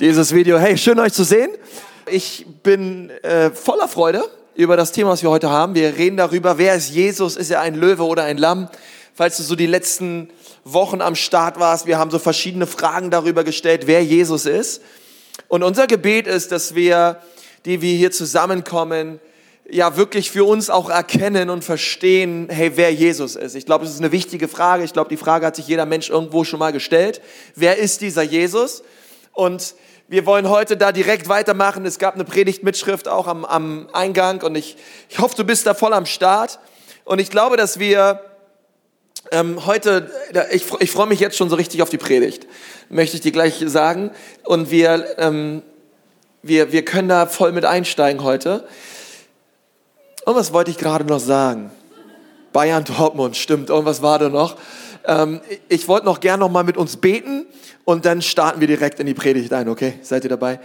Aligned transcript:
dieses 0.00 0.32
Video. 0.32 0.58
Hey, 0.58 0.78
schön 0.78 0.98
euch 1.00 1.12
zu 1.12 1.24
sehen. 1.24 1.50
Ich 2.08 2.46
bin 2.62 3.10
äh, 3.22 3.50
voller 3.50 3.88
Freude 3.88 4.22
über 4.54 4.76
das 4.76 4.92
Thema, 4.92 5.10
was 5.10 5.22
wir 5.22 5.30
heute 5.30 5.50
haben. 5.50 5.74
Wir 5.74 5.96
reden 5.96 6.16
darüber, 6.16 6.56
wer 6.56 6.76
ist 6.76 6.90
Jesus? 6.90 7.36
Ist 7.36 7.50
er 7.50 7.62
ein 7.62 7.74
Löwe 7.74 8.04
oder 8.04 8.22
ein 8.22 8.38
Lamm? 8.38 8.68
Falls 9.14 9.38
du 9.38 9.42
so 9.42 9.56
die 9.56 9.66
letzten 9.66 10.30
Wochen 10.62 11.00
am 11.00 11.16
Start 11.16 11.58
warst, 11.58 11.86
wir 11.86 11.98
haben 11.98 12.12
so 12.12 12.20
verschiedene 12.20 12.68
Fragen 12.68 13.10
darüber 13.10 13.42
gestellt, 13.42 13.86
wer 13.86 14.04
Jesus 14.04 14.46
ist. 14.46 14.82
Und 15.48 15.64
unser 15.64 15.88
Gebet 15.88 16.28
ist, 16.28 16.52
dass 16.52 16.76
wir, 16.76 17.20
die 17.64 17.82
wir 17.82 17.96
hier 17.96 18.12
zusammenkommen, 18.12 19.18
ja 19.68 19.96
wirklich 19.96 20.30
für 20.30 20.44
uns 20.44 20.70
auch 20.70 20.90
erkennen 20.90 21.50
und 21.50 21.64
verstehen, 21.64 22.46
hey, 22.50 22.72
wer 22.76 22.92
Jesus 22.92 23.34
ist. 23.34 23.56
Ich 23.56 23.66
glaube, 23.66 23.84
das 23.84 23.94
ist 23.94 24.00
eine 24.00 24.12
wichtige 24.12 24.46
Frage. 24.46 24.84
Ich 24.84 24.92
glaube, 24.92 25.10
die 25.10 25.16
Frage 25.16 25.44
hat 25.44 25.56
sich 25.56 25.66
jeder 25.66 25.86
Mensch 25.86 26.08
irgendwo 26.08 26.44
schon 26.44 26.60
mal 26.60 26.72
gestellt. 26.72 27.20
Wer 27.56 27.78
ist 27.78 28.00
dieser 28.00 28.22
Jesus? 28.22 28.84
Und 29.32 29.74
wir 30.08 30.24
wollen 30.24 30.48
heute 30.48 30.78
da 30.78 30.90
direkt 30.90 31.28
weitermachen. 31.28 31.84
Es 31.84 31.98
gab 31.98 32.14
eine 32.14 32.24
Predigtmitschrift 32.24 33.08
auch 33.08 33.26
am, 33.26 33.44
am 33.44 33.88
Eingang 33.92 34.42
und 34.42 34.56
ich, 34.56 34.76
ich 35.10 35.18
hoffe, 35.18 35.36
du 35.36 35.44
bist 35.44 35.66
da 35.66 35.74
voll 35.74 35.92
am 35.92 36.06
Start. 36.06 36.58
Und 37.04 37.20
ich 37.20 37.30
glaube, 37.30 37.58
dass 37.58 37.78
wir 37.78 38.20
ähm, 39.30 39.66
heute, 39.66 40.10
ich, 40.50 40.64
ich 40.80 40.90
freue 40.90 41.06
mich 41.06 41.20
jetzt 41.20 41.36
schon 41.36 41.50
so 41.50 41.56
richtig 41.56 41.82
auf 41.82 41.90
die 41.90 41.98
Predigt, 41.98 42.46
möchte 42.88 43.16
ich 43.16 43.22
dir 43.22 43.32
gleich 43.32 43.62
sagen. 43.66 44.10
Und 44.44 44.70
wir, 44.70 45.18
ähm, 45.18 45.62
wir, 46.42 46.72
wir 46.72 46.86
können 46.86 47.10
da 47.10 47.26
voll 47.26 47.52
mit 47.52 47.66
einsteigen 47.66 48.22
heute. 48.22 48.66
Und 50.24 50.36
was 50.36 50.54
wollte 50.54 50.70
ich 50.70 50.78
gerade 50.78 51.04
noch 51.04 51.20
sagen? 51.20 51.70
Bayern 52.54 52.84
Dortmund, 52.84 53.36
stimmt. 53.36 53.70
Und 53.70 53.84
was 53.84 54.00
war 54.00 54.18
da 54.18 54.30
noch? 54.30 54.56
Ähm, 55.08 55.40
ich 55.68 55.88
wollte 55.88 56.06
noch 56.06 56.20
gern 56.20 56.38
noch 56.38 56.50
mal 56.50 56.62
mit 56.62 56.76
uns 56.76 56.98
beten 56.98 57.46
und 57.84 58.04
dann 58.04 58.22
starten 58.22 58.60
wir 58.60 58.68
direkt 58.68 59.00
in 59.00 59.06
die 59.06 59.14
Predigt 59.14 59.52
ein, 59.52 59.68
okay? 59.68 59.94
Seid 60.02 60.22
ihr 60.24 60.30
dabei? 60.30 60.60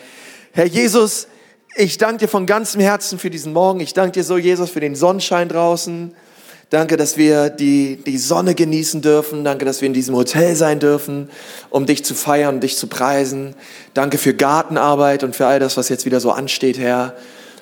Herr 0.51 0.65
Jesus, 0.65 1.27
ich 1.75 1.97
danke 1.97 2.25
dir 2.25 2.27
von 2.27 2.45
ganzem 2.45 2.81
Herzen 2.81 3.17
für 3.17 3.29
diesen 3.29 3.53
Morgen. 3.53 3.79
Ich 3.79 3.93
danke 3.93 4.11
dir 4.11 4.23
so, 4.23 4.37
Jesus, 4.37 4.69
für 4.69 4.81
den 4.81 4.95
Sonnenschein 4.95 5.47
draußen. 5.47 6.13
Danke, 6.69 6.97
dass 6.97 7.17
wir 7.17 7.49
die, 7.49 7.97
die 8.05 8.17
Sonne 8.17 8.53
genießen 8.53 9.01
dürfen. 9.01 9.43
Danke, 9.43 9.63
dass 9.63 9.81
wir 9.81 9.87
in 9.87 9.93
diesem 9.93 10.15
Hotel 10.15 10.55
sein 10.55 10.79
dürfen, 10.79 11.29
um 11.69 11.85
dich 11.85 12.03
zu 12.03 12.13
feiern, 12.13 12.59
dich 12.59 12.77
zu 12.77 12.87
preisen. 12.87 13.55
Danke 13.93 14.17
für 14.17 14.33
Gartenarbeit 14.33 15.23
und 15.23 15.35
für 15.35 15.47
all 15.47 15.59
das, 15.59 15.77
was 15.77 15.89
jetzt 15.89 16.05
wieder 16.05 16.19
so 16.19 16.31
ansteht, 16.31 16.77
Herr. 16.77 17.15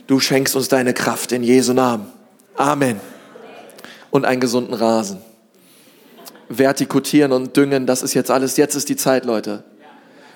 Du 0.08 0.20
schenkst 0.20 0.56
uns 0.56 0.68
deine 0.68 0.94
Kraft 0.94 1.32
in 1.32 1.44
Jesu 1.44 1.74
Namen. 1.74 2.08
Amen. 2.56 3.00
Und 4.10 4.26
einen 4.26 4.42
gesunden 4.42 4.74
Rasen 4.74 5.22
vertikutieren 6.58 7.32
und 7.32 7.56
düngen, 7.56 7.86
das 7.86 8.04
ist 8.04 8.14
jetzt 8.14 8.32
alles, 8.32 8.58
jetzt 8.58 8.76
ist 8.76 8.90
die 8.90 8.96
Zeit, 8.96 9.26
Leute. 9.26 9.64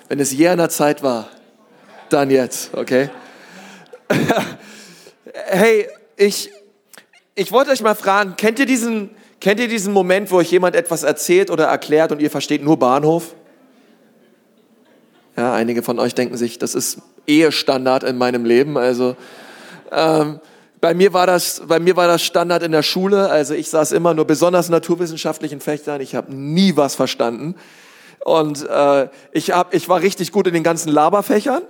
Wenn 0.08 0.20
es 0.20 0.32
je 0.32 0.48
einer 0.48 0.68
Zeit 0.68 1.02
war, 1.02 1.28
dann 2.08 2.30
jetzt, 2.30 2.74
okay? 2.74 3.10
hey, 5.32 5.88
ich, 6.16 6.50
ich 7.34 7.52
wollte 7.52 7.70
euch 7.70 7.82
mal 7.82 7.94
fragen, 7.94 8.34
kennt 8.36 8.58
ihr, 8.58 8.66
diesen, 8.66 9.10
kennt 9.40 9.60
ihr 9.60 9.68
diesen 9.68 9.92
Moment, 9.92 10.30
wo 10.30 10.36
euch 10.36 10.50
jemand 10.50 10.76
etwas 10.76 11.02
erzählt 11.02 11.50
oder 11.50 11.66
erklärt 11.66 12.12
und 12.12 12.20
ihr 12.20 12.30
versteht 12.30 12.62
nur 12.62 12.78
Bahnhof? 12.78 13.34
Ja, 15.36 15.52
einige 15.52 15.82
von 15.82 15.98
euch 15.98 16.14
denken 16.14 16.36
sich, 16.36 16.58
das 16.58 16.74
ist 16.74 16.98
Ehestandard 17.26 18.04
in 18.04 18.16
meinem 18.16 18.44
Leben, 18.44 18.78
also 18.78 19.16
ähm, 19.92 20.40
bei 20.80 20.94
mir 20.94 21.12
war 21.12 21.26
das, 21.26 21.62
bei 21.66 21.80
mir 21.80 21.96
war 21.96 22.06
das 22.06 22.22
Standard 22.22 22.62
in 22.62 22.72
der 22.72 22.82
Schule. 22.82 23.30
Also 23.30 23.54
ich 23.54 23.70
saß 23.70 23.92
immer 23.92 24.14
nur 24.14 24.26
besonders 24.26 24.68
naturwissenschaftlichen 24.68 25.60
Fächern. 25.60 26.00
Ich 26.00 26.14
habe 26.14 26.34
nie 26.34 26.76
was 26.76 26.94
verstanden. 26.94 27.54
Und 28.24 28.68
äh, 28.68 29.08
ich, 29.32 29.52
hab, 29.52 29.72
ich 29.72 29.88
war 29.88 30.00
richtig 30.00 30.32
gut 30.32 30.46
in 30.46 30.54
den 30.54 30.62
ganzen 30.62 30.90
Laberfächern. 30.90 31.62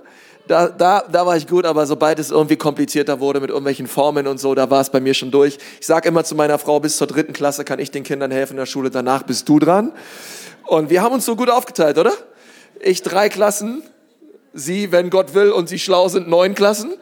Da, 0.47 0.69
da, 0.69 1.03
da 1.11 1.25
war 1.25 1.35
ich 1.35 1.47
gut, 1.47 1.65
aber 1.65 1.85
sobald 1.85 2.19
es 2.19 2.31
irgendwie 2.31 2.55
komplizierter 2.55 3.19
wurde 3.19 3.41
mit 3.41 3.49
irgendwelchen 3.49 3.87
Formen 3.87 4.27
und 4.27 4.39
so, 4.39 4.55
da 4.55 4.69
war 4.69 4.79
es 4.79 4.89
bei 4.89 5.01
mir 5.01 5.13
schon 5.13 5.29
durch. 5.29 5.57
Ich 5.79 5.85
sage 5.85 6.07
immer 6.07 6.23
zu 6.23 6.35
meiner 6.35 6.57
Frau, 6.57 6.79
bis 6.79 6.95
zur 6.95 7.07
dritten 7.07 7.33
Klasse 7.33 7.65
kann 7.65 7.79
ich 7.79 7.91
den 7.91 8.03
Kindern 8.03 8.31
helfen 8.31 8.53
in 8.53 8.57
der 8.57 8.65
Schule, 8.65 8.89
danach 8.89 9.23
bist 9.23 9.49
du 9.49 9.59
dran. 9.59 9.91
Und 10.65 10.89
wir 10.89 11.01
haben 11.01 11.13
uns 11.13 11.25
so 11.25 11.35
gut 11.35 11.49
aufgeteilt, 11.49 11.97
oder? 11.97 12.13
Ich 12.79 13.01
drei 13.01 13.27
Klassen, 13.27 13.83
sie, 14.53 14.93
wenn 14.93 15.09
Gott 15.09 15.33
will 15.33 15.51
und 15.51 15.67
sie 15.67 15.79
schlau 15.79 16.07
sind, 16.07 16.29
neun 16.29 16.55
Klassen 16.55 16.93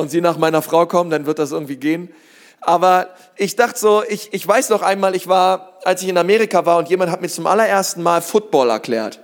und 0.00 0.10
sie 0.10 0.20
nach 0.20 0.38
meiner 0.38 0.62
Frau 0.62 0.86
kommen, 0.86 1.10
dann 1.10 1.26
wird 1.26 1.38
das 1.38 1.52
irgendwie 1.52 1.76
gehen. 1.76 2.12
Aber 2.60 3.08
ich 3.36 3.56
dachte 3.56 3.78
so, 3.78 4.02
ich, 4.08 4.32
ich 4.32 4.46
weiß 4.46 4.68
noch 4.70 4.82
einmal, 4.82 5.14
ich 5.14 5.28
war, 5.28 5.78
als 5.84 6.02
ich 6.02 6.08
in 6.08 6.18
Amerika 6.18 6.66
war 6.66 6.78
und 6.78 6.88
jemand 6.88 7.10
hat 7.10 7.20
mir 7.20 7.28
zum 7.28 7.46
allerersten 7.46 8.02
Mal 8.02 8.20
Football 8.20 8.70
erklärt. 8.70 9.20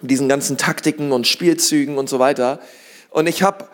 Mit 0.00 0.10
diesen 0.10 0.28
ganzen 0.28 0.58
Taktiken 0.58 1.12
und 1.12 1.26
Spielzügen 1.26 1.96
und 1.98 2.08
so 2.08 2.18
weiter. 2.18 2.60
Und 3.10 3.26
ich 3.26 3.42
habe 3.42 3.68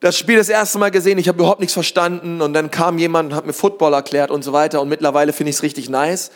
das 0.00 0.16
Spiel 0.16 0.36
das 0.36 0.48
erste 0.48 0.78
Mal 0.78 0.90
gesehen, 0.90 1.18
ich 1.18 1.28
habe 1.28 1.38
überhaupt 1.38 1.60
nichts 1.60 1.74
verstanden 1.74 2.40
und 2.40 2.52
dann 2.52 2.70
kam 2.70 2.98
jemand 2.98 3.30
und 3.30 3.36
hat 3.36 3.46
mir 3.46 3.52
Football 3.52 3.94
erklärt 3.94 4.30
und 4.30 4.42
so 4.42 4.52
weiter 4.52 4.80
und 4.80 4.88
mittlerweile 4.88 5.32
finde 5.32 5.50
ich 5.50 5.56
es 5.56 5.62
richtig 5.62 5.88
nice. 5.88 6.30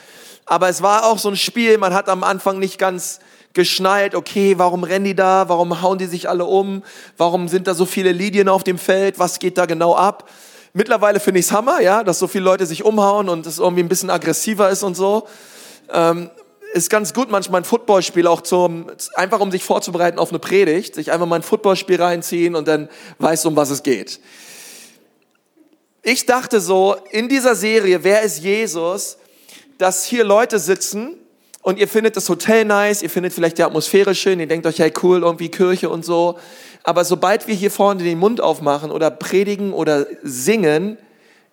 Aber 0.47 0.69
es 0.69 0.82
war 0.82 1.06
auch 1.06 1.19
so 1.19 1.28
ein 1.28 1.36
Spiel, 1.36 1.78
man 1.78 1.94
hat 1.94 2.09
am 2.09 2.24
Anfang 2.24 2.59
nicht 2.59 2.78
ganz 2.78 3.20
geschnallt, 3.54 4.14
okay, 4.14 4.54
warum 4.58 4.84
rennen 4.84 5.04
die 5.04 5.14
da, 5.14 5.48
warum 5.48 5.82
hauen 5.82 5.98
die 5.98 6.06
sich 6.06 6.28
alle 6.28 6.44
um, 6.44 6.82
warum 7.16 7.48
sind 7.48 7.66
da 7.66 7.74
so 7.74 7.86
viele 7.86 8.12
Lidien 8.12 8.48
auf 8.48 8.64
dem 8.64 8.78
Feld, 8.78 9.18
was 9.18 9.38
geht 9.38 9.58
da 9.58 9.66
genau 9.66 9.94
ab. 9.94 10.28
Mittlerweile 10.72 11.20
finde 11.20 11.40
ich 11.40 11.46
es 11.46 11.52
Hammer, 11.52 11.80
ja, 11.80 12.02
dass 12.02 12.18
so 12.18 12.26
viele 12.26 12.44
Leute 12.44 12.64
sich 12.64 12.84
umhauen 12.84 13.28
und 13.28 13.46
es 13.46 13.58
irgendwie 13.58 13.82
ein 13.82 13.88
bisschen 13.88 14.10
aggressiver 14.10 14.70
ist 14.70 14.82
und 14.82 14.96
so. 14.96 15.26
Ähm, 15.92 16.30
ist 16.72 16.88
ganz 16.88 17.12
gut 17.12 17.30
manchmal 17.30 17.60
ein 17.60 17.64
Footballspiel 17.64 18.26
auch 18.26 18.41
zum, 18.41 18.86
einfach 19.14 19.41
um 19.41 19.50
sich 19.50 19.62
vorzubereiten 19.62 20.18
auf 20.18 20.30
eine 20.30 20.38
Predigt, 20.38 20.94
sich 20.94 21.12
einfach 21.12 21.26
mal 21.26 21.36
ein 21.36 21.42
Footballspiel 21.42 22.00
reinziehen 22.00 22.54
und 22.54 22.66
dann 22.66 22.88
weiß, 23.18 23.44
um 23.44 23.56
was 23.56 23.68
es 23.68 23.82
geht. 23.82 24.20
Ich 26.02 26.24
dachte 26.24 26.60
so, 26.60 26.96
in 27.10 27.28
dieser 27.28 27.54
Serie, 27.54 28.02
wer 28.02 28.22
ist 28.22 28.42
Jesus, 28.42 29.18
dass 29.76 30.04
hier 30.04 30.24
Leute 30.24 30.58
sitzen, 30.58 31.18
und 31.62 31.78
ihr 31.78 31.88
findet 31.88 32.16
das 32.16 32.28
Hotel 32.28 32.64
nice, 32.64 33.02
ihr 33.02 33.10
findet 33.10 33.32
vielleicht 33.32 33.56
die 33.56 33.62
Atmosphäre 33.62 34.14
schön, 34.14 34.40
ihr 34.40 34.48
denkt 34.48 34.66
euch, 34.66 34.80
hey 34.80 34.92
cool, 35.02 35.22
irgendwie 35.22 35.48
Kirche 35.48 35.88
und 35.88 36.04
so. 36.04 36.38
Aber 36.82 37.04
sobald 37.04 37.46
wir 37.46 37.54
hier 37.54 37.70
vorne 37.70 38.02
den 38.02 38.18
Mund 38.18 38.40
aufmachen 38.40 38.90
oder 38.90 39.10
predigen 39.10 39.72
oder 39.72 40.06
singen, 40.22 40.98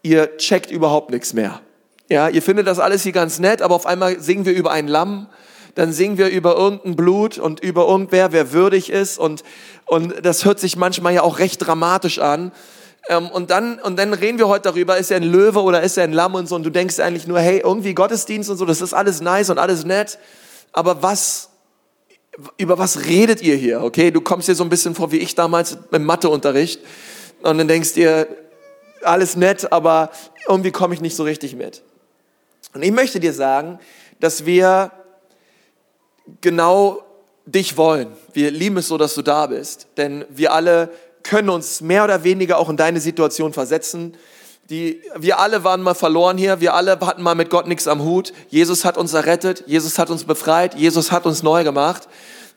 ihr 0.01 0.37
checkt 0.37 0.71
überhaupt 0.71 1.11
nichts 1.11 1.33
mehr. 1.33 1.61
Ja, 2.09 2.27
ihr 2.27 2.41
findet 2.41 2.65
das 2.65 2.79
alles 2.79 3.03
hier 3.03 3.11
ganz 3.11 3.37
nett, 3.37 3.61
aber 3.61 3.75
auf 3.75 3.85
einmal 3.85 4.19
singen 4.19 4.45
wir 4.45 4.53
über 4.53 4.71
ein 4.71 4.87
Lamm, 4.87 5.27
dann 5.75 5.93
singen 5.93 6.17
wir 6.17 6.29
über 6.29 6.55
irgendein 6.57 6.95
Blut 6.95 7.37
und 7.37 7.59
über 7.59 7.87
irgendwer, 7.87 8.31
wer 8.31 8.51
würdig 8.51 8.89
ist 8.89 9.19
und, 9.19 9.43
und 9.85 10.25
das 10.25 10.43
hört 10.43 10.59
sich 10.59 10.75
manchmal 10.75 11.13
ja 11.13 11.21
auch 11.21 11.37
recht 11.37 11.65
dramatisch 11.65 12.17
an. 12.17 12.51
Ähm, 13.07 13.29
und, 13.29 13.49
dann, 13.49 13.79
und 13.79 13.97
dann 13.97 14.13
reden 14.13 14.37
wir 14.37 14.47
heute 14.47 14.63
darüber, 14.63 14.97
ist 14.97 15.11
er 15.11 15.17
ein 15.17 15.23
Löwe 15.23 15.61
oder 15.61 15.81
ist 15.81 15.97
er 15.97 16.03
ein 16.03 16.13
Lamm 16.13 16.35
und 16.35 16.47
so. 16.47 16.55
Und 16.55 16.63
du 16.63 16.69
denkst 16.69 16.99
eigentlich 16.99 17.27
nur, 17.27 17.39
hey, 17.39 17.61
irgendwie 17.63 17.93
Gottesdienst 17.93 18.49
und 18.49 18.57
so, 18.57 18.65
das 18.65 18.81
ist 18.81 18.93
alles 18.93 19.21
nice 19.21 19.49
und 19.49 19.57
alles 19.57 19.85
nett. 19.85 20.19
Aber 20.71 21.01
was, 21.01 21.49
über 22.57 22.77
was 22.77 23.05
redet 23.05 23.41
ihr 23.41 23.55
hier? 23.55 23.81
Okay, 23.81 24.11
du 24.11 24.21
kommst 24.21 24.47
dir 24.47 24.55
so 24.55 24.63
ein 24.63 24.69
bisschen 24.69 24.95
vor 24.95 25.11
wie 25.11 25.17
ich 25.17 25.35
damals 25.35 25.77
im 25.91 26.05
Matheunterricht. 26.05 26.81
Und 27.41 27.57
dann 27.57 27.67
denkst 27.67 27.93
dir, 27.93 28.27
alles 29.01 29.35
nett, 29.35 29.71
aber 29.71 30.11
irgendwie 30.47 30.71
komme 30.71 30.93
ich 30.93 31.01
nicht 31.01 31.15
so 31.15 31.23
richtig 31.23 31.55
mit. 31.55 31.83
Und 32.73 32.83
ich 32.83 32.91
möchte 32.91 33.19
dir 33.19 33.33
sagen, 33.33 33.79
dass 34.19 34.45
wir 34.45 34.91
genau 36.41 37.01
dich 37.45 37.77
wollen. 37.77 38.11
Wir 38.33 38.51
lieben 38.51 38.77
es 38.77 38.87
so, 38.87 38.97
dass 38.97 39.15
du 39.15 39.21
da 39.21 39.47
bist, 39.47 39.87
denn 39.97 40.25
wir 40.29 40.53
alle 40.53 40.91
können 41.23 41.49
uns 41.49 41.81
mehr 41.81 42.03
oder 42.03 42.23
weniger 42.23 42.57
auch 42.57 42.69
in 42.69 42.77
deine 42.77 42.99
Situation 42.99 43.53
versetzen. 43.53 44.15
Die, 44.69 45.01
wir 45.15 45.39
alle 45.39 45.63
waren 45.63 45.81
mal 45.81 45.95
verloren 45.95 46.37
hier, 46.37 46.61
wir 46.61 46.75
alle 46.75 46.99
hatten 46.99 47.23
mal 47.23 47.35
mit 47.35 47.49
Gott 47.49 47.67
nichts 47.67 47.87
am 47.87 48.03
Hut. 48.03 48.33
Jesus 48.49 48.85
hat 48.85 48.97
uns 48.97 49.13
errettet, 49.13 49.63
Jesus 49.65 49.97
hat 49.97 50.09
uns 50.09 50.25
befreit, 50.25 50.75
Jesus 50.75 51.11
hat 51.11 51.25
uns 51.25 51.41
neu 51.41 51.63
gemacht. 51.63 52.07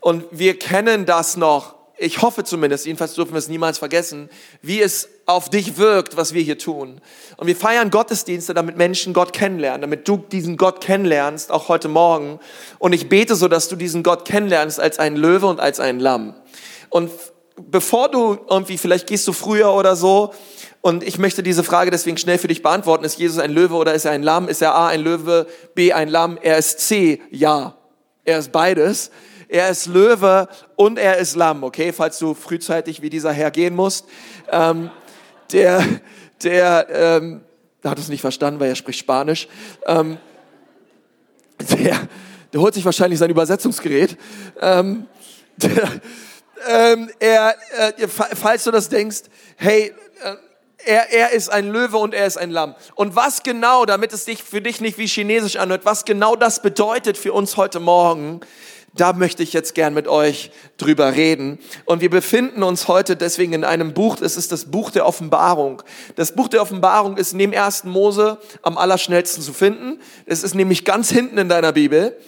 Und 0.01 0.25
wir 0.31 0.59
kennen 0.59 1.07
das 1.07 1.37
noch, 1.37 1.75
ich 2.03 2.21
hoffe 2.21 2.43
zumindest, 2.43 2.85
jedenfalls 2.85 3.15
dürfen 3.15 3.33
wir 3.33 3.39
es 3.39 3.49
niemals 3.49 3.79
vergessen, 3.79 4.29
wie 4.61 4.83
es 4.83 5.09
auf 5.27 5.49
dich 5.49 5.77
wirkt, 5.77 6.17
was 6.17 6.35
wir 6.35 6.43
hier 6.43 6.59
tun. 6.59 7.01
Und 7.37 7.47
wir 7.47 7.55
feiern 7.55 7.91
Gottesdienste, 7.91 8.55
damit 8.55 8.77
Menschen 8.77 9.13
Gott 9.13 9.33
kennenlernen, 9.33 9.83
damit 9.83 10.09
du 10.09 10.17
diesen 10.17 10.57
Gott 10.57 10.81
kennenlernst, 10.83 11.53
auch 11.53 11.69
heute 11.69 11.89
Morgen. 11.89 12.41
Und 12.81 12.93
ich 12.93 13.09
bete 13.09 13.37
so, 13.37 13.47
dass 13.47 13.69
du 13.69 13.77
diesen 13.77 14.03
Gott 14.03 14.25
kennenlernst 14.25 14.81
als 14.81 14.99
einen 14.99 15.17
Löwe 15.17 15.47
und 15.47 15.61
als 15.61 15.79
ein 15.79 16.01
Lamm. 16.01 16.35
Und 16.89 17.11
bevor 17.57 18.09
du 18.11 18.39
irgendwie, 18.49 18.79
vielleicht 18.79 19.07
gehst 19.07 19.27
du 19.29 19.33
früher 19.33 19.73
oder 19.73 19.97
so, 19.97 20.33
und 20.83 21.05
ich 21.05 21.17
möchte 21.17 21.45
diese 21.45 21.63
Frage 21.63 21.93
deswegen 21.93 22.17
schnell 22.17 22.39
für 22.39 22.49
dich 22.49 22.61
beantworten. 22.61 23.05
Ist 23.05 23.17
Jesus 23.17 23.39
ein 23.39 23.53
Löwe 23.53 23.75
oder 23.77 23.95
ist 23.95 24.05
er 24.05 24.11
ein 24.11 24.25
Lamm? 24.25 24.49
Ist 24.49 24.63
er 24.63 24.75
A 24.75 24.89
ein 24.89 25.01
Löwe, 25.01 25.47
B 25.77 25.93
ein 25.93 26.09
Lamm? 26.09 26.39
Er 26.43 26.59
ist 26.59 26.81
C, 26.81 27.23
ja. 27.31 27.77
Er 28.25 28.41
ist 28.41 28.51
beides. 28.51 29.13
Er 29.49 29.69
ist 29.69 29.87
Löwe 29.87 30.49
und 30.75 30.99
er 30.99 31.19
ist 31.19 31.37
Lamm, 31.37 31.63
okay? 31.63 31.93
Falls 31.93 32.19
du 32.19 32.35
frühzeitig 32.35 33.01
wie 33.01 33.11
dieser 33.11 33.33
Herr 33.33 33.53
gehen 33.53 33.77
musst. 33.77 34.07
Ähm, 34.51 34.91
der, 35.53 35.85
der, 36.43 36.89
ähm, 36.91 37.43
hat 37.85 37.99
es 37.99 38.09
nicht 38.09 38.21
verstanden, 38.21 38.59
weil 38.59 38.69
er 38.69 38.75
spricht 38.75 38.99
Spanisch. 38.99 39.47
Ähm, 39.87 40.19
der, 41.79 42.09
der 42.53 42.61
holt 42.61 42.75
sich 42.75 42.85
wahrscheinlich 42.85 43.21
sein 43.21 43.31
Übersetzungsgerät. 43.31 44.17
Ähm, 44.61 45.07
der, 45.57 45.89
ähm, 46.69 47.11
er, 47.19 47.57
äh, 47.79 48.09
falls 48.09 48.65
du 48.65 48.71
das 48.71 48.89
denkst, 48.89 49.23
hey, 49.57 49.93
äh, 50.25 50.35
er, 50.85 51.13
er 51.13 51.31
ist 51.31 51.49
ein 51.49 51.69
Löwe 51.69 51.97
und 51.99 52.15
er 52.15 52.27
ist 52.27 52.37
ein 52.37 52.51
Lamm. 52.51 52.75
Und 52.95 53.15
was 53.15 53.43
genau, 53.43 53.85
damit 53.85 54.13
es 54.13 54.25
dich 54.25 54.43
für 54.43 54.61
dich 54.61 54.81
nicht 54.81 54.99
wie 54.99 55.07
chinesisch 55.07 55.57
anhört, 55.57 55.85
was 55.85 56.05
genau 56.05 56.37
das 56.37 56.63
bedeutet 56.63 57.17
für 57.17 57.33
uns 57.33 57.57
heute 57.57 57.81
Morgen, 57.81 58.41
da 58.95 59.15
möchte 59.15 59.43
ich 59.43 59.55
jetzt 59.55 59.75
gern 59.75 59.95
mit 59.95 60.07
euch 60.07 60.51
drüber 60.77 61.15
reden. 61.15 61.59
Und 61.87 62.03
wir 62.03 62.11
befinden 62.11 62.63
uns 62.63 62.89
heute 62.89 63.17
deswegen 63.17 63.55
in 63.55 63.65
einem 63.65 63.95
Buch, 63.95 64.19
es 64.21 64.37
ist 64.37 64.53
das 64.53 64.67
Buch 64.67 64.91
der 64.91 65.07
Offenbarung. 65.07 65.83
Das 66.17 66.35
Buch 66.35 66.49
der 66.49 66.61
Offenbarung 66.61 67.17
ist 67.17 67.33
neben 67.33 67.55
1. 67.55 67.85
Mose 67.85 68.39
am 68.61 68.77
allerschnellsten 68.77 69.43
zu 69.43 69.55
finden. 69.55 69.99
Es 70.27 70.43
ist 70.43 70.55
nämlich 70.55 70.85
ganz 70.85 71.11
hinten 71.11 71.39
in 71.39 71.49
deiner 71.49 71.73
Bibel. 71.73 72.19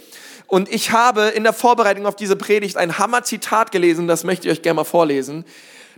Und 0.46 0.68
ich 0.68 0.90
habe 0.90 1.28
in 1.28 1.42
der 1.42 1.52
Vorbereitung 1.52 2.06
auf 2.06 2.16
diese 2.16 2.36
Predigt 2.36 2.76
ein 2.76 2.98
Hammer-Zitat 2.98 3.72
gelesen, 3.72 4.06
das 4.06 4.24
möchte 4.24 4.48
ich 4.48 4.58
euch 4.58 4.62
gerne 4.62 4.76
mal 4.76 4.84
vorlesen. 4.84 5.44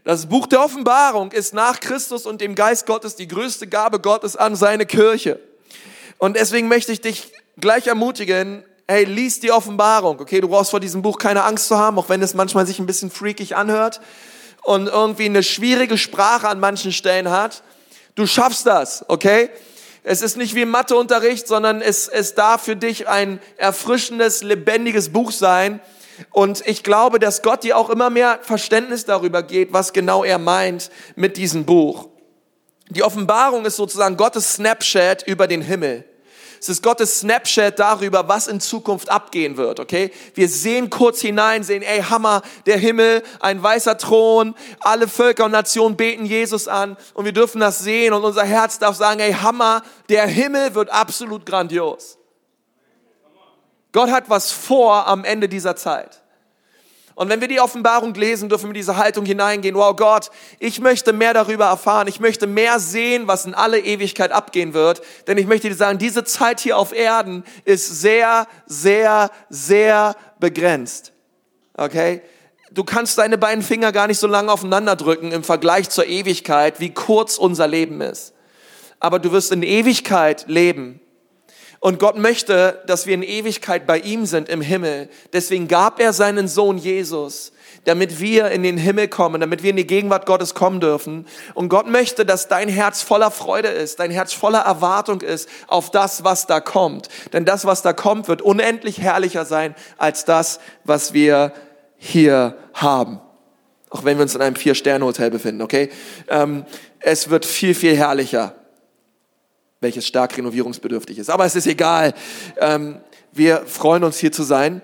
Das 0.04 0.26
Buch 0.26 0.46
der 0.46 0.64
Offenbarung 0.64 1.32
ist 1.32 1.52
nach 1.52 1.80
Christus 1.80 2.26
und 2.26 2.40
dem 2.40 2.54
Geist 2.54 2.86
Gottes 2.86 3.16
die 3.16 3.26
größte 3.26 3.66
Gabe 3.66 3.98
Gottes 3.98 4.36
an 4.36 4.54
seine 4.54 4.86
Kirche. 4.86 5.40
Und 6.18 6.36
deswegen 6.36 6.68
möchte 6.68 6.92
ich 6.92 7.00
dich 7.00 7.32
gleich 7.56 7.88
ermutigen, 7.88 8.62
hey, 8.86 9.04
lies 9.04 9.40
die 9.40 9.50
Offenbarung, 9.50 10.20
okay? 10.20 10.40
Du 10.40 10.48
brauchst 10.48 10.70
vor 10.70 10.80
diesem 10.80 11.02
Buch 11.02 11.18
keine 11.18 11.42
Angst 11.42 11.66
zu 11.66 11.76
haben, 11.76 11.98
auch 11.98 12.08
wenn 12.08 12.22
es 12.22 12.34
manchmal 12.34 12.66
sich 12.66 12.78
ein 12.78 12.86
bisschen 12.86 13.10
freakig 13.10 13.56
anhört 13.56 14.00
und 14.62 14.86
irgendwie 14.86 15.24
eine 15.24 15.42
schwierige 15.42 15.98
Sprache 15.98 16.48
an 16.48 16.60
manchen 16.60 16.92
Stellen 16.92 17.30
hat. 17.30 17.62
Du 18.14 18.26
schaffst 18.26 18.66
das, 18.66 19.04
okay? 19.08 19.50
Es 20.08 20.22
ist 20.22 20.36
nicht 20.36 20.54
wie 20.54 20.64
Matheunterricht, 20.64 21.48
sondern 21.48 21.82
es, 21.82 22.06
es 22.06 22.34
darf 22.34 22.62
für 22.62 22.76
dich 22.76 23.08
ein 23.08 23.40
erfrischendes, 23.56 24.44
lebendiges 24.44 25.12
Buch 25.12 25.32
sein, 25.32 25.80
und 26.30 26.66
ich 26.66 26.82
glaube, 26.82 27.18
dass 27.18 27.42
Gott 27.42 27.62
dir 27.62 27.76
auch 27.76 27.90
immer 27.90 28.08
mehr 28.08 28.38
Verständnis 28.40 29.04
darüber 29.04 29.42
geht, 29.42 29.72
was 29.72 29.92
genau 29.92 30.24
er 30.24 30.38
meint 30.38 30.90
mit 31.14 31.36
diesem 31.36 31.66
Buch. 31.66 32.08
Die 32.88 33.02
Offenbarung 33.02 33.66
ist 33.66 33.76
sozusagen 33.76 34.16
Gottes 34.16 34.54
Snapchat 34.54 35.26
über 35.26 35.46
den 35.46 35.60
Himmel. 35.60 36.04
Es 36.60 36.68
ist 36.68 36.82
Gottes 36.82 37.20
Snapchat 37.20 37.78
darüber, 37.78 38.28
was 38.28 38.48
in 38.48 38.60
Zukunft 38.60 39.10
abgehen 39.10 39.56
wird, 39.56 39.80
okay? 39.80 40.10
Wir 40.34 40.48
sehen 40.48 40.90
kurz 40.90 41.20
hinein, 41.20 41.62
sehen, 41.62 41.82
ey, 41.82 42.02
Hammer, 42.02 42.42
der 42.66 42.78
Himmel, 42.78 43.22
ein 43.40 43.62
weißer 43.62 43.98
Thron, 43.98 44.54
alle 44.80 45.08
Völker 45.08 45.44
und 45.44 45.52
Nationen 45.52 45.96
beten 45.96 46.26
Jesus 46.26 46.68
an 46.68 46.96
und 47.14 47.24
wir 47.24 47.32
dürfen 47.32 47.60
das 47.60 47.80
sehen 47.80 48.12
und 48.12 48.24
unser 48.24 48.44
Herz 48.44 48.78
darf 48.78 48.96
sagen, 48.96 49.20
ey, 49.20 49.32
Hammer, 49.32 49.82
der 50.08 50.26
Himmel 50.26 50.74
wird 50.74 50.90
absolut 50.90 51.46
grandios. 51.46 52.18
Gott 53.92 54.10
hat 54.10 54.28
was 54.28 54.52
vor 54.52 55.06
am 55.06 55.24
Ende 55.24 55.48
dieser 55.48 55.76
Zeit. 55.76 56.22
Und 57.16 57.30
wenn 57.30 57.40
wir 57.40 57.48
die 57.48 57.60
Offenbarung 57.60 58.12
lesen, 58.12 58.50
dürfen 58.50 58.68
wir 58.68 58.74
diese 58.74 58.98
Haltung 58.98 59.24
hineingehen. 59.24 59.74
Wow, 59.74 59.96
Gott, 59.96 60.30
ich 60.58 60.80
möchte 60.80 61.14
mehr 61.14 61.32
darüber 61.32 61.64
erfahren. 61.64 62.08
Ich 62.08 62.20
möchte 62.20 62.46
mehr 62.46 62.78
sehen, 62.78 63.26
was 63.26 63.46
in 63.46 63.54
alle 63.54 63.80
Ewigkeit 63.80 64.32
abgehen 64.32 64.74
wird. 64.74 65.00
Denn 65.26 65.38
ich 65.38 65.46
möchte 65.46 65.70
dir 65.70 65.74
sagen, 65.74 65.98
diese 65.98 66.24
Zeit 66.24 66.60
hier 66.60 66.76
auf 66.76 66.92
Erden 66.92 67.42
ist 67.64 68.02
sehr, 68.02 68.46
sehr, 68.66 69.30
sehr 69.48 70.14
begrenzt. 70.38 71.14
Okay? 71.72 72.20
Du 72.70 72.84
kannst 72.84 73.16
deine 73.16 73.38
beiden 73.38 73.64
Finger 73.64 73.92
gar 73.92 74.08
nicht 74.08 74.18
so 74.18 74.26
lange 74.26 74.52
aufeinander 74.52 74.94
drücken 74.94 75.32
im 75.32 75.42
Vergleich 75.42 75.88
zur 75.88 76.04
Ewigkeit, 76.04 76.80
wie 76.80 76.92
kurz 76.92 77.38
unser 77.38 77.66
Leben 77.66 78.02
ist. 78.02 78.34
Aber 79.00 79.20
du 79.20 79.32
wirst 79.32 79.52
in 79.52 79.62
Ewigkeit 79.62 80.44
leben. 80.48 81.00
Und 81.86 82.00
Gott 82.00 82.16
möchte, 82.16 82.82
dass 82.88 83.06
wir 83.06 83.14
in 83.14 83.22
Ewigkeit 83.22 83.86
bei 83.86 84.00
ihm 84.00 84.26
sind 84.26 84.48
im 84.48 84.60
Himmel. 84.60 85.08
Deswegen 85.32 85.68
gab 85.68 86.00
er 86.00 86.12
seinen 86.12 86.48
Sohn 86.48 86.78
Jesus, 86.78 87.52
damit 87.84 88.18
wir 88.18 88.48
in 88.48 88.64
den 88.64 88.76
Himmel 88.76 89.06
kommen, 89.06 89.40
damit 89.40 89.62
wir 89.62 89.70
in 89.70 89.76
die 89.76 89.86
Gegenwart 89.86 90.26
Gottes 90.26 90.56
kommen 90.56 90.80
dürfen. 90.80 91.28
Und 91.54 91.68
Gott 91.68 91.86
möchte, 91.86 92.26
dass 92.26 92.48
dein 92.48 92.68
Herz 92.68 93.02
voller 93.02 93.30
Freude 93.30 93.68
ist, 93.68 94.00
dein 94.00 94.10
Herz 94.10 94.32
voller 94.32 94.62
Erwartung 94.62 95.20
ist 95.20 95.48
auf 95.68 95.92
das, 95.92 96.24
was 96.24 96.48
da 96.48 96.58
kommt. 96.58 97.08
Denn 97.32 97.44
das, 97.44 97.66
was 97.66 97.82
da 97.82 97.92
kommt, 97.92 98.26
wird 98.26 98.42
unendlich 98.42 99.00
herrlicher 99.00 99.44
sein 99.44 99.76
als 99.96 100.24
das, 100.24 100.58
was 100.82 101.12
wir 101.12 101.52
hier 101.98 102.56
haben. 102.74 103.20
Auch 103.90 104.02
wenn 104.02 104.18
wir 104.18 104.22
uns 104.22 104.34
in 104.34 104.42
einem 104.42 104.56
Vier-Sterne-Hotel 104.56 105.30
befinden, 105.30 105.62
okay? 105.62 105.90
Ähm, 106.26 106.64
es 106.98 107.30
wird 107.30 107.46
viel, 107.46 107.76
viel 107.76 107.96
herrlicher 107.96 108.56
welches 109.80 110.06
stark 110.06 110.36
renovierungsbedürftig 110.36 111.18
ist. 111.18 111.30
Aber 111.30 111.44
es 111.44 111.54
ist 111.54 111.66
egal. 111.66 112.14
Ähm, 112.58 113.00
wir 113.32 113.66
freuen 113.66 114.04
uns 114.04 114.18
hier 114.18 114.32
zu 114.32 114.42
sein. 114.42 114.82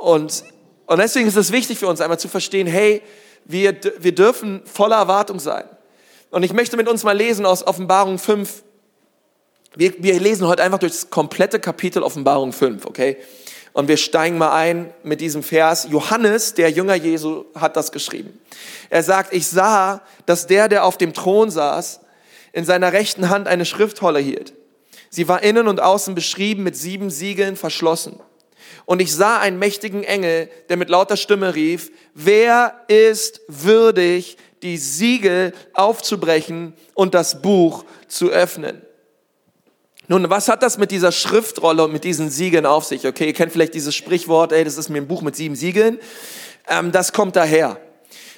Und, 0.00 0.44
und 0.86 0.98
deswegen 0.98 1.28
ist 1.28 1.36
es 1.36 1.52
wichtig 1.52 1.78
für 1.78 1.86
uns 1.86 2.00
einmal 2.00 2.18
zu 2.18 2.28
verstehen, 2.28 2.66
hey, 2.66 3.02
wir, 3.44 3.76
wir 3.98 4.14
dürfen 4.14 4.62
voller 4.64 4.96
Erwartung 4.96 5.38
sein. 5.38 5.64
Und 6.30 6.42
ich 6.42 6.52
möchte 6.52 6.76
mit 6.76 6.88
uns 6.88 7.04
mal 7.04 7.16
lesen 7.16 7.46
aus 7.46 7.66
Offenbarung 7.66 8.18
5. 8.18 8.64
Wir, 9.76 9.94
wir 9.98 10.18
lesen 10.18 10.46
heute 10.48 10.62
einfach 10.62 10.78
durch 10.78 10.92
das 10.92 11.10
komplette 11.10 11.60
Kapitel 11.60 12.02
Offenbarung 12.02 12.52
5, 12.52 12.86
okay? 12.86 13.18
Und 13.72 13.88
wir 13.88 13.96
steigen 13.96 14.38
mal 14.38 14.52
ein 14.52 14.92
mit 15.02 15.20
diesem 15.20 15.42
Vers. 15.42 15.88
Johannes, 15.90 16.54
der 16.54 16.70
Jünger 16.70 16.94
Jesu, 16.94 17.44
hat 17.54 17.76
das 17.76 17.90
geschrieben. 17.92 18.38
Er 18.88 19.02
sagt, 19.02 19.32
ich 19.32 19.46
sah, 19.48 20.00
dass 20.26 20.46
der, 20.46 20.68
der 20.68 20.84
auf 20.84 20.96
dem 20.96 21.12
Thron 21.12 21.50
saß, 21.50 22.00
in 22.54 22.64
seiner 22.64 22.92
rechten 22.92 23.28
Hand 23.28 23.48
eine 23.48 23.64
Schriftrolle 23.64 24.20
hielt. 24.20 24.54
Sie 25.10 25.28
war 25.28 25.42
innen 25.42 25.68
und 25.68 25.80
außen 25.82 26.14
beschrieben 26.14 26.62
mit 26.62 26.76
sieben 26.76 27.10
Siegeln 27.10 27.56
verschlossen. 27.56 28.20
Und 28.86 29.02
ich 29.02 29.12
sah 29.12 29.38
einen 29.40 29.58
mächtigen 29.58 30.04
Engel, 30.04 30.48
der 30.68 30.76
mit 30.76 30.88
lauter 30.88 31.16
Stimme 31.16 31.54
rief, 31.54 31.90
wer 32.14 32.74
ist 32.86 33.40
würdig, 33.48 34.36
die 34.62 34.76
Siegel 34.76 35.52
aufzubrechen 35.72 36.74
und 36.94 37.14
das 37.14 37.42
Buch 37.42 37.84
zu 38.06 38.30
öffnen? 38.30 38.80
Nun, 40.06 40.30
was 40.30 40.48
hat 40.48 40.62
das 40.62 40.78
mit 40.78 40.90
dieser 40.90 41.12
Schriftrolle 41.12 41.84
und 41.84 41.92
mit 41.92 42.04
diesen 42.04 42.30
Siegeln 42.30 42.66
auf 42.66 42.84
sich? 42.84 43.06
Okay, 43.06 43.26
ihr 43.26 43.32
kennt 43.32 43.52
vielleicht 43.52 43.74
dieses 43.74 43.94
Sprichwort, 43.94 44.52
ey, 44.52 44.62
das 44.62 44.78
ist 44.78 44.90
mir 44.90 44.98
ein 44.98 45.08
Buch 45.08 45.22
mit 45.22 45.34
sieben 45.34 45.56
Siegeln. 45.56 45.98
Ähm, 46.68 46.92
das 46.92 47.12
kommt 47.12 47.36
daher. 47.36 47.80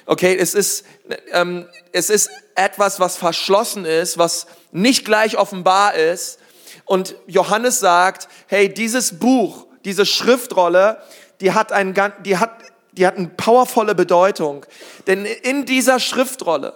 Okay, 0.09 0.37
es 0.39 0.53
ist, 0.53 0.85
ähm, 1.33 1.67
es 1.91 2.09
ist 2.09 2.29
etwas, 2.55 3.01
was 3.01 3.17
verschlossen 3.17 3.83
ist, 3.83 4.17
was 4.17 4.47
nicht 4.71 5.03
gleich 5.03 5.37
offenbar 5.37 5.95
ist. 5.95 6.39
Und 6.85 7.15
Johannes 7.27 7.81
sagt, 7.81 8.29
hey, 8.47 8.73
dieses 8.73 9.19
Buch, 9.19 9.67
diese 9.83 10.05
Schriftrolle, 10.05 11.01
die 11.41 11.51
hat, 11.51 11.73
ein, 11.73 11.93
die 12.23 12.37
hat, 12.37 12.51
die 12.93 13.05
hat 13.05 13.17
eine 13.17 13.27
powervolle 13.27 13.95
Bedeutung. 13.95 14.65
Denn 15.07 15.25
in 15.25 15.65
dieser 15.65 15.99
Schriftrolle 15.99 16.73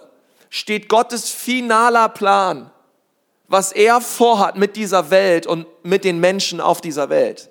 steht 0.50 0.90
Gottes 0.90 1.30
finaler 1.30 2.10
Plan, 2.10 2.70
was 3.48 3.72
er 3.72 4.02
vorhat 4.02 4.56
mit 4.56 4.76
dieser 4.76 5.10
Welt 5.10 5.46
und 5.46 5.66
mit 5.82 6.04
den 6.04 6.20
Menschen 6.20 6.60
auf 6.60 6.82
dieser 6.82 7.08
Welt. 7.08 7.48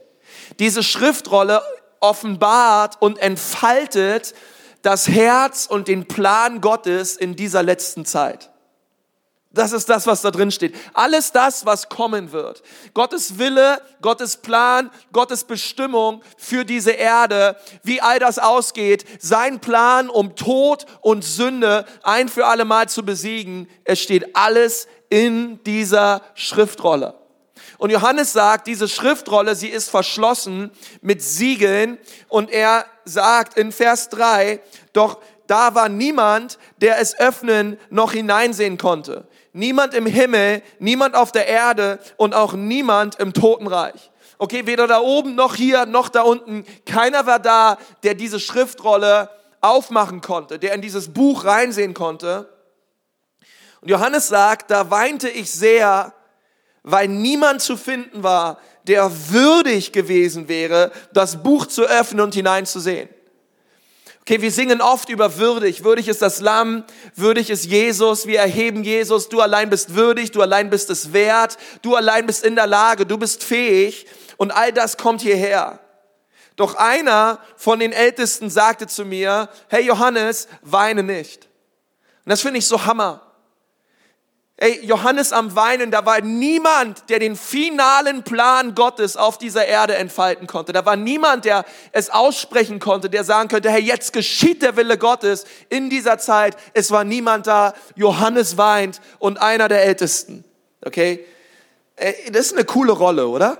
Diese 0.60 0.84
Schriftrolle 0.84 1.64
offenbart 2.02 3.02
und 3.02 3.18
entfaltet 3.18 4.36
das 4.82 5.08
Herz 5.08 5.68
und 5.68 5.88
den 5.88 6.08
Plan 6.08 6.62
Gottes 6.62 7.16
in 7.16 7.36
dieser 7.36 7.64
letzten 7.64 8.06
Zeit. 8.06 8.52
Das 9.54 9.74
ist 9.74 9.90
das, 9.90 10.08
was 10.08 10.22
da 10.22 10.32
drin 10.32 10.50
steht. 10.50 10.76
Alles 10.94 11.34
das, 11.34 11.66
was 11.66 11.90
kommen 11.90 12.32
wird. 12.32 12.64
Gottes 12.94 13.38
Wille, 13.38 13.82
Gottes 14.02 14.38
Plan, 14.38 14.90
Gottes 15.12 15.44
Bestimmung 15.44 16.22
für 16.38 16.64
diese 16.64 16.92
Erde, 16.92 17.58
wie 17.84 18.00
all 18.00 18.18
das 18.18 18.40
ausgeht, 18.40 19.04
sein 19.20 19.60
Plan, 19.60 20.10
um 20.10 20.38
Tod 20.38 20.86
und 21.02 21.26
Sünde 21.26 21.86
ein 22.04 22.30
für 22.30 22.48
alle 22.48 22.64
Mal 22.64 22.88
zu 22.88 23.04
besiegen. 23.04 23.68
Es 23.84 24.00
steht 24.00 24.38
alles 24.38 24.88
in 25.10 25.62
dieser 25.66 26.22
Schriftrolle. 26.34 27.21
Und 27.82 27.90
Johannes 27.90 28.32
sagt, 28.32 28.68
diese 28.68 28.88
Schriftrolle, 28.88 29.56
sie 29.56 29.70
ist 29.70 29.90
verschlossen 29.90 30.70
mit 31.02 31.24
Siegeln. 31.24 31.98
Und 32.28 32.52
er 32.52 32.86
sagt 33.06 33.58
in 33.58 33.72
Vers 33.72 34.10
3, 34.10 34.60
doch 34.94 35.18
da 35.48 35.74
war 35.74 35.90
niemand, 35.90 36.60
der 36.78 37.00
es 37.00 37.18
öffnen 37.20 37.80
noch 37.90 38.12
hineinsehen 38.12 38.78
konnte. 38.78 39.28
Niemand 39.52 39.96
im 39.96 40.06
Himmel, 40.06 40.62
niemand 40.78 41.16
auf 41.16 41.32
der 41.32 41.48
Erde 41.48 41.98
und 42.18 42.36
auch 42.36 42.54
niemand 42.54 43.16
im 43.16 43.34
Totenreich. 43.34 44.12
Okay, 44.38 44.68
weder 44.68 44.86
da 44.86 45.00
oben 45.00 45.34
noch 45.34 45.56
hier 45.56 45.88
noch 45.88 46.10
da 46.10 46.22
unten. 46.22 46.66
Keiner 46.86 47.26
war 47.26 47.40
da, 47.40 47.80
der 48.04 48.14
diese 48.14 48.40
Schriftrolle 48.40 49.32
aufmachen 49.60 50.22
konnte, 50.22 50.60
der 50.60 50.76
in 50.76 50.82
dieses 50.82 51.12
Buch 51.12 51.46
reinsehen 51.46 51.96
konnte. 51.96 52.48
Und 53.82 53.90
Johannes 53.90 54.28
sagt, 54.28 54.70
da 54.70 54.92
weinte 54.92 55.30
ich 55.30 55.50
sehr, 55.50 56.14
weil 56.84 57.08
niemand 57.08 57.62
zu 57.62 57.78
finden 57.78 58.24
war, 58.24 58.60
der 58.88 59.12
würdig 59.30 59.92
gewesen 59.92 60.48
wäre, 60.48 60.92
das 61.14 61.44
Buch 61.44 61.66
zu 61.66 61.84
öffnen 61.84 62.22
und 62.22 62.34
hineinzusehen. 62.34 63.10
Okay, 64.22 64.42
wir 64.42 64.52
singen 64.52 64.82
oft 64.82 65.10
über 65.10 65.38
würdig. 65.38 65.84
Würdig 65.84 66.08
ist 66.08 66.22
das 66.22 66.42
Lamm, 66.42 66.84
würdig 67.16 67.50
ist 67.50 67.66
Jesus. 67.66 68.28
Wir 68.28 68.40
erheben 68.40 68.84
Jesus. 68.84 69.30
Du 69.30 69.42
allein 69.42 69.70
bist 69.70 69.96
würdig, 69.96 70.32
du 70.32 70.42
allein 70.42 70.70
bist 70.70 70.90
es 70.90 71.12
wert, 71.12 71.58
du 71.82 71.96
allein 71.96 72.28
bist 72.28 72.46
in 72.46 72.56
der 72.56 72.68
Lage, 72.68 73.06
du 73.06 73.18
bist 73.18 73.44
fähig 73.44 74.06
und 74.38 74.52
all 74.52 74.72
das 74.72 74.98
kommt 74.98 75.22
hierher. 75.22 75.80
Doch 76.56 76.76
einer 76.76 77.40
von 77.58 77.80
den 77.80 77.92
Ältesten 77.92 78.50
sagte 78.50 78.86
zu 78.86 79.06
mir, 79.06 79.50
hey 79.70 79.84
Johannes, 79.84 80.48
weine 80.62 81.02
nicht. 81.02 81.48
Und 82.24 82.30
das 82.30 82.42
finde 82.42 82.60
ich 82.60 82.68
so 82.68 82.86
Hammer. 82.86 83.31
Ey, 84.62 84.80
Johannes 84.86 85.34
am 85.34 85.56
Weinen, 85.56 85.90
da 85.90 86.06
war 86.06 86.22
niemand, 86.22 87.10
der 87.10 87.18
den 87.18 87.36
finalen 87.36 88.22
Plan 88.22 88.76
Gottes 88.76 89.18
auf 89.18 89.40
dieser 89.40 89.66
Erde 89.66 89.96
entfalten 89.96 90.46
konnte. 90.46 90.72
Da 90.72 90.86
war 90.86 90.96
niemand, 90.96 91.46
der 91.46 91.66
es 91.94 92.12
aussprechen 92.12 92.78
konnte, 92.78 93.10
der 93.10 93.24
sagen 93.24 93.50
könnte, 93.50 93.72
hey, 93.72 93.82
jetzt 93.82 94.14
geschieht 94.14 94.62
der 94.62 94.76
Wille 94.76 95.00
Gottes 95.00 95.46
in 95.70 95.90
dieser 95.90 96.20
Zeit. 96.20 96.58
Es 96.76 96.92
war 96.92 97.04
niemand 97.04 97.48
da. 97.48 97.74
Johannes 97.96 98.56
weint 98.56 99.02
und 99.18 99.42
einer 99.42 99.68
der 99.68 99.84
Ältesten. 99.84 100.44
Okay? 100.86 101.26
Ey, 101.96 102.14
das 102.32 102.46
ist 102.46 102.54
eine 102.54 102.64
coole 102.64 102.92
Rolle, 102.92 103.30
oder? 103.30 103.58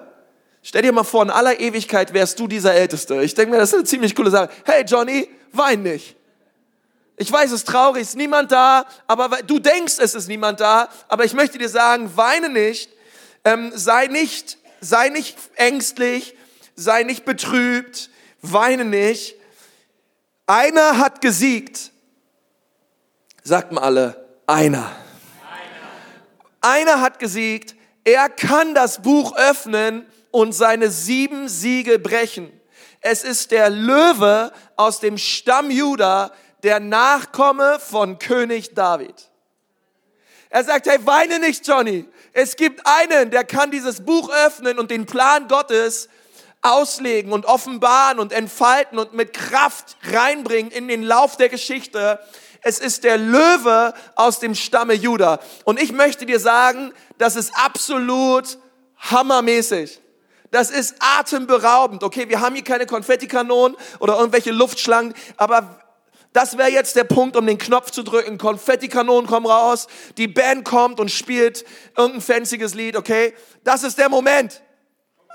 Stell 0.62 0.84
dir 0.84 0.92
mal 0.92 1.04
vor, 1.04 1.24
in 1.24 1.32
aller 1.32 1.60
Ewigkeit 1.60 2.14
wärst 2.14 2.40
du 2.40 2.48
dieser 2.48 2.76
Älteste. 2.76 3.24
Ich 3.24 3.34
denke 3.34 3.54
mir, 3.54 3.58
das 3.58 3.70
ist 3.70 3.76
eine 3.76 3.86
ziemlich 3.86 4.16
coole 4.16 4.30
Sache. 4.30 4.52
Hey, 4.66 4.84
Johnny, 4.86 5.28
wein 5.52 5.82
nicht. 5.82 6.16
Ich 7.22 7.32
weiß, 7.32 7.52
es 7.52 7.58
ist 7.58 7.68
traurig, 7.68 8.02
ist 8.02 8.16
niemand 8.16 8.52
da, 8.52 8.84
aber 9.06 9.44
du 9.44 9.60
denkst, 9.60 10.00
es 10.00 10.16
ist 10.16 10.28
niemand 10.28 10.60
da, 10.60 10.90
aber 11.08 11.24
ich 11.24 11.36
möchte 11.36 11.60
dir 11.60 11.70
sagen, 11.70 12.18
weine 12.18 12.50
nicht, 12.50 12.90
ähm, 13.46 13.72
sei 13.76 14.08
nicht, 14.08 14.58
sei 14.80 15.10
nicht 15.10 15.38
ängstlich, 15.54 16.36
sei 16.76 17.04
nicht 17.04 17.24
betrübt, 17.24 18.10
weine 18.42 18.86
nicht. 18.86 19.36
Einer 20.48 20.98
hat 20.98 21.22
gesiegt. 21.22 21.92
Sagt 23.44 23.72
mal 23.72 23.84
alle, 23.84 24.28
einer. 24.48 24.92
Einer 26.60 27.02
hat 27.02 27.20
gesiegt. 27.20 27.76
Er 28.04 28.30
kann 28.30 28.74
das 28.74 29.04
Buch 29.04 29.36
öffnen 29.36 30.08
und 30.32 30.54
seine 30.54 30.90
sieben 30.90 31.50
Siegel 31.50 32.00
brechen. 32.00 32.52
Es 33.00 33.24
ist 33.24 33.52
der 33.52 33.70
Löwe 33.70 34.52
aus 34.76 35.00
dem 35.00 35.20
Stamm 35.20 35.70
Juda, 35.70 36.32
der 36.64 36.80
Nachkomme 36.80 37.80
von 37.80 38.20
König 38.20 38.74
David. 38.74 39.30
Er 40.50 40.64
sagt, 40.64 40.88
hey, 40.88 41.00
weine 41.06 41.40
nicht, 41.40 41.66
Johnny. 41.66 42.06
Es 42.34 42.56
gibt 42.56 42.86
einen, 42.86 43.32
der 43.32 43.44
kann 43.44 43.72
dieses 43.72 44.04
Buch 44.04 44.30
öffnen 44.46 44.80
und 44.80 44.92
den 44.92 45.06
Plan 45.06 45.48
Gottes 45.48 46.10
auslegen 46.62 47.32
und 47.32 47.46
offenbaren 47.46 48.20
und 48.20 48.34
entfalten 48.34 49.00
und 49.00 49.14
mit 49.14 49.34
Kraft 49.34 49.98
reinbringen 50.12 50.72
in 50.72 50.88
den 50.88 51.04
Lauf 51.04 51.38
der 51.38 51.50
Geschichte. 51.50 52.20
Es 52.62 52.80
ist 52.80 53.04
der 53.04 53.18
Löwe 53.18 53.94
aus 54.16 54.40
dem 54.40 54.54
Stamme 54.54 54.94
Juda. 54.94 55.40
Und 55.64 55.82
ich 55.82 55.92
möchte 55.92 56.26
dir 56.26 56.40
sagen, 56.40 56.94
das 57.18 57.36
ist 57.36 57.52
absolut 57.56 58.60
hammermäßig. 58.98 60.00
Das 60.52 60.70
ist 60.70 60.96
atemberaubend. 61.00 62.04
Okay, 62.04 62.28
wir 62.28 62.42
haben 62.42 62.56
hier 62.56 62.64
keine 62.64 62.86
Konfettikanonen 62.86 63.78
oder 64.00 64.18
irgendwelche 64.18 64.52
Luftschlangen, 64.52 65.14
aber 65.38 65.81
das 66.34 66.58
wäre 66.58 66.70
jetzt 66.70 66.96
der 66.96 67.04
Punkt, 67.04 67.36
um 67.36 67.46
den 67.46 67.58
Knopf 67.58 67.92
zu 67.92 68.04
drücken. 68.04 68.38
Konfettikanonen 68.38 69.30
kommen 69.30 69.46
raus, 69.46 69.88
die 70.18 70.28
Band 70.28 70.64
kommt 70.66 71.00
und 71.00 71.12
spielt 71.12 71.66
irgendein 71.98 72.22
fancyes 72.22 72.74
Lied, 72.74 72.96
okay? 72.96 73.34
Das 73.64 73.84
ist 73.84 73.98
der 73.98 74.10
Moment. 74.10 74.62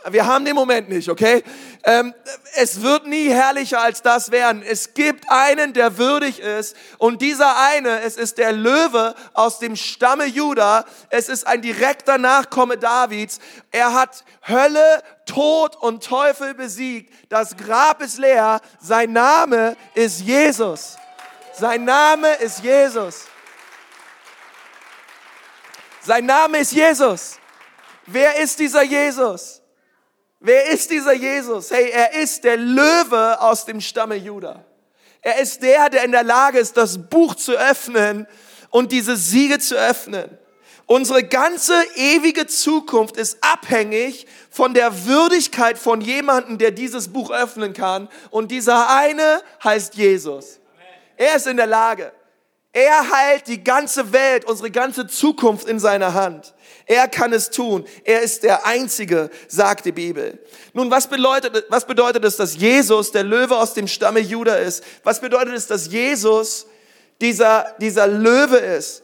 Wir 0.09 0.27
haben 0.27 0.45
den 0.45 0.55
Moment 0.55 0.89
nicht, 0.89 1.09
okay? 1.09 1.43
Ähm, 1.83 2.15
es 2.55 2.81
wird 2.83 3.07
nie 3.07 3.29
herrlicher 3.29 3.81
als 3.81 4.03
das 4.03 4.31
werden. 4.31 4.63
Es 4.63 4.95
gibt 4.95 5.25
einen, 5.29 5.73
der 5.73 5.99
würdig 5.99 6.39
ist. 6.39 6.77
Und 6.99 7.23
dieser 7.23 7.57
eine, 7.59 8.03
es 8.03 8.17
ist 8.17 8.39
der 8.39 8.53
Löwe 8.53 9.17
aus 9.35 9.59
dem 9.59 9.75
Stamme 9.75 10.27
Juda. 10.27 10.85
Es 11.11 11.29
ist 11.29 11.47
ein 11.47 11.61
direkter 11.61 12.19
Nachkomme 12.19 12.79
Davids. 12.79 13.41
Er 13.73 13.95
hat 13.95 14.25
Hölle, 14.47 15.03
Tod 15.27 15.75
und 15.75 16.05
Teufel 16.05 16.55
besiegt. 16.55 17.13
Das 17.29 17.57
Grab 17.57 18.01
ist 18.01 18.19
leer. 18.19 18.61
Sein 18.81 19.13
Name 19.13 19.77
ist 19.95 20.21
Jesus. 20.21 20.97
Sein 21.53 21.85
Name 21.85 22.33
ist 22.35 22.63
Jesus. 22.63 23.25
Sein 26.01 26.27
Name 26.27 26.59
ist 26.59 26.73
Jesus. 26.73 27.39
Wer 28.07 28.37
ist 28.37 28.59
dieser 28.61 28.83
Jesus? 28.83 29.63
Wer 30.41 30.71
ist 30.71 30.91
dieser 30.91 31.15
Jesus? 31.15 31.71
Hey, 31.71 31.91
er 31.91 32.15
ist 32.15 32.45
der 32.45 32.57
Löwe 32.57 33.41
aus 33.41 33.65
dem 33.65 33.81
Stamme 33.81 34.17
Juda. 34.17 34.65
Er 35.23 35.41
ist 35.41 35.63
der, 35.63 35.89
der 35.89 36.05
in 36.05 36.13
der 36.13 36.23
Lage 36.23 36.59
ist, 36.59 36.77
das 36.77 36.99
Buch 37.09 37.35
zu 37.35 37.53
öffnen 37.53 38.27
und 38.71 38.93
diese 38.93 39.17
Siege 39.17 39.59
zu 39.59 39.75
öffnen. 39.75 40.39
Unsere 40.87 41.25
ganze 41.25 41.75
ewige 41.97 42.47
Zukunft 42.47 43.17
ist 43.17 43.39
abhängig 43.41 44.27
von 44.51 44.73
der 44.73 45.07
Würdigkeit 45.07 45.79
von 45.79 46.01
jemandem, 46.01 46.59
der 46.59 46.71
dieses 46.71 47.09
Buch 47.13 47.31
öffnen 47.33 47.73
kann. 47.73 48.09
Und 48.31 48.53
dieser 48.53 48.89
eine 48.89 49.43
heißt 49.65 49.95
Jesus. 49.95 50.61
Er 51.17 51.35
ist 51.35 51.49
in 51.49 51.57
der 51.57 51.67
Lage. 51.67 52.13
Er 52.73 53.11
heilt 53.11 53.49
die 53.49 53.65
ganze 53.65 54.13
Welt, 54.13 54.45
unsere 54.45 54.71
ganze 54.71 55.09
Zukunft 55.09 55.67
in 55.67 55.81
seiner 55.81 56.15
Hand. 56.15 56.55
Er 56.87 57.09
kann 57.09 57.33
es 57.33 57.51
tun. 57.51 57.85
Er 58.05 58.23
ist 58.23 58.45
der 58.45 58.65
Einzige, 58.65 59.29
sagt 59.49 59.85
die 59.87 59.93
Bibel. 59.93 60.39
Nun, 60.73 60.89
was 60.91 61.09
bedeutet, 61.09 61.65
was 61.69 61.85
bedeutet 61.85 62.25
es, 62.25 62.37
dass 62.37 62.57
Jesus 62.57 63.11
der 63.11 63.25
Löwe 63.25 63.57
aus 63.57 63.75
dem 63.75 63.89
Stamme 63.89 64.21
Juda 64.21 64.55
ist? 64.55 64.85
Was 65.03 65.21
bedeutet 65.21 65.55
es, 65.55 65.67
dass 65.67 65.89
Jesus 65.89 66.67
dieser, 67.21 67.75
dieser 67.81 68.07
Löwe 68.07 68.59
ist? 68.59 69.03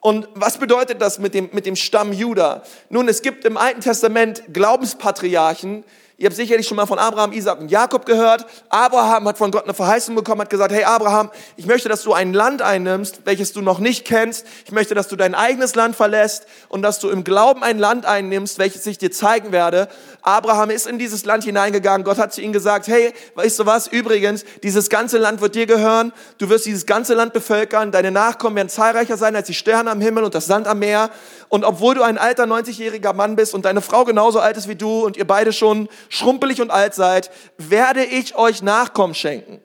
Und 0.00 0.28
was 0.34 0.58
bedeutet 0.58 1.00
das 1.00 1.18
mit 1.18 1.34
dem, 1.34 1.48
mit 1.52 1.66
dem 1.66 1.74
Stamm 1.74 2.12
Juda? 2.12 2.62
Nun, 2.88 3.08
es 3.08 3.20
gibt 3.20 3.44
im 3.44 3.56
Alten 3.56 3.80
Testament 3.80 4.44
Glaubenspatriarchen, 4.52 5.82
Ihr 6.16 6.26
habt 6.26 6.36
sicherlich 6.36 6.68
schon 6.68 6.76
mal 6.76 6.86
von 6.86 7.00
Abraham, 7.00 7.32
Isaac 7.32 7.58
und 7.58 7.72
Jakob 7.72 8.06
gehört. 8.06 8.46
Abraham 8.68 9.26
hat 9.26 9.36
von 9.36 9.50
Gott 9.50 9.64
eine 9.64 9.74
Verheißung 9.74 10.14
bekommen, 10.14 10.42
hat 10.42 10.50
gesagt, 10.50 10.72
hey 10.72 10.84
Abraham, 10.84 11.28
ich 11.56 11.66
möchte, 11.66 11.88
dass 11.88 12.02
du 12.02 12.12
ein 12.12 12.32
Land 12.32 12.62
einnimmst, 12.62 13.22
welches 13.24 13.52
du 13.52 13.62
noch 13.62 13.80
nicht 13.80 14.04
kennst. 14.04 14.46
Ich 14.64 14.70
möchte, 14.70 14.94
dass 14.94 15.08
du 15.08 15.16
dein 15.16 15.34
eigenes 15.34 15.74
Land 15.74 15.96
verlässt 15.96 16.46
und 16.68 16.82
dass 16.82 17.00
du 17.00 17.10
im 17.10 17.24
Glauben 17.24 17.64
ein 17.64 17.80
Land 17.80 18.06
einnimmst, 18.06 18.60
welches 18.60 18.86
ich 18.86 18.96
dir 18.96 19.10
zeigen 19.10 19.50
werde. 19.50 19.88
Abraham 20.22 20.70
ist 20.70 20.86
in 20.86 21.00
dieses 21.00 21.24
Land 21.24 21.42
hineingegangen. 21.42 22.04
Gott 22.04 22.18
hat 22.18 22.32
zu 22.32 22.40
ihm 22.42 22.52
gesagt, 22.52 22.86
hey, 22.86 23.12
weißt 23.34 23.58
du 23.58 23.66
was? 23.66 23.88
Übrigens, 23.88 24.44
dieses 24.62 24.88
ganze 24.90 25.18
Land 25.18 25.40
wird 25.40 25.56
dir 25.56 25.66
gehören. 25.66 26.12
Du 26.38 26.48
wirst 26.48 26.64
dieses 26.64 26.86
ganze 26.86 27.14
Land 27.14 27.32
bevölkern. 27.32 27.90
Deine 27.90 28.12
Nachkommen 28.12 28.54
werden 28.54 28.68
zahlreicher 28.68 29.16
sein 29.16 29.34
als 29.34 29.48
die 29.48 29.54
Sterne 29.54 29.90
am 29.90 30.00
Himmel 30.00 30.22
und 30.22 30.36
das 30.36 30.46
Sand 30.46 30.68
am 30.68 30.78
Meer. 30.78 31.10
Und 31.54 31.62
obwohl 31.62 31.94
du 31.94 32.02
ein 32.02 32.18
alter 32.18 32.46
90-jähriger 32.46 33.12
Mann 33.12 33.36
bist 33.36 33.54
und 33.54 33.64
deine 33.64 33.80
Frau 33.80 34.04
genauso 34.04 34.40
alt 34.40 34.56
ist 34.56 34.66
wie 34.66 34.74
du 34.74 35.04
und 35.06 35.16
ihr 35.16 35.24
beide 35.24 35.52
schon 35.52 35.88
schrumpelig 36.08 36.60
und 36.60 36.72
alt 36.72 36.94
seid, 36.94 37.30
werde 37.58 38.04
ich 38.04 38.34
euch 38.34 38.60
Nachkommen 38.60 39.14
schenken. 39.14 39.60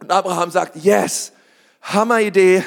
Und 0.00 0.10
Abraham 0.10 0.50
sagt, 0.50 0.76
yes, 0.76 1.32
Hammeridee, 1.82 2.64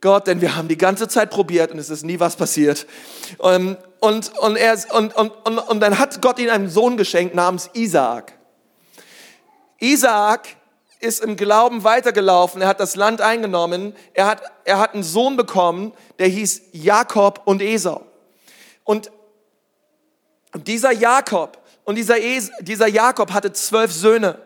Gott, 0.00 0.28
denn 0.28 0.40
wir 0.40 0.54
haben 0.54 0.68
die 0.68 0.78
ganze 0.78 1.08
Zeit 1.08 1.30
probiert 1.30 1.72
und 1.72 1.80
es 1.80 1.90
ist 1.90 2.04
nie 2.04 2.20
was 2.20 2.36
passiert. 2.36 2.86
Und, 3.38 3.76
und, 3.98 4.38
und, 4.38 4.54
er, 4.54 4.78
und, 4.92 5.16
und, 5.16 5.32
und, 5.44 5.58
und 5.58 5.80
dann 5.80 5.98
hat 5.98 6.22
Gott 6.22 6.38
ihm 6.38 6.48
einen 6.48 6.68
Sohn 6.68 6.96
geschenkt 6.96 7.34
namens 7.34 7.70
Isaak. 7.72 8.34
Isaak 9.80 10.46
ist 11.00 11.24
im 11.24 11.36
Glauben 11.36 11.82
weitergelaufen, 11.82 12.62
er 12.62 12.68
hat 12.68 12.80
das 12.80 12.94
Land 12.94 13.20
eingenommen, 13.20 13.94
er 14.12 14.26
hat, 14.26 14.42
er 14.64 14.78
hat 14.78 14.94
einen 14.94 15.02
Sohn 15.02 15.36
bekommen, 15.36 15.92
der 16.18 16.28
hieß 16.28 16.62
Jakob 16.72 17.42
und 17.44 17.62
Esau. 17.62 18.04
Und 18.84 19.10
dieser 20.54 20.92
Jakob 20.92 21.58
und 21.84 21.96
dieser, 21.96 22.22
es, 22.22 22.50
dieser 22.60 22.86
Jakob 22.86 23.32
hatte 23.32 23.52
zwölf 23.52 23.92
Söhne. 23.92 24.38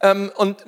Ähm, 0.00 0.32
und 0.36 0.64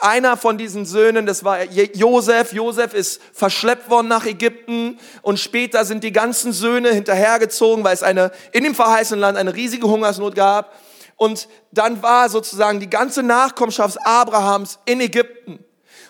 einer 0.00 0.36
von 0.36 0.58
diesen 0.58 0.84
Söhnen, 0.84 1.24
das 1.24 1.44
war 1.44 1.62
Josef. 1.64 2.52
Josef 2.52 2.92
ist 2.92 3.22
verschleppt 3.32 3.88
worden 3.88 4.08
nach 4.08 4.26
Ägypten 4.26 4.98
und 5.22 5.40
später 5.40 5.84
sind 5.84 6.04
die 6.04 6.12
ganzen 6.12 6.52
Söhne 6.52 6.92
hinterhergezogen, 6.92 7.84
weil 7.84 7.94
es 7.94 8.02
eine, 8.02 8.32
in 8.52 8.64
dem 8.64 8.74
verheißenen 8.74 9.20
Land 9.20 9.38
eine 9.38 9.54
riesige 9.54 9.88
Hungersnot 9.88 10.34
gab. 10.34 10.74
Und 11.16 11.48
dann 11.72 12.02
war 12.02 12.28
sozusagen 12.28 12.78
die 12.78 12.90
ganze 12.90 13.22
Nachkommenschaft 13.22 13.98
Abrahams 14.04 14.78
in 14.84 15.00
Ägypten. 15.00 15.64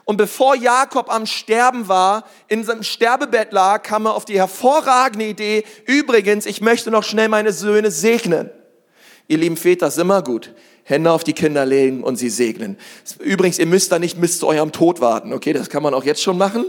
Und 0.05 0.19
bevor 0.19 0.55
Jakob 0.55 1.13
am 1.13 1.27
Sterben 1.27 1.89
war, 1.89 2.25
in 2.49 2.63
seinem 2.65 2.85
Sterbebett 2.85 3.53
lag, 3.53 3.83
kam 3.83 4.07
er 4.07 4.15
auf 4.15 4.25
die 4.25 4.39
hervorragende 4.39 5.27
Idee, 5.27 5.65
übrigens, 5.85 6.47
ich 6.47 6.61
möchte 6.61 6.93
noch 6.93 7.03
schnell 7.03 7.29
meine 7.29 7.53
Söhne 7.53 7.91
segnen. 7.91 8.51
Ihr 9.27 9.39
lieben 9.39 9.57
Väter, 9.57 9.89
ist 9.89 9.99
immer 9.99 10.23
gut. 10.23 10.55
Hände 10.85 11.11
auf 11.11 11.25
die 11.25 11.33
Kinder 11.33 11.67
legen 11.67 12.05
und 12.05 12.17
sie 12.17 12.31
segnen. 12.31 12.79
Übrigens, 13.19 13.59
ihr 13.59 13.67
müsst 13.67 13.91
da 13.91 13.99
nicht 13.99 14.21
bis 14.21 14.39
zu 14.39 14.47
eurem 14.47 14.71
Tod 14.71 15.01
warten, 15.01 15.33
okay? 15.33 15.53
Das 15.53 15.69
kann 15.69 15.83
man 15.83 15.95
auch 15.95 16.05
jetzt 16.05 16.23
schon 16.23 16.39
machen. 16.39 16.67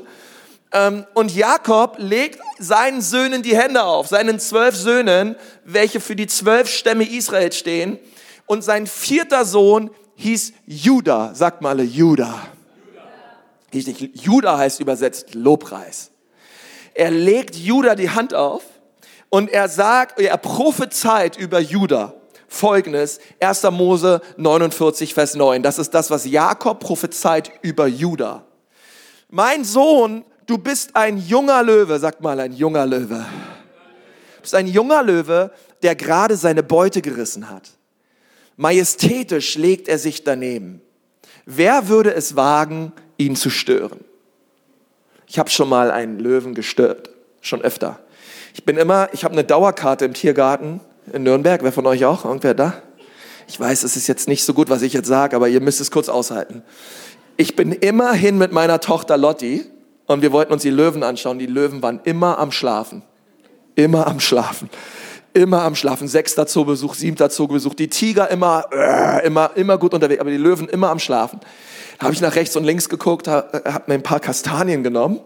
Ähm, 0.74 1.06
und 1.14 1.34
Jakob 1.36 1.98
legt 2.00 2.40
seinen 2.58 3.02
Söhnen 3.02 3.44
die 3.44 3.56
Hände 3.56 3.84
auf, 3.84 4.08
seinen 4.08 4.40
zwölf 4.40 4.76
Söhnen, 4.76 5.36
welche 5.64 6.00
für 6.00 6.16
die 6.16 6.26
zwölf 6.26 6.68
Stämme 6.68 7.08
Israel 7.08 7.52
stehen. 7.52 8.00
Und 8.48 8.64
sein 8.64 8.88
vierter 8.88 9.46
Sohn 9.46 9.92
hieß 10.16 10.54
Judah. 10.66 11.36
Sagt 11.36 11.62
mal 11.62 11.80
Judah. 11.82 12.48
Judah. 13.72 14.10
Judah 14.14 14.58
heißt 14.58 14.80
übersetzt 14.80 15.36
Lobpreis. 15.36 16.10
Er 16.96 17.12
legt 17.12 17.56
Judah 17.56 17.94
die 17.94 18.10
Hand 18.10 18.34
auf 18.34 18.64
und 19.30 19.52
er 19.52 19.70
sagt, 19.70 20.20
er 20.20 20.38
prophezeit 20.38 21.38
über 21.38 21.60
Judah 21.60 22.16
folgendes. 22.48 23.20
1. 23.40 23.64
Mose 23.72 24.22
49, 24.38 25.14
Vers 25.14 25.36
9. 25.36 25.62
Das 25.62 25.78
ist 25.78 25.94
das, 25.94 26.10
was 26.10 26.26
Jakob 26.26 26.80
prophezeit 26.80 27.52
über 27.62 27.88
Juda. 27.88 28.46
Mein 29.30 29.64
Sohn, 29.64 30.24
du 30.46 30.58
bist 30.58 30.96
ein 30.96 31.18
junger 31.18 31.62
Löwe. 31.62 32.00
Sagt 32.00 32.22
mal, 32.22 32.40
ein 32.40 32.54
junger 32.54 32.86
Löwe. 32.86 33.26
Du 34.38 34.42
bist 34.42 34.56
ein 34.56 34.68
junger 34.68 35.04
Löwe, 35.04 35.52
der 35.84 35.96
gerade 35.96 36.38
seine 36.38 36.64
Beute 36.64 37.02
gerissen 37.02 37.50
hat. 37.50 37.70
Majestätisch 38.58 39.56
legt 39.56 39.88
er 39.88 40.00
sich 40.00 40.24
daneben. 40.24 40.82
Wer 41.46 41.88
würde 41.88 42.14
es 42.14 42.36
wagen, 42.36 42.92
ihn 43.18 43.36
zu 43.36 43.50
stören? 43.50 44.00
Ich 45.28 45.40
habe 45.40 45.50
schon 45.50 45.70
mal 45.70 45.92
einen 45.92 46.20
Löwen 46.20 46.54
gestört, 46.56 47.12
schon 47.42 47.62
öfter. 47.62 48.00
Ich 48.54 48.64
bin 48.64 48.78
immer, 48.78 49.10
ich 49.14 49.24
habe 49.24 49.34
eine 49.34 49.44
Dauerkarte 49.44 50.06
im 50.06 50.14
Tiergarten 50.14 50.82
in 51.14 51.24
Nürnberg. 51.24 51.64
Wer 51.64 51.72
von 51.72 51.86
euch 51.86 52.06
auch? 52.06 52.26
Irgendwer 52.26 52.56
da? 52.56 52.82
Ich 53.48 53.60
weiß, 53.60 53.84
es 53.84 53.96
ist 53.96 54.08
jetzt 54.08 54.28
nicht 54.28 54.44
so 54.44 54.54
gut, 54.54 54.70
was 54.70 54.82
ich 54.82 54.94
jetzt 54.94 55.08
sage, 55.08 55.36
aber 55.36 55.48
ihr 55.48 55.62
müsst 55.62 55.80
es 55.80 55.92
kurz 55.92 56.10
aushalten. 56.10 56.64
Ich 57.38 57.56
bin 57.56 57.72
immerhin 57.72 58.38
mit 58.38 58.52
meiner 58.52 58.80
Tochter 58.80 59.18
Lotti 59.18 59.66
und 60.08 60.22
wir 60.22 60.32
wollten 60.32 60.52
uns 60.52 60.64
die 60.64 60.70
Löwen 60.70 61.04
anschauen. 61.04 61.38
Die 61.38 61.46
Löwen 61.46 61.82
waren 61.84 62.02
immer 62.04 62.40
am 62.40 62.52
Schlafen. 62.52 63.04
Immer 63.76 64.08
am 64.08 64.20
Schlafen. 64.20 64.70
Immer 65.34 65.64
am 65.64 65.76
Schlafen. 65.76 66.08
Sechster 66.08 66.48
Zoobesuch, 66.48 66.96
siebter 66.96 67.30
Zoobesuch. 67.30 67.76
Die 67.76 67.90
Tiger 67.90 68.30
immer, 68.30 68.66
äh, 68.72 69.26
immer, 69.26 69.52
immer 69.56 69.78
gut 69.78 69.94
unterwegs, 69.94 70.20
aber 70.20 70.32
die 70.32 70.38
Löwen 70.38 70.68
immer 70.68 70.90
am 70.90 71.00
Schlafen. 71.00 71.40
Da 72.00 72.06
habe 72.06 72.14
ich 72.14 72.22
nach 72.22 72.36
rechts 72.36 72.56
und 72.56 72.64
links 72.64 72.90
geguckt, 72.90 73.28
habe 73.28 73.62
hab 73.66 73.88
mir 73.88 73.96
ein 73.96 74.04
paar 74.04 74.20
Kastanien 74.20 74.84
genommen 74.84 75.20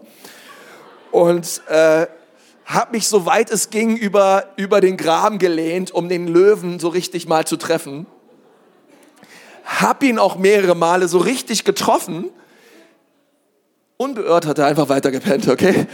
und 1.10 1.62
äh, 1.68 2.06
habe 2.64 2.92
mich 2.92 3.08
so 3.08 3.26
weit 3.26 3.50
es 3.50 3.70
ging 3.70 3.96
über, 3.96 4.44
über 4.56 4.80
den 4.80 4.96
Graben 4.96 5.38
gelehnt, 5.38 5.90
um 5.90 6.08
den 6.08 6.26
Löwen 6.26 6.78
so 6.78 6.88
richtig 6.88 7.28
mal 7.28 7.46
zu 7.46 7.56
treffen. 7.56 8.06
Hab 9.64 10.02
ihn 10.02 10.18
auch 10.18 10.36
mehrere 10.36 10.74
Male 10.74 11.08
so 11.08 11.18
richtig 11.18 11.64
getroffen. 11.64 12.30
Unbeirrt 13.96 14.46
hat 14.46 14.58
er 14.58 14.66
einfach 14.66 14.88
weiter 14.88 15.10
gepennt, 15.10 15.48
okay? 15.48 15.86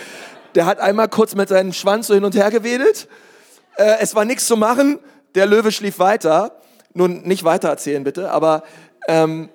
Der 0.55 0.67
hat 0.67 0.81
einmal 0.81 1.09
kurz 1.09 1.35
mit 1.35 1.49
seinem 1.49 1.73
Schwanz 1.73 2.07
so 2.07 2.15
hin 2.15 2.25
und 2.25 2.35
her 2.35 2.51
gewedelt. 2.51 3.09
Äh, 3.79 3.99
es 4.01 4.15
war 4.15 4.25
nichts 4.25 4.47
zu 4.47 4.57
machen. 4.57 4.99
Der 5.35 5.47
Löwe 5.47 5.73
schlief 5.73 5.99
weiter. 5.99 6.53
Nun 6.95 7.23
nicht 7.23 7.45
weiter 7.45 7.69
erzählen 7.69 8.03
bitte, 8.05 8.31
aber 8.31 8.65
ähm, 9.07 9.49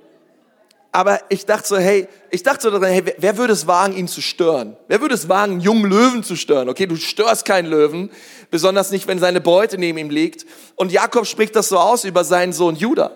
aber 0.96 1.22
ich 1.30 1.48
dachte 1.48 1.68
so, 1.68 1.78
hey, 1.78 2.08
ich 2.30 2.44
dachte 2.44 2.70
so, 2.70 2.84
hey, 2.86 3.04
wer 3.18 3.38
würde 3.38 3.52
es 3.52 3.66
wagen, 3.66 3.98
ihn 3.98 4.08
zu 4.08 4.22
stören? 4.22 4.78
Wer 4.88 5.02
würde 5.02 5.16
es 5.16 5.28
wagen, 5.28 5.54
einen 5.54 5.62
jungen 5.62 5.90
Löwen 5.90 6.24
zu 6.24 6.36
stören? 6.36 6.70
Okay, 6.70 6.86
du 6.86 6.96
störst 6.98 7.46
keinen 7.46 7.66
Löwen, 7.66 8.12
besonders 8.52 8.92
nicht, 8.92 9.08
wenn 9.08 9.18
seine 9.18 9.42
Beute 9.42 9.80
neben 9.80 9.98
ihm 9.98 10.12
liegt. 10.12 10.46
Und 10.76 10.92
Jakob 10.92 11.26
spricht 11.26 11.56
das 11.56 11.70
so 11.70 11.80
aus 11.80 12.04
über 12.04 12.24
seinen 12.24 12.54
Sohn 12.54 12.76
Judah. 12.76 13.12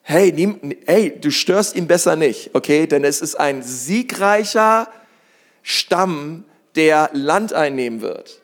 Hey, 0.00 0.32
nehm, 0.32 0.58
hey, 0.86 1.20
du 1.20 1.30
störst 1.30 1.76
ihn 1.76 1.86
besser 1.86 2.16
nicht, 2.16 2.54
okay? 2.54 2.86
Denn 2.86 3.04
es 3.04 3.20
ist 3.20 3.34
ein 3.34 3.62
siegreicher 3.62 4.88
Stamm, 5.62 6.44
der 6.76 7.10
Land 7.12 7.52
einnehmen 7.52 8.00
wird. 8.00 8.41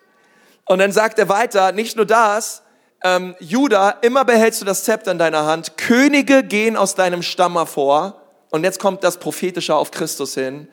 Und 0.69 0.79
dann 0.79 0.93
sagt 0.93 1.19
er 1.19 1.29
weiter, 1.29 1.73
nicht 1.73 1.97
nur 1.97 2.07
das, 2.07 2.63
ähm, 3.03 3.35
Judah, 3.41 3.97
immer 4.03 4.25
behältst 4.25 4.61
du 4.61 4.65
das 4.65 4.85
Zepter 4.85 5.13
in 5.13 5.19
deiner 5.19 5.47
Hand. 5.47 5.77
Könige 5.77 6.43
gehen 6.43 6.77
aus 6.77 6.95
deinem 6.95 7.23
Stamm 7.23 7.55
hervor 7.55 8.21
und 8.51 8.65
jetzt 8.65 8.79
kommt 8.79 9.03
das 9.03 9.19
Prophetische 9.19 9.75
auf 9.75 9.91
Christus 9.91 10.35
hin, 10.35 10.69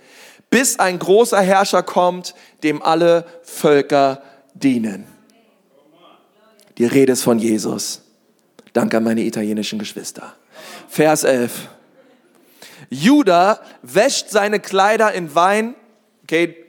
bis 0.49 0.79
ein 0.79 0.99
großer 0.99 1.39
Herrscher 1.41 1.83
kommt, 1.83 2.35
dem 2.63 2.81
alle 2.81 3.25
Völker 3.43 4.21
dienen. 4.53 5.07
Die 6.77 6.85
Rede 6.85 7.13
ist 7.13 7.23
von 7.23 7.39
Jesus. 7.39 8.01
Danke 8.73 8.97
an 8.97 9.03
meine 9.03 9.21
italienischen 9.21 9.79
Geschwister. 9.79 10.35
Vers 10.89 11.23
11. 11.23 11.69
Judah 12.89 13.61
wäscht 13.81 14.29
seine 14.29 14.59
Kleider 14.59 15.13
in 15.13 15.33
Wein. 15.35 15.75
Okay, 16.23 16.65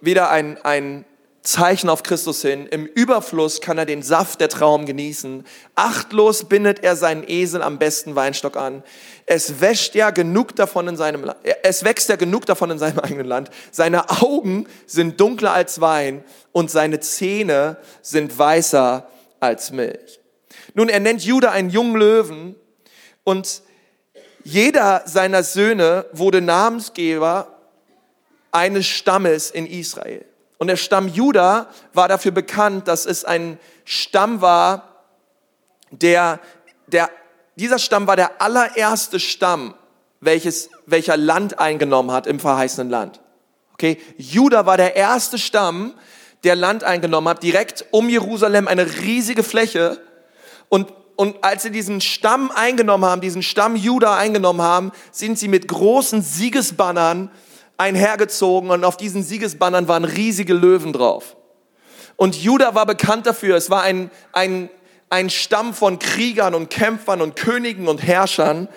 wieder 0.00 0.30
ein, 0.30 0.58
ein 0.64 1.04
Zeichen 1.44 1.90
auf 1.90 2.02
Christus 2.02 2.40
hin. 2.40 2.66
Im 2.66 2.86
Überfluss 2.86 3.60
kann 3.60 3.76
er 3.76 3.84
den 3.84 4.02
Saft 4.02 4.40
der 4.40 4.48
Traum 4.48 4.86
genießen. 4.86 5.44
Achtlos 5.74 6.44
bindet 6.44 6.82
er 6.82 6.96
seinen 6.96 7.22
Esel 7.28 7.60
am 7.60 7.78
besten 7.78 8.16
Weinstock 8.16 8.56
an. 8.56 8.82
Es 9.26 9.60
wäscht 9.60 9.94
ja 9.94 10.08
genug 10.08 10.56
davon 10.56 10.88
in 10.88 10.96
seinem 10.96 11.22
Land. 11.22 11.38
Es 11.62 11.84
wächst 11.84 12.08
ja 12.08 12.16
genug 12.16 12.46
davon 12.46 12.70
in 12.70 12.78
seinem 12.78 12.98
eigenen 13.00 13.26
Land. 13.26 13.50
Seine 13.70 14.08
Augen 14.22 14.66
sind 14.86 15.20
dunkler 15.20 15.52
als 15.52 15.82
Wein 15.82 16.24
und 16.52 16.70
seine 16.70 17.00
Zähne 17.00 17.76
sind 18.00 18.36
weißer 18.38 19.06
als 19.38 19.70
Milch. 19.70 20.20
Nun, 20.72 20.88
er 20.88 21.00
nennt 21.00 21.24
Judah 21.24 21.50
einen 21.50 21.68
jungen 21.68 21.96
Löwen 21.96 22.56
und 23.22 23.60
jeder 24.44 25.02
seiner 25.04 25.42
Söhne 25.42 26.06
wurde 26.12 26.40
Namensgeber 26.40 27.48
eines 28.50 28.86
Stammes 28.86 29.50
in 29.50 29.66
Israel. 29.66 30.24
Und 30.64 30.68
der 30.68 30.76
Stamm 30.76 31.08
Juda 31.08 31.66
war 31.92 32.08
dafür 32.08 32.30
bekannt, 32.30 32.88
dass 32.88 33.04
es 33.04 33.26
ein 33.26 33.58
Stamm 33.84 34.40
war, 34.40 35.04
der, 35.90 36.40
der, 36.86 37.10
dieser 37.56 37.78
Stamm 37.78 38.06
war 38.06 38.16
der 38.16 38.40
allererste 38.40 39.20
Stamm, 39.20 39.74
welches, 40.22 40.70
welcher 40.86 41.18
Land 41.18 41.58
eingenommen 41.58 42.12
hat 42.12 42.26
im 42.26 42.40
verheißenen 42.40 42.88
Land. 42.88 43.20
Okay, 43.74 43.98
Juda 44.16 44.64
war 44.64 44.78
der 44.78 44.96
erste 44.96 45.38
Stamm, 45.38 45.92
der 46.44 46.56
Land 46.56 46.82
eingenommen 46.82 47.28
hat, 47.28 47.42
direkt 47.42 47.84
um 47.90 48.08
Jerusalem, 48.08 48.66
eine 48.66 48.86
riesige 49.02 49.42
Fläche. 49.42 50.00
Und, 50.70 50.94
und 51.16 51.44
als 51.44 51.64
sie 51.64 51.72
diesen 51.72 52.00
Stamm 52.00 52.50
eingenommen 52.50 53.04
haben, 53.04 53.20
diesen 53.20 53.42
Stamm 53.42 53.76
Juda 53.76 54.16
eingenommen 54.16 54.62
haben, 54.62 54.92
sind 55.12 55.38
sie 55.38 55.48
mit 55.48 55.68
großen 55.68 56.22
Siegesbannern 56.22 57.30
einhergezogen 57.76 58.70
und 58.70 58.84
auf 58.84 58.96
diesen 58.96 59.22
Siegesbannern 59.22 59.88
waren 59.88 60.04
riesige 60.04 60.54
Löwen 60.54 60.92
drauf. 60.92 61.36
Und 62.16 62.36
Juda 62.36 62.74
war 62.74 62.86
bekannt 62.86 63.26
dafür, 63.26 63.56
es 63.56 63.70
war 63.70 63.82
ein, 63.82 64.10
ein, 64.32 64.70
ein 65.10 65.30
Stamm 65.30 65.74
von 65.74 65.98
Kriegern 65.98 66.54
und 66.54 66.70
Kämpfern 66.70 67.20
und 67.20 67.34
Königen 67.36 67.88
und 67.88 68.02
Herrschern. 68.02 68.68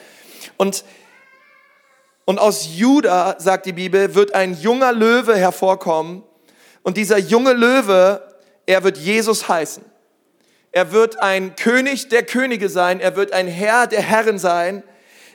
Und, 0.58 0.84
und 2.26 2.40
aus 2.40 2.70
Juda, 2.76 3.36
sagt 3.40 3.68
die 3.68 3.74
Bibel, 3.74 4.16
wird 4.16 4.34
ein 4.34 4.60
junger 4.60 4.92
Löwe 4.92 5.36
hervorkommen. 5.38 6.24
Und 6.82 6.98
dieser 6.98 7.20
junge 7.20 7.54
Löwe, 7.54 8.22
er 8.66 8.84
wird 8.84 8.98
Jesus 8.98 9.48
heißen. 9.48 9.84
Er 10.72 10.92
wird 10.92 11.22
ein 11.22 11.56
König 11.56 12.10
der 12.10 12.24
Könige 12.24 12.70
sein. 12.70 13.00
Er 13.00 13.16
wird 13.16 13.34
ein 13.34 13.48
Herr 13.48 13.88
der 13.88 14.02
Herren 14.02 14.40
sein 14.40 14.84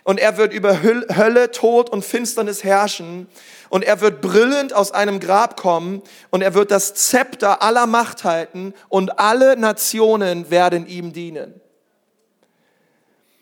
und 0.05 0.19
er 0.19 0.37
wird 0.37 0.53
über 0.53 0.83
Hölle, 0.83 1.51
Tod 1.51 1.91
und 1.91 2.05
Finsternis 2.05 2.65
herrschen 2.65 3.29
und 3.69 3.85
er 3.85 4.01
wird 4.01 4.21
brüllend 4.21 4.73
aus 4.73 4.93
einem 4.93 5.21
Grab 5.21 5.57
kommen 5.57 6.03
und 6.31 6.43
er 6.43 6.55
wird 6.55 6.71
das 6.71 6.95
Zepter 6.95 7.63
aller 7.63 7.87
Macht 7.87 8.25
halten 8.25 8.75
und 8.89 9.19
alle 9.19 9.57
Nationen 9.57 10.51
werden 10.51 10.87
ihm 10.87 11.13
dienen. 11.13 11.61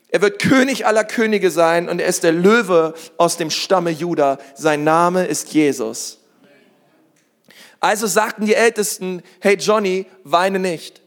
Er 0.09 0.21
wird 0.21 0.39
König 0.39 0.85
aller 0.85 1.05
Könige 1.05 1.49
sein 1.51 1.87
und 1.87 1.99
er 1.99 2.07
ist 2.07 2.23
der 2.23 2.33
Löwe 2.33 2.93
aus 3.17 3.37
dem 3.37 3.49
Stamme 3.49 3.91
Juda. 3.91 4.37
Sein 4.55 4.83
Name 4.83 5.25
ist 5.25 5.53
Jesus. 5.53 6.19
Also 7.79 8.07
sagten 8.07 8.45
die 8.45 8.53
Ältesten, 8.53 9.23
hey 9.39 9.55
Johnny, 9.55 10.05
weine 10.23 10.59
nicht. 10.59 11.00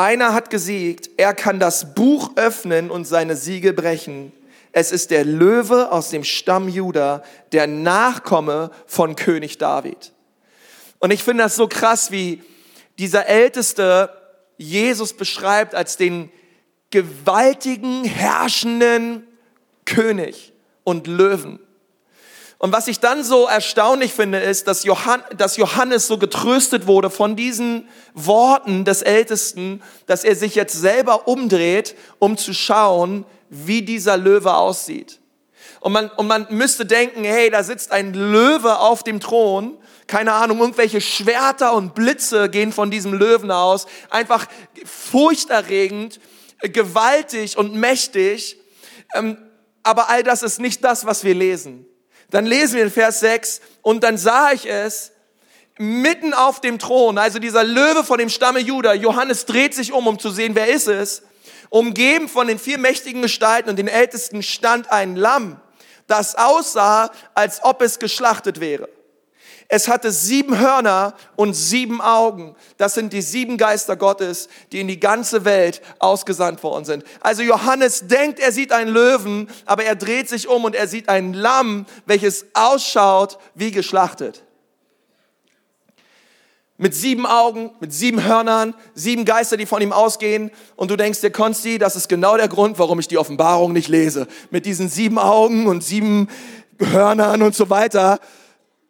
Einer 0.00 0.32
hat 0.32 0.48
gesiegt, 0.48 1.10
er 1.18 1.34
kann 1.34 1.60
das 1.60 1.92
Buch 1.94 2.30
öffnen 2.36 2.90
und 2.90 3.04
seine 3.04 3.36
Siegel 3.36 3.74
brechen. 3.74 4.32
Es 4.72 4.92
ist 4.92 5.10
der 5.10 5.26
Löwe 5.26 5.92
aus 5.92 6.08
dem 6.08 6.24
Stamm 6.24 6.70
Juda, 6.70 7.22
der 7.52 7.66
Nachkomme 7.66 8.70
von 8.86 9.14
König 9.14 9.58
David. 9.58 10.14
Und 11.00 11.10
ich 11.10 11.22
finde 11.22 11.42
das 11.42 11.54
so 11.54 11.68
krass, 11.68 12.10
wie 12.10 12.42
dieser 12.98 13.26
Älteste 13.26 14.08
Jesus 14.56 15.12
beschreibt 15.12 15.74
als 15.74 15.98
den 15.98 16.32
gewaltigen, 16.88 18.04
herrschenden 18.04 19.26
König 19.84 20.54
und 20.82 21.08
Löwen. 21.08 21.58
Und 22.62 22.72
was 22.72 22.88
ich 22.88 23.00
dann 23.00 23.24
so 23.24 23.46
erstaunlich 23.46 24.12
finde, 24.12 24.38
ist, 24.38 24.66
dass, 24.68 24.84
Johannes 24.84 26.06
so 26.06 26.18
getröstet 26.18 26.86
wurde 26.86 27.08
von 27.08 27.34
diesen 27.34 27.88
Worten 28.12 28.84
des 28.84 29.00
Ältesten, 29.00 29.82
dass 30.04 30.24
er 30.24 30.36
sich 30.36 30.56
jetzt 30.56 30.78
selber 30.78 31.26
umdreht, 31.26 31.96
um 32.18 32.36
zu 32.36 32.52
schauen, 32.52 33.24
wie 33.48 33.80
dieser 33.80 34.18
Löwe 34.18 34.52
aussieht. 34.52 35.20
Und 35.80 35.92
man, 35.92 36.10
und 36.10 36.26
man 36.26 36.48
müsste 36.50 36.84
denken, 36.84 37.24
hey, 37.24 37.48
da 37.48 37.62
sitzt 37.62 37.92
ein 37.92 38.12
Löwe 38.12 38.78
auf 38.78 39.04
dem 39.04 39.20
Thron. 39.20 39.78
Keine 40.06 40.34
Ahnung, 40.34 40.60
irgendwelche 40.60 41.00
Schwerter 41.00 41.72
und 41.72 41.94
Blitze 41.94 42.50
gehen 42.50 42.72
von 42.72 42.90
diesem 42.90 43.14
Löwen 43.14 43.50
aus. 43.50 43.86
Einfach 44.10 44.46
furchterregend, 44.84 46.20
gewaltig 46.60 47.56
und 47.56 47.74
mächtig. 47.74 48.58
Ähm, 49.14 49.38
aber 49.82 50.10
all 50.10 50.22
das 50.22 50.42
ist 50.42 50.60
nicht 50.60 50.84
das, 50.84 51.06
was 51.06 51.24
wir 51.24 51.34
lesen. 51.34 51.86
Dann 52.30 52.46
lesen 52.46 52.76
wir 52.76 52.84
in 52.84 52.90
Vers 52.90 53.20
6, 53.20 53.60
und 53.82 54.04
dann 54.04 54.16
sah 54.16 54.52
ich 54.52 54.68
es 54.68 55.12
mitten 55.78 56.34
auf 56.34 56.60
dem 56.60 56.78
Thron, 56.78 57.16
also 57.16 57.38
dieser 57.38 57.64
Löwe 57.64 58.04
von 58.04 58.18
dem 58.18 58.28
Stamme 58.28 58.60
Juda. 58.60 58.92
Johannes 58.92 59.46
dreht 59.46 59.74
sich 59.74 59.92
um, 59.92 60.06
um 60.06 60.18
zu 60.18 60.30
sehen, 60.30 60.54
wer 60.54 60.68
ist 60.68 60.88
es. 60.88 61.22
Umgeben 61.70 62.28
von 62.28 62.48
den 62.48 62.58
vier 62.58 62.78
mächtigen 62.78 63.22
Gestalten 63.22 63.70
und 63.70 63.78
den 63.78 63.88
Ältesten 63.88 64.42
stand 64.42 64.90
ein 64.92 65.16
Lamm, 65.16 65.60
das 66.06 66.34
aussah, 66.34 67.10
als 67.34 67.62
ob 67.62 67.80
es 67.80 67.98
geschlachtet 67.98 68.60
wäre. 68.60 68.88
Es 69.72 69.86
hatte 69.86 70.10
sieben 70.10 70.58
Hörner 70.58 71.14
und 71.36 71.54
sieben 71.54 72.00
Augen. 72.00 72.56
Das 72.76 72.94
sind 72.94 73.12
die 73.12 73.22
sieben 73.22 73.56
Geister 73.56 73.94
Gottes, 73.94 74.48
die 74.72 74.80
in 74.80 74.88
die 74.88 74.98
ganze 74.98 75.44
Welt 75.44 75.80
ausgesandt 76.00 76.62
worden 76.64 76.84
sind. 76.84 77.04
Also 77.20 77.42
Johannes 77.42 78.08
denkt, 78.08 78.40
er 78.40 78.50
sieht 78.50 78.72
einen 78.72 78.92
Löwen, 78.92 79.48
aber 79.66 79.84
er 79.84 79.94
dreht 79.94 80.28
sich 80.28 80.48
um 80.48 80.64
und 80.64 80.74
er 80.74 80.88
sieht 80.88 81.08
ein 81.08 81.34
Lamm, 81.34 81.86
welches 82.04 82.46
ausschaut 82.52 83.38
wie 83.54 83.70
geschlachtet 83.70 84.42
mit 86.76 86.94
sieben 86.94 87.26
Augen, 87.26 87.72
mit 87.78 87.92
sieben 87.92 88.24
Hörnern, 88.24 88.74
sieben 88.94 89.26
Geister, 89.26 89.58
die 89.58 89.66
von 89.66 89.82
ihm 89.82 89.92
ausgehen. 89.92 90.50
Und 90.76 90.90
du 90.90 90.96
denkst 90.96 91.20
dir, 91.20 91.30
Konsti, 91.30 91.76
das 91.76 91.94
ist 91.94 92.08
genau 92.08 92.38
der 92.38 92.48
Grund, 92.48 92.78
warum 92.78 92.98
ich 92.98 93.06
die 93.06 93.18
Offenbarung 93.18 93.74
nicht 93.74 93.88
lese. 93.88 94.26
Mit 94.50 94.64
diesen 94.64 94.88
sieben 94.88 95.18
Augen 95.18 95.66
und 95.66 95.84
sieben 95.84 96.28
Hörnern 96.78 97.42
und 97.42 97.54
so 97.54 97.68
weiter. 97.68 98.18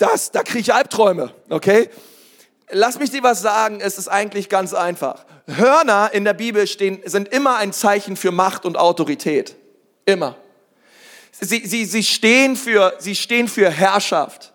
Das, 0.01 0.33
da 0.33 0.43
kriege 0.43 0.61
ich 0.61 0.73
Albträume, 0.73 1.35
okay? 1.51 1.91
Lass 2.71 2.99
mich 2.99 3.11
dir 3.11 3.23
was 3.23 3.43
sagen, 3.43 3.83
es 3.83 3.99
ist 3.99 4.09
eigentlich 4.09 4.49
ganz 4.49 4.73
einfach. 4.73 5.27
Hörner 5.47 6.09
in 6.15 6.25
der 6.25 6.33
Bibel 6.33 6.67
stehen, 6.67 7.03
sind 7.05 7.29
immer 7.29 7.59
ein 7.59 7.75
Zeichen 7.75 8.17
für 8.17 8.33
Macht 8.33 8.65
und 8.65 8.79
Autorität. 8.79 9.57
Immer. 10.07 10.37
Sie, 11.39 11.67
sie, 11.67 11.85
sie, 11.85 12.03
stehen, 12.03 12.57
für, 12.57 12.95
sie 12.99 13.15
stehen 13.15 13.47
für 13.47 13.69
Herrschaft. 13.69 14.55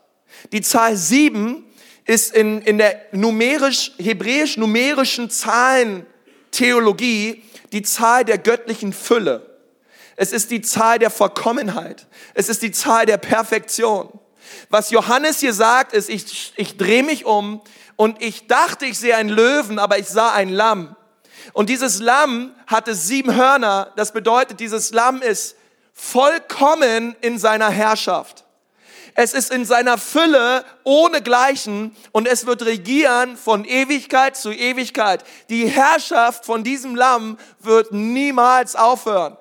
Die 0.51 0.62
Zahl 0.62 0.95
sieben 0.95 1.63
ist 2.05 2.34
in, 2.34 2.63
in 2.63 2.79
der 2.79 2.99
numerisch, 3.12 3.91
hebräisch-numerischen 3.99 5.29
Zahlentheologie 5.29 7.43
die 7.71 7.84
Zahl 7.84 8.25
der 8.25 8.39
göttlichen 8.39 8.93
Fülle. 8.93 9.45
Es 10.15 10.31
ist 10.31 10.49
die 10.49 10.62
Zahl 10.62 10.97
der 10.97 11.12
Vollkommenheit. 11.12 12.08
Es 12.34 12.49
ist 12.49 12.63
die 12.63 12.71
Zahl 12.71 13.05
der 13.05 13.17
Perfektion. 13.17 14.10
Was 14.75 14.89
Johannes 14.89 15.39
hier 15.39 15.53
sagt, 15.53 15.93
ist, 15.93 16.09
ich, 16.09 16.51
ich 16.57 16.75
drehe 16.75 17.01
mich 17.01 17.23
um 17.23 17.61
und 17.95 18.21
ich 18.21 18.47
dachte, 18.47 18.85
ich 18.85 18.99
sehe 18.99 19.15
einen 19.15 19.29
Löwen, 19.29 19.79
aber 19.79 19.99
ich 19.99 20.09
sah 20.09 20.33
ein 20.33 20.49
Lamm. 20.49 20.97
Und 21.53 21.69
dieses 21.69 22.01
Lamm 22.01 22.53
hatte 22.67 22.93
sieben 22.93 23.33
Hörner. 23.33 23.93
Das 23.95 24.11
bedeutet, 24.11 24.59
dieses 24.59 24.91
Lamm 24.91 25.21
ist 25.21 25.55
vollkommen 25.93 27.15
in 27.21 27.39
seiner 27.39 27.69
Herrschaft. 27.69 28.43
Es 29.13 29.33
ist 29.33 29.49
in 29.49 29.63
seiner 29.63 29.97
Fülle 29.97 30.65
ohne 30.83 31.21
Gleichen 31.21 31.95
und 32.11 32.27
es 32.27 32.45
wird 32.45 32.65
regieren 32.65 33.38
von 33.38 33.63
Ewigkeit 33.63 34.35
zu 34.35 34.51
Ewigkeit. 34.51 35.23
Die 35.47 35.69
Herrschaft 35.69 36.43
von 36.43 36.65
diesem 36.65 36.97
Lamm 36.97 37.38
wird 37.61 37.93
niemals 37.93 38.75
aufhören. 38.75 39.38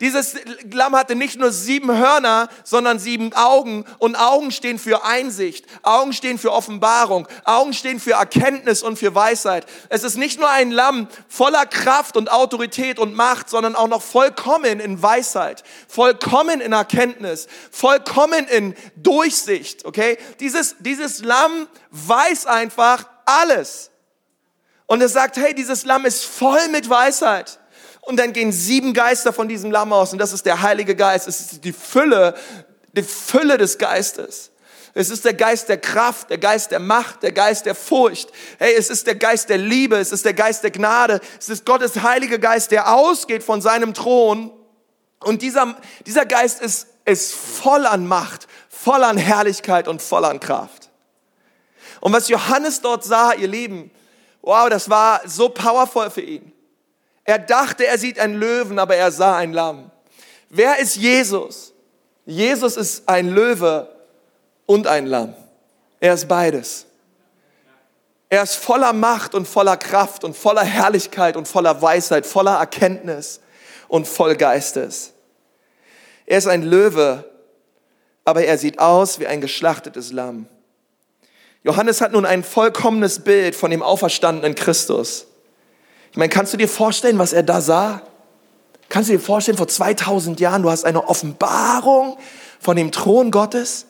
Dieses 0.00 0.34
Lamm 0.70 0.94
hatte 0.94 1.14
nicht 1.14 1.38
nur 1.38 1.52
sieben 1.52 1.96
Hörner, 1.96 2.48
sondern 2.64 2.98
sieben 2.98 3.32
Augen. 3.32 3.84
Und 3.98 4.16
Augen 4.16 4.50
stehen 4.52 4.78
für 4.78 5.04
Einsicht. 5.04 5.66
Augen 5.82 6.12
stehen 6.12 6.38
für 6.38 6.52
Offenbarung. 6.52 7.26
Augen 7.44 7.72
stehen 7.72 7.98
für 7.98 8.12
Erkenntnis 8.12 8.82
und 8.82 8.98
für 8.98 9.14
Weisheit. 9.14 9.66
Es 9.88 10.04
ist 10.04 10.16
nicht 10.16 10.38
nur 10.38 10.50
ein 10.50 10.70
Lamm 10.70 11.08
voller 11.28 11.66
Kraft 11.66 12.16
und 12.16 12.30
Autorität 12.30 12.98
und 12.98 13.14
Macht, 13.14 13.48
sondern 13.48 13.74
auch 13.74 13.88
noch 13.88 14.02
vollkommen 14.02 14.80
in 14.80 15.02
Weisheit, 15.02 15.64
vollkommen 15.88 16.60
in 16.60 16.72
Erkenntnis, 16.72 17.46
vollkommen 17.70 18.46
in 18.48 18.74
Durchsicht. 18.96 19.84
Okay? 19.84 20.18
Dieses, 20.40 20.76
dieses 20.80 21.22
Lamm 21.22 21.68
weiß 21.90 22.46
einfach 22.46 23.08
alles. 23.24 23.90
Und 24.86 25.02
es 25.02 25.12
sagt, 25.12 25.36
hey, 25.36 25.54
dieses 25.54 25.84
Lamm 25.84 26.04
ist 26.04 26.24
voll 26.24 26.68
mit 26.68 26.88
Weisheit. 26.88 27.58
Und 28.06 28.18
dann 28.18 28.32
gehen 28.32 28.52
sieben 28.52 28.94
Geister 28.94 29.32
von 29.32 29.48
diesem 29.48 29.72
Lamm 29.72 29.92
aus 29.92 30.12
und 30.12 30.18
das 30.20 30.32
ist 30.32 30.46
der 30.46 30.62
Heilige 30.62 30.94
Geist. 30.94 31.26
Es 31.26 31.40
ist 31.40 31.64
die 31.64 31.72
Fülle, 31.72 32.36
die 32.92 33.02
Fülle 33.02 33.58
des 33.58 33.78
Geistes. 33.78 34.52
Es 34.94 35.10
ist 35.10 35.24
der 35.24 35.34
Geist 35.34 35.68
der 35.68 35.78
Kraft, 35.78 36.30
der 36.30 36.38
Geist 36.38 36.70
der 36.70 36.78
Macht, 36.78 37.24
der 37.24 37.32
Geist 37.32 37.66
der 37.66 37.74
Furcht. 37.74 38.30
Hey, 38.58 38.74
es 38.78 38.90
ist 38.90 39.08
der 39.08 39.16
Geist 39.16 39.48
der 39.48 39.58
Liebe, 39.58 39.96
es 39.96 40.12
ist 40.12 40.24
der 40.24 40.34
Geist 40.34 40.62
der 40.62 40.70
Gnade. 40.70 41.20
Es 41.36 41.48
ist 41.48 41.66
Gottes 41.66 42.00
Heilige 42.00 42.38
Geist, 42.38 42.70
der 42.70 42.94
ausgeht 42.94 43.42
von 43.42 43.60
seinem 43.60 43.92
Thron. 43.92 44.52
Und 45.18 45.42
dieser, 45.42 45.76
dieser 46.06 46.26
Geist 46.26 46.62
ist, 46.62 46.86
ist 47.04 47.34
voll 47.34 47.86
an 47.86 48.06
Macht, 48.06 48.46
voll 48.68 49.02
an 49.02 49.16
Herrlichkeit 49.16 49.88
und 49.88 50.00
voll 50.00 50.24
an 50.24 50.38
Kraft. 50.38 50.90
Und 52.00 52.12
was 52.12 52.28
Johannes 52.28 52.80
dort 52.82 53.02
sah, 53.02 53.32
ihr 53.32 53.48
Lieben, 53.48 53.90
wow, 54.42 54.68
das 54.68 54.88
war 54.88 55.22
so 55.26 55.48
powerful 55.48 56.08
für 56.08 56.20
ihn. 56.20 56.52
Er 57.26 57.40
dachte, 57.40 57.86
er 57.86 57.98
sieht 57.98 58.18
einen 58.20 58.34
Löwen, 58.34 58.78
aber 58.78 58.94
er 58.94 59.10
sah 59.10 59.36
ein 59.36 59.52
Lamm. 59.52 59.90
Wer 60.48 60.78
ist 60.78 60.96
Jesus? 60.96 61.72
Jesus 62.24 62.76
ist 62.76 63.08
ein 63.08 63.30
Löwe 63.30 63.88
und 64.64 64.86
ein 64.86 65.06
Lamm. 65.06 65.34
Er 65.98 66.14
ist 66.14 66.28
beides. 66.28 66.86
Er 68.28 68.44
ist 68.44 68.54
voller 68.54 68.92
Macht 68.92 69.34
und 69.34 69.46
voller 69.46 69.76
Kraft 69.76 70.24
und 70.24 70.36
voller 70.36 70.64
Herrlichkeit 70.64 71.36
und 71.36 71.46
voller 71.48 71.82
Weisheit, 71.82 72.26
voller 72.26 72.58
Erkenntnis 72.58 73.40
und 73.88 74.06
voll 74.06 74.36
Geistes. 74.36 75.12
Er 76.26 76.38
ist 76.38 76.48
ein 76.48 76.62
Löwe, 76.62 77.24
aber 78.24 78.44
er 78.44 78.58
sieht 78.58 78.78
aus 78.78 79.18
wie 79.18 79.26
ein 79.26 79.40
geschlachtetes 79.40 80.12
Lamm. 80.12 80.46
Johannes 81.62 82.00
hat 82.00 82.12
nun 82.12 82.24
ein 82.24 82.44
vollkommenes 82.44 83.20
Bild 83.20 83.56
von 83.56 83.72
dem 83.72 83.82
auferstandenen 83.82 84.54
Christus. 84.54 85.26
Ich 86.16 86.18
meine, 86.18 86.30
kannst 86.30 86.54
du 86.54 86.56
dir 86.56 86.66
vorstellen, 86.66 87.18
was 87.18 87.34
er 87.34 87.42
da 87.42 87.60
sah? 87.60 88.00
Kannst 88.88 89.10
du 89.10 89.12
dir 89.12 89.20
vorstellen, 89.20 89.58
vor 89.58 89.68
2000 89.68 90.40
Jahren, 90.40 90.62
du 90.62 90.70
hast 90.70 90.86
eine 90.86 91.08
Offenbarung 91.08 92.16
von 92.58 92.74
dem 92.74 92.90
Thron 92.90 93.30
Gottes 93.30 93.84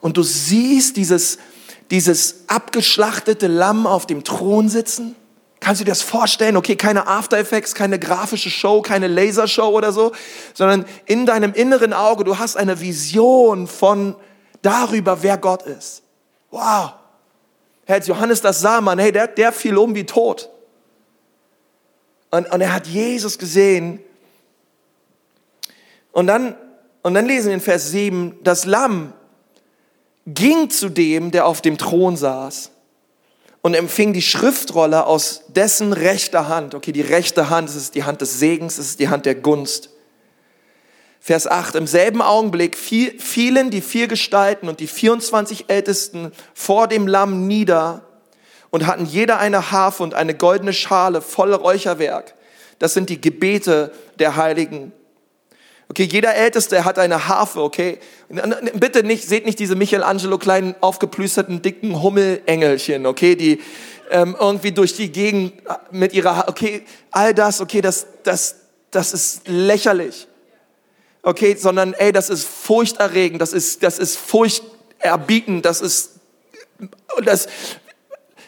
und 0.00 0.16
du 0.16 0.24
siehst 0.24 0.96
dieses, 0.96 1.38
dieses 1.92 2.40
abgeschlachtete 2.48 3.46
Lamm 3.46 3.86
auf 3.86 4.04
dem 4.04 4.24
Thron 4.24 4.68
sitzen? 4.68 5.14
Kannst 5.60 5.80
du 5.80 5.84
dir 5.84 5.92
das 5.92 6.02
vorstellen? 6.02 6.56
Okay, 6.56 6.74
keine 6.74 7.06
After 7.06 7.38
Effects, 7.38 7.76
keine 7.76 8.00
grafische 8.00 8.50
Show, 8.50 8.82
keine 8.82 9.06
Lasershow 9.06 9.68
oder 9.68 9.92
so, 9.92 10.10
sondern 10.54 10.86
in 11.06 11.24
deinem 11.24 11.52
inneren 11.52 11.92
Auge, 11.92 12.24
du 12.24 12.40
hast 12.40 12.56
eine 12.56 12.80
Vision 12.80 13.68
von 13.68 14.16
darüber, 14.62 15.22
wer 15.22 15.38
Gott 15.38 15.62
ist. 15.62 16.02
Wow. 16.50 16.94
Herr, 17.84 18.00
Johannes 18.00 18.40
das 18.40 18.60
sah, 18.60 18.80
man, 18.80 18.98
hey, 18.98 19.12
der, 19.12 19.28
der 19.28 19.52
fiel 19.52 19.78
um 19.78 19.94
wie 19.94 20.04
tot. 20.04 20.48
Und, 22.32 22.50
und 22.50 22.60
er 22.62 22.72
hat 22.72 22.86
Jesus 22.86 23.38
gesehen. 23.38 24.00
Und 26.12 26.26
dann, 26.26 26.56
und 27.02 27.14
dann 27.14 27.26
lesen 27.26 27.48
wir 27.48 27.54
in 27.54 27.60
Vers 27.60 27.90
7, 27.90 28.38
das 28.42 28.64
Lamm 28.64 29.12
ging 30.26 30.70
zu 30.70 30.88
dem, 30.88 31.30
der 31.30 31.46
auf 31.46 31.60
dem 31.60 31.76
Thron 31.76 32.16
saß 32.16 32.70
und 33.60 33.74
empfing 33.74 34.14
die 34.14 34.22
Schriftrolle 34.22 35.06
aus 35.06 35.42
dessen 35.48 35.92
rechter 35.92 36.48
Hand. 36.48 36.74
Okay, 36.74 36.92
die 36.92 37.02
rechte 37.02 37.50
Hand, 37.50 37.68
das 37.68 37.76
ist 37.76 37.94
die 37.94 38.04
Hand 38.04 38.22
des 38.22 38.38
Segens, 38.38 38.76
das 38.76 38.86
ist 38.86 39.00
die 39.00 39.10
Hand 39.10 39.26
der 39.26 39.34
Gunst. 39.34 39.90
Vers 41.20 41.46
8, 41.46 41.74
im 41.74 41.86
selben 41.86 42.22
Augenblick 42.22 42.78
fielen 42.78 43.70
die 43.70 43.82
vier 43.82 44.08
Gestalten 44.08 44.68
und 44.68 44.80
die 44.80 44.86
24 44.86 45.66
Ältesten 45.68 46.32
vor 46.54 46.88
dem 46.88 47.06
Lamm 47.06 47.46
nieder 47.46 48.08
und 48.72 48.86
hatten 48.86 49.04
jeder 49.04 49.38
eine 49.38 49.70
Harfe 49.70 50.02
und 50.02 50.14
eine 50.14 50.34
goldene 50.34 50.72
Schale 50.72 51.20
voll 51.20 51.54
Räucherwerk. 51.54 52.34
Das 52.80 52.94
sind 52.94 53.10
die 53.10 53.20
Gebete 53.20 53.92
der 54.18 54.34
Heiligen. 54.34 54.92
Okay, 55.88 56.08
jeder 56.10 56.34
Älteste 56.34 56.86
hat 56.86 56.98
eine 56.98 57.28
Harfe, 57.28 57.60
okay? 57.60 57.98
Bitte 58.74 59.04
nicht, 59.04 59.28
seht 59.28 59.44
nicht 59.44 59.58
diese 59.58 59.76
Michelangelo 59.76 60.38
kleinen 60.38 60.74
aufgeplüsterten 60.80 61.60
dicken 61.60 62.02
Hummelengelchen, 62.02 63.04
okay, 63.04 63.36
die 63.36 63.60
ähm, 64.10 64.34
irgendwie 64.40 64.72
durch 64.72 64.96
die 64.96 65.12
Gegend 65.12 65.52
mit 65.90 66.14
ihrer, 66.14 66.48
okay, 66.48 66.82
all 67.10 67.34
das, 67.34 67.60
okay, 67.60 67.82
das, 67.82 68.06
das, 68.22 68.56
das 68.90 69.12
ist 69.12 69.48
lächerlich. 69.48 70.28
Okay, 71.22 71.56
sondern 71.56 71.92
ey, 71.92 72.10
das 72.10 72.30
ist 72.30 72.48
furchterregend, 72.48 73.42
das 73.42 73.52
ist, 73.52 73.82
das 73.82 73.98
ist 73.98 74.16
furchterbietend, 74.16 75.66
das 75.66 75.82
ist, 75.82 76.12
das, 77.22 77.48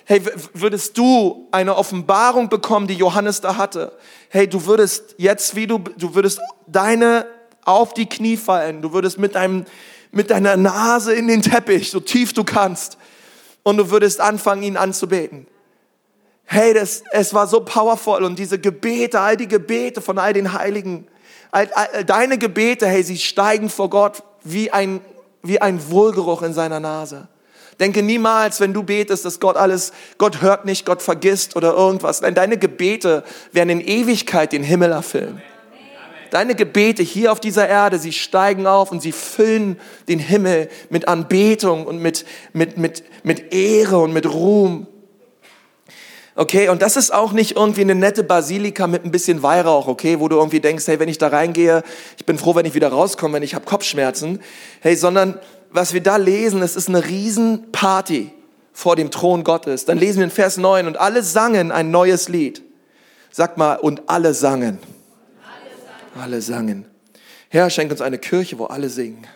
hey, 0.05 0.23
würdest 0.53 0.97
du 0.99 1.49
eine 1.51 1.77
Offenbarung 1.77 2.49
bekommen, 2.49 2.87
die 2.87 2.95
Johannes 2.95 3.40
da 3.40 3.57
hatte? 3.57 3.93
Hey, 4.29 4.49
du 4.49 4.67
würdest 4.67 5.14
jetzt, 5.19 5.57
wie 5.57 5.67
du, 5.67 5.79
du 5.79 6.14
würdest 6.14 6.40
deine 6.67 7.27
auf 7.64 7.95
die 7.95 8.07
Knie 8.07 8.37
fallen, 8.37 8.83
du 8.83 8.93
würdest 8.93 9.19
mit 9.19 9.35
deinem, 9.35 9.64
mit 10.11 10.31
deiner 10.31 10.57
Nase 10.57 11.14
in 11.14 11.29
den 11.29 11.43
Teppich, 11.43 11.90
so 11.90 12.01
tief 12.01 12.33
du 12.33 12.45
kannst, 12.45 12.99
und 13.62 13.79
du 13.79 13.90
würdest 13.90 14.21
anfangen, 14.21 14.62
ihn 14.62 14.77
anzubeten. 14.77 15.47
Hey, 16.45 16.75
das, 16.75 17.03
es 17.12 17.33
war 17.33 17.47
so 17.47 17.61
powerful 17.61 18.23
und 18.23 18.38
diese 18.38 18.59
Gebete, 18.59 19.21
all 19.21 19.38
die 19.38 19.49
Gebete 19.49 20.03
von 20.03 20.19
all 20.19 20.35
den 20.35 20.53
Heiligen, 20.53 21.07
all, 21.51 21.71
all, 21.73 22.05
deine 22.05 22.37
Gebete, 22.37 22.87
hey, 22.87 23.03
sie 23.03 23.17
steigen 23.17 23.71
vor 23.71 23.88
Gott 23.88 24.23
wie 24.43 24.71
ein, 24.71 25.01
wie 25.43 25.62
ein 25.62 25.90
Wohlgeruch 25.90 26.43
in 26.43 26.53
seiner 26.53 26.81
Nase. 26.81 27.29
Denke 27.81 28.03
niemals, 28.03 28.61
wenn 28.61 28.73
du 28.73 28.83
betest, 28.83 29.25
dass 29.25 29.41
Gott 29.41 29.57
alles, 29.57 29.93
Gott 30.19 30.43
hört 30.43 30.65
nicht, 30.65 30.87
Gott 30.87 31.03
vergisst 31.03 31.57
oder 31.57 31.75
irgendwas. 31.75 32.21
Nein, 32.21 32.35
deine 32.35 32.57
Gebete 32.57 33.25
werden 33.53 33.71
in 33.71 33.81
Ewigkeit 33.81 34.53
den 34.53 34.63
Himmel 34.63 34.93
erfüllen. 34.93 35.43
Deine 36.31 36.55
Gebete 36.55 37.03
hier 37.03 37.31
auf 37.31 37.39
dieser 37.39 37.69
Erde, 37.69 37.99
sie 37.99 38.13
steigen 38.13 38.67
auf 38.67 38.91
und 38.91 39.01
sie 39.01 39.13
füllen 39.13 39.79
den 40.09 40.19
Himmel 40.19 40.69
mit 40.91 41.07
Anbetung 41.07 41.87
und 41.87 41.99
mit, 41.99 42.25
mit, 42.53 42.77
mit, 42.77 43.05
mit 43.23 43.55
Ehre 43.55 43.99
und 43.99 44.13
mit 44.13 44.27
Ruhm. 44.27 44.89
Okay, 46.37 46.69
und 46.69 46.83
das 46.83 46.97
ist 46.97 47.15
auch 47.15 47.31
nicht 47.31 47.55
irgendwie 47.55 47.83
eine 47.83 47.95
nette 47.95 48.25
Basilika 48.25 48.89
mit 48.89 49.05
ein 49.05 49.13
bisschen 49.13 49.45
Weihrauch, 49.45 49.87
okay, 49.87 50.19
wo 50.19 50.27
du 50.27 50.37
irgendwie 50.37 50.59
denkst, 50.59 50.85
hey, 50.89 50.99
wenn 50.99 51.09
ich 51.09 51.19
da 51.19 51.29
reingehe, 51.29 51.85
ich 52.17 52.27
bin 52.27 52.39
froh, 52.39 52.57
wenn 52.57 52.67
ich 52.67 52.75
wieder 52.75 52.89
rauskomme, 52.89 53.35
wenn 53.35 53.45
ich 53.45 53.55
habe 53.55 53.65
Kopfschmerzen. 53.65 54.41
Hey, 54.81 54.97
sondern 54.97 55.39
was 55.75 55.93
wir 55.93 56.03
da 56.03 56.17
lesen, 56.17 56.63
es 56.63 56.77
ist 56.77 56.89
eine 56.89 57.05
Riesenparty 57.05 58.33
vor 58.73 58.95
dem 58.95 59.11
Thron 59.11 59.43
Gottes. 59.43 59.85
Dann 59.85 59.99
lesen 59.99 60.19
wir 60.19 60.25
in 60.25 60.31
Vers 60.31 60.57
9, 60.57 60.87
und 60.87 60.97
alle 60.97 61.25
sangen 61.25 61.73
ein 61.73 61.91
neues 61.91 62.29
Lied. 62.29 62.63
Sag 63.33 63.59
mal, 63.59 63.75
und 63.75 64.09
alle 64.09 64.35
sangen. 64.35 64.79
Alle 66.17 66.41
sangen. 66.41 66.87
Herr, 67.49 67.71
schenk 67.71 67.91
uns 67.91 68.01
eine 68.01 68.19
Kirche, 68.19 68.57
wo 68.61 68.67
alle 68.67 68.89
singen. 68.89 69.27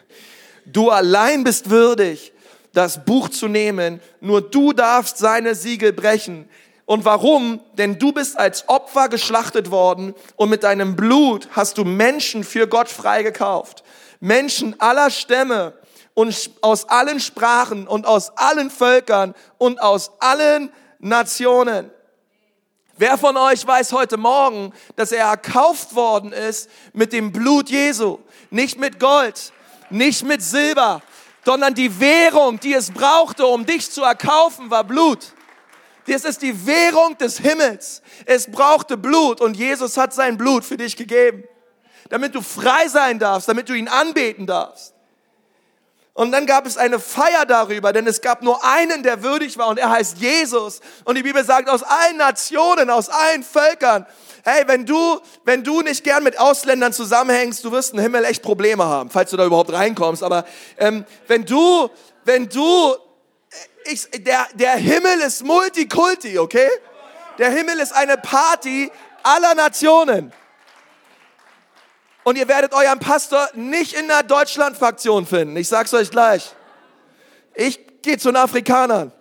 Du 0.65 0.91
allein 0.91 1.43
bist 1.43 1.71
würdig, 1.71 2.33
das 2.73 3.05
Buch 3.05 3.31
zu 3.31 3.49
nehmen. 3.49 4.01
Nur 4.21 4.41
du 4.41 4.73
darfst 4.73 5.19
seine 5.19 5.57
Siegel 5.57 5.93
brechen. 5.93 6.49
Und 6.85 7.05
warum? 7.05 7.61
Denn 7.75 7.99
du 7.99 8.13
bist 8.13 8.39
als 8.39 8.69
Opfer 8.69 9.09
geschlachtet 9.09 9.73
worden 9.73 10.15
und 10.37 10.51
mit 10.51 10.63
deinem 10.63 10.95
Blut 10.95 11.49
hast 11.51 11.79
du 11.79 11.85
Menschen 11.85 12.45
für 12.45 12.69
Gott 12.69 12.89
freigekauft. 12.89 13.83
Menschen 14.21 14.81
aller 14.81 15.11
Stämme 15.11 15.75
und 16.19 16.51
aus 16.63 16.89
allen 16.89 17.21
Sprachen 17.21 17.87
und 17.87 18.05
aus 18.05 18.37
allen 18.37 18.71
Völkern 18.71 19.37
und 19.57 19.81
aus 19.81 20.11
allen 20.19 20.73
Nationen. 20.99 21.93
Wer 22.97 23.17
von 23.17 23.37
euch 23.37 23.65
weiß 23.65 23.93
heute 23.93 24.17
Morgen, 24.17 24.73
dass 24.97 25.13
er 25.13 25.27
erkauft 25.27 25.95
worden 25.95 26.33
ist 26.33 26.71
mit 26.93 27.13
dem 27.13 27.31
Blut 27.31 27.71
Jesu? 27.71 28.19
Nicht 28.51 28.81
mit 28.81 28.99
Gold, 28.99 29.53
nicht 29.91 30.25
mit 30.25 30.43
Silber, 30.43 31.03
sondern 31.45 31.75
die 31.75 32.01
Währung, 32.01 32.59
die 32.59 32.75
es 32.75 32.91
brauchte, 32.91 33.47
um 33.47 33.65
dich 33.65 33.89
zu 33.89 34.03
erkaufen, 34.03 34.73
war 34.73 34.83
Blut. 34.83 35.35
Das 36.09 36.25
ist 36.25 36.43
die 36.43 36.67
Währung 36.67 37.17
des 37.19 37.39
Himmels. 37.39 38.03
Es 38.27 38.51
brauchte 38.51 38.97
Blut 38.97 39.41
und 39.41 39.57
Jesus 39.57 39.97
hat 39.97 40.13
sein 40.13 40.37
Blut 40.37 40.65
für 40.65 40.79
dich 40.79 40.97
gegeben, 40.97 41.45
damit 42.09 42.35
du 42.35 42.43
frei 42.43 42.89
sein 42.89 43.21
darfst, 43.21 43.49
damit 43.49 43.69
du 43.69 43.75
ihn 43.75 43.87
anbeten 43.87 44.49
darfst. 44.49 44.98
Und 46.19 46.33
dann 46.33 46.47
gab 46.47 46.67
es 46.67 46.77
eine 46.77 46.99
Feier 46.99 47.47
darüber, 47.47 47.93
denn 47.93 48.05
es 48.09 48.21
gab 48.21 48.43
nur 48.43 48.65
einen, 48.65 49.05
der 49.05 49.23
würdig 49.23 49.57
war 49.57 49.69
und 49.69 49.79
er 49.79 49.89
heißt 49.89 50.19
Jesus. 50.19 50.81
Und 51.05 51.15
die 51.15 51.23
Bibel 51.23 51.45
sagt, 51.45 51.69
aus 51.69 51.85
allen 51.85 52.17
Nationen, 52.17 52.91
aus 52.91 53.09
allen 53.09 53.45
Völkern. 53.45 54.05
Hey, 54.43 54.65
wenn 54.67 54.85
du, 54.85 55.21
wenn 55.45 55.63
du 55.63 55.81
nicht 55.81 56.03
gern 56.03 56.25
mit 56.25 56.41
Ausländern 56.41 56.93
zusammenhängst, 56.93 57.63
du 57.65 57.71
wirst 57.71 57.95
im 57.95 58.01
Himmel 58.01 58.25
echt 58.25 58.43
Probleme 58.43 58.85
haben, 58.85 59.11
falls 59.11 59.31
du 59.31 59.37
da 59.37 59.47
überhaupt 59.47 59.73
reinkommst. 59.73 60.25
Aber 60.25 60.45
ähm, 60.77 61.05
wenn 61.29 61.45
du, 61.45 61.89
wenn 62.25 62.49
du, 62.49 62.97
ich, 63.85 64.11
der, 64.11 64.49
der 64.55 64.73
Himmel 64.73 65.21
ist 65.21 65.45
Multikulti, 65.45 66.37
okay? 66.41 66.69
Der 67.39 67.51
Himmel 67.51 67.79
ist 67.79 67.93
eine 67.93 68.17
Party 68.17 68.91
aller 69.23 69.55
Nationen. 69.55 70.33
Und 72.29 72.37
ihr 72.37 72.47
werdet 72.47 72.75
euren 72.75 72.99
Pastor 72.99 73.49
nicht 73.55 73.95
in 73.95 74.07
der 74.07 74.23
Deutschland-Fraktion 74.23 75.25
finden. 75.25 75.57
Ich 75.57 75.67
sag's 75.67 75.95
euch 75.95 76.11
gleich. 76.11 76.55
Ich 77.55 77.81
gehe 78.03 78.19
zu 78.19 78.29
den 78.29 78.37
Afrikanern. 78.37 79.13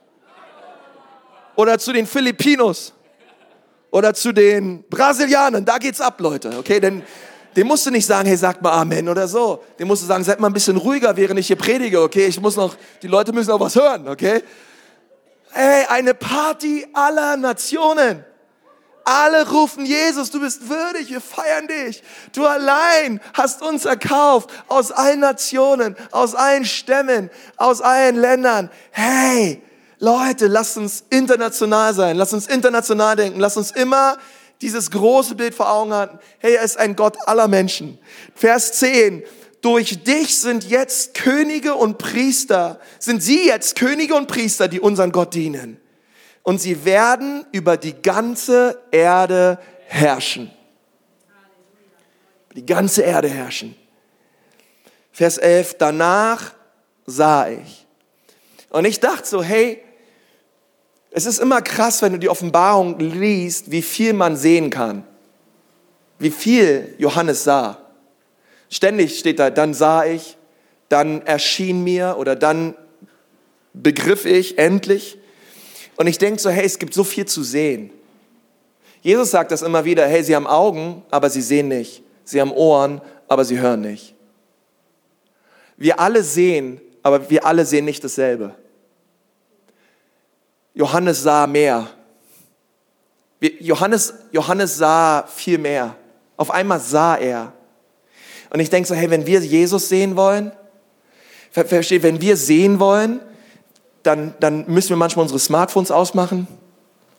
Oder 1.55 1.79
zu 1.79 1.93
den 1.93 2.05
Filipinos. 2.05 2.91
Oder 3.91 4.13
zu 4.13 4.33
den 4.33 4.83
Brasilianern. 4.89 5.63
Da 5.63 5.77
geht's 5.77 6.01
ab, 6.01 6.19
Leute. 6.19 6.51
Okay, 6.59 6.81
denn 6.81 7.01
dem 7.55 7.67
musst 7.67 7.85
du 7.85 7.91
nicht 7.91 8.05
sagen, 8.05 8.27
hey, 8.27 8.35
sagt 8.35 8.61
mal 8.61 8.73
Amen 8.73 9.07
oder 9.07 9.29
so. 9.29 9.63
Dem 9.79 9.87
musst 9.87 10.03
du 10.03 10.05
sagen, 10.05 10.25
seid 10.25 10.41
mal 10.41 10.47
ein 10.47 10.53
bisschen 10.53 10.75
ruhiger, 10.75 11.15
während 11.15 11.39
ich 11.39 11.47
hier 11.47 11.55
predige, 11.55 12.01
okay? 12.01 12.25
Ich 12.25 12.41
muss 12.41 12.57
noch, 12.57 12.75
die 13.01 13.07
Leute 13.07 13.31
müssen 13.31 13.51
auch 13.51 13.61
was 13.61 13.77
hören, 13.77 14.09
okay? 14.09 14.43
Hey, 15.51 15.85
eine 15.87 16.13
Party 16.13 16.85
aller 16.91 17.37
Nationen. 17.37 18.25
Alle 19.09 19.49
rufen 19.49 19.85
Jesus, 19.85 20.31
du 20.31 20.41
bist 20.41 20.67
würdig, 20.67 21.09
wir 21.09 21.21
feiern 21.21 21.65
dich. 21.65 22.03
Du 22.33 22.45
allein 22.45 23.21
hast 23.33 23.61
uns 23.61 23.85
erkauft 23.85 24.49
aus 24.67 24.91
allen 24.91 25.21
Nationen, 25.21 25.95
aus 26.11 26.35
allen 26.35 26.65
Stämmen, 26.65 27.29
aus 27.55 27.79
allen 27.79 28.17
Ländern. 28.17 28.69
Hey, 28.91 29.63
Leute, 29.99 30.47
lasst 30.47 30.75
uns 30.75 31.05
international 31.09 31.93
sein, 31.93 32.17
lasst 32.17 32.33
uns 32.33 32.47
international 32.47 33.15
denken, 33.15 33.39
lasst 33.39 33.55
uns 33.55 33.71
immer 33.71 34.17
dieses 34.59 34.91
große 34.91 35.35
Bild 35.35 35.55
vor 35.55 35.71
Augen 35.71 35.93
haben. 35.93 36.19
Hey, 36.39 36.55
er 36.55 36.63
ist 36.63 36.77
ein 36.77 36.97
Gott 36.97 37.15
aller 37.29 37.47
Menschen. 37.47 37.99
Vers 38.35 38.73
10. 38.73 39.23
Durch 39.61 40.03
dich 40.03 40.37
sind 40.37 40.65
jetzt 40.65 41.13
Könige 41.13 41.75
und 41.75 41.97
Priester, 41.97 42.81
sind 42.99 43.23
sie 43.23 43.47
jetzt 43.47 43.77
Könige 43.77 44.15
und 44.15 44.27
Priester, 44.27 44.67
die 44.67 44.81
unseren 44.81 45.13
Gott 45.13 45.33
dienen 45.33 45.79
und 46.47 46.61
sie 46.61 46.85
werden 46.85 47.45
über 47.51 47.75
die 47.75 48.01
ganze 48.01 48.81
Erde 48.89 49.59
herrschen. 49.85 50.49
Die 52.55 52.65
ganze 52.65 53.01
Erde 53.01 53.27
herrschen. 53.27 53.75
Vers 55.11 55.39
11, 55.39 55.75
danach 55.77 56.53
sah 57.05 57.49
ich. 57.49 57.85
Und 58.69 58.85
ich 58.85 59.01
dachte 59.01 59.27
so, 59.27 59.43
hey, 59.43 59.83
es 61.11 61.25
ist 61.25 61.39
immer 61.39 61.61
krass, 61.61 62.01
wenn 62.01 62.13
du 62.13 62.17
die 62.17 62.29
Offenbarung 62.29 62.97
liest, 62.97 63.69
wie 63.69 63.81
viel 63.81 64.13
man 64.13 64.37
sehen 64.37 64.69
kann. 64.69 65.03
Wie 66.17 66.31
viel 66.31 66.95
Johannes 66.97 67.43
sah. 67.43 67.77
Ständig 68.69 69.19
steht 69.19 69.39
da, 69.39 69.49
dann 69.49 69.73
sah 69.73 70.05
ich, 70.05 70.37
dann 70.87 71.23
erschien 71.23 71.83
mir 71.83 72.15
oder 72.17 72.37
dann 72.37 72.73
begriff 73.73 74.23
ich 74.23 74.57
endlich. 74.57 75.17
Und 75.97 76.07
ich 76.07 76.17
denke 76.17 76.39
so, 76.39 76.49
hey, 76.49 76.65
es 76.65 76.79
gibt 76.79 76.93
so 76.93 77.03
viel 77.03 77.25
zu 77.25 77.43
sehen. 77.43 77.91
Jesus 79.01 79.31
sagt 79.31 79.51
das 79.51 79.61
immer 79.61 79.83
wieder, 79.83 80.07
hey, 80.07 80.23
sie 80.23 80.35
haben 80.35 80.47
Augen, 80.47 81.03
aber 81.09 81.29
sie 81.29 81.41
sehen 81.41 81.67
nicht. 81.67 82.03
Sie 82.23 82.39
haben 82.39 82.51
Ohren, 82.51 83.01
aber 83.27 83.43
sie 83.43 83.59
hören 83.59 83.81
nicht. 83.81 84.13
Wir 85.75 85.99
alle 85.99 86.23
sehen, 86.23 86.79
aber 87.03 87.29
wir 87.29 87.45
alle 87.45 87.65
sehen 87.65 87.85
nicht 87.85 88.03
dasselbe. 88.03 88.55
Johannes 90.73 91.23
sah 91.23 91.47
mehr. 91.47 91.87
Johannes, 93.59 94.13
Johannes 94.31 94.77
sah 94.77 95.25
viel 95.27 95.57
mehr. 95.57 95.95
Auf 96.35 96.51
einmal 96.51 96.79
sah 96.79 97.15
er. 97.15 97.53
Und 98.49 98.59
ich 98.59 98.69
denke 98.69 98.87
so, 98.87 98.95
hey, 98.95 99.09
wenn 99.09 99.25
wir 99.25 99.39
Jesus 99.39 99.89
sehen 99.89 100.15
wollen, 100.15 100.51
versteht, 101.51 102.03
wenn 102.03 102.21
wir 102.21 102.37
sehen 102.37 102.79
wollen, 102.79 103.19
dann, 104.07 104.33
dann 104.39 104.65
müssen 104.67 104.89
wir 104.89 104.97
manchmal 104.97 105.23
unsere 105.23 105.39
Smartphones 105.39 105.91
ausmachen, 105.91 106.47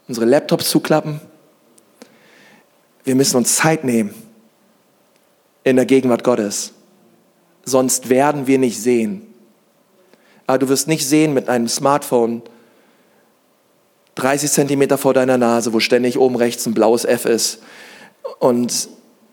unsere 0.08 0.26
Laptops 0.26 0.70
zuklappen. 0.70 1.20
Wir 3.04 3.14
müssen 3.14 3.36
uns 3.36 3.56
Zeit 3.56 3.84
nehmen 3.84 4.14
in 5.64 5.76
der 5.76 5.86
Gegenwart 5.86 6.24
Gottes. 6.24 6.72
Sonst 7.64 8.08
werden 8.08 8.46
wir 8.46 8.58
nicht 8.58 8.80
sehen. 8.80 9.22
Aber 10.46 10.58
du 10.58 10.68
wirst 10.70 10.88
nicht 10.88 11.06
sehen 11.06 11.34
mit 11.34 11.50
einem 11.50 11.68
Smartphone 11.68 12.42
30 14.14 14.50
Zentimeter 14.50 14.96
vor 14.96 15.12
deiner 15.12 15.36
Nase, 15.36 15.74
wo 15.74 15.80
ständig 15.80 16.18
oben 16.18 16.36
rechts 16.36 16.66
ein 16.66 16.74
blaues 16.74 17.04
F 17.04 17.26
ist 17.26 17.60
und, 18.38 18.88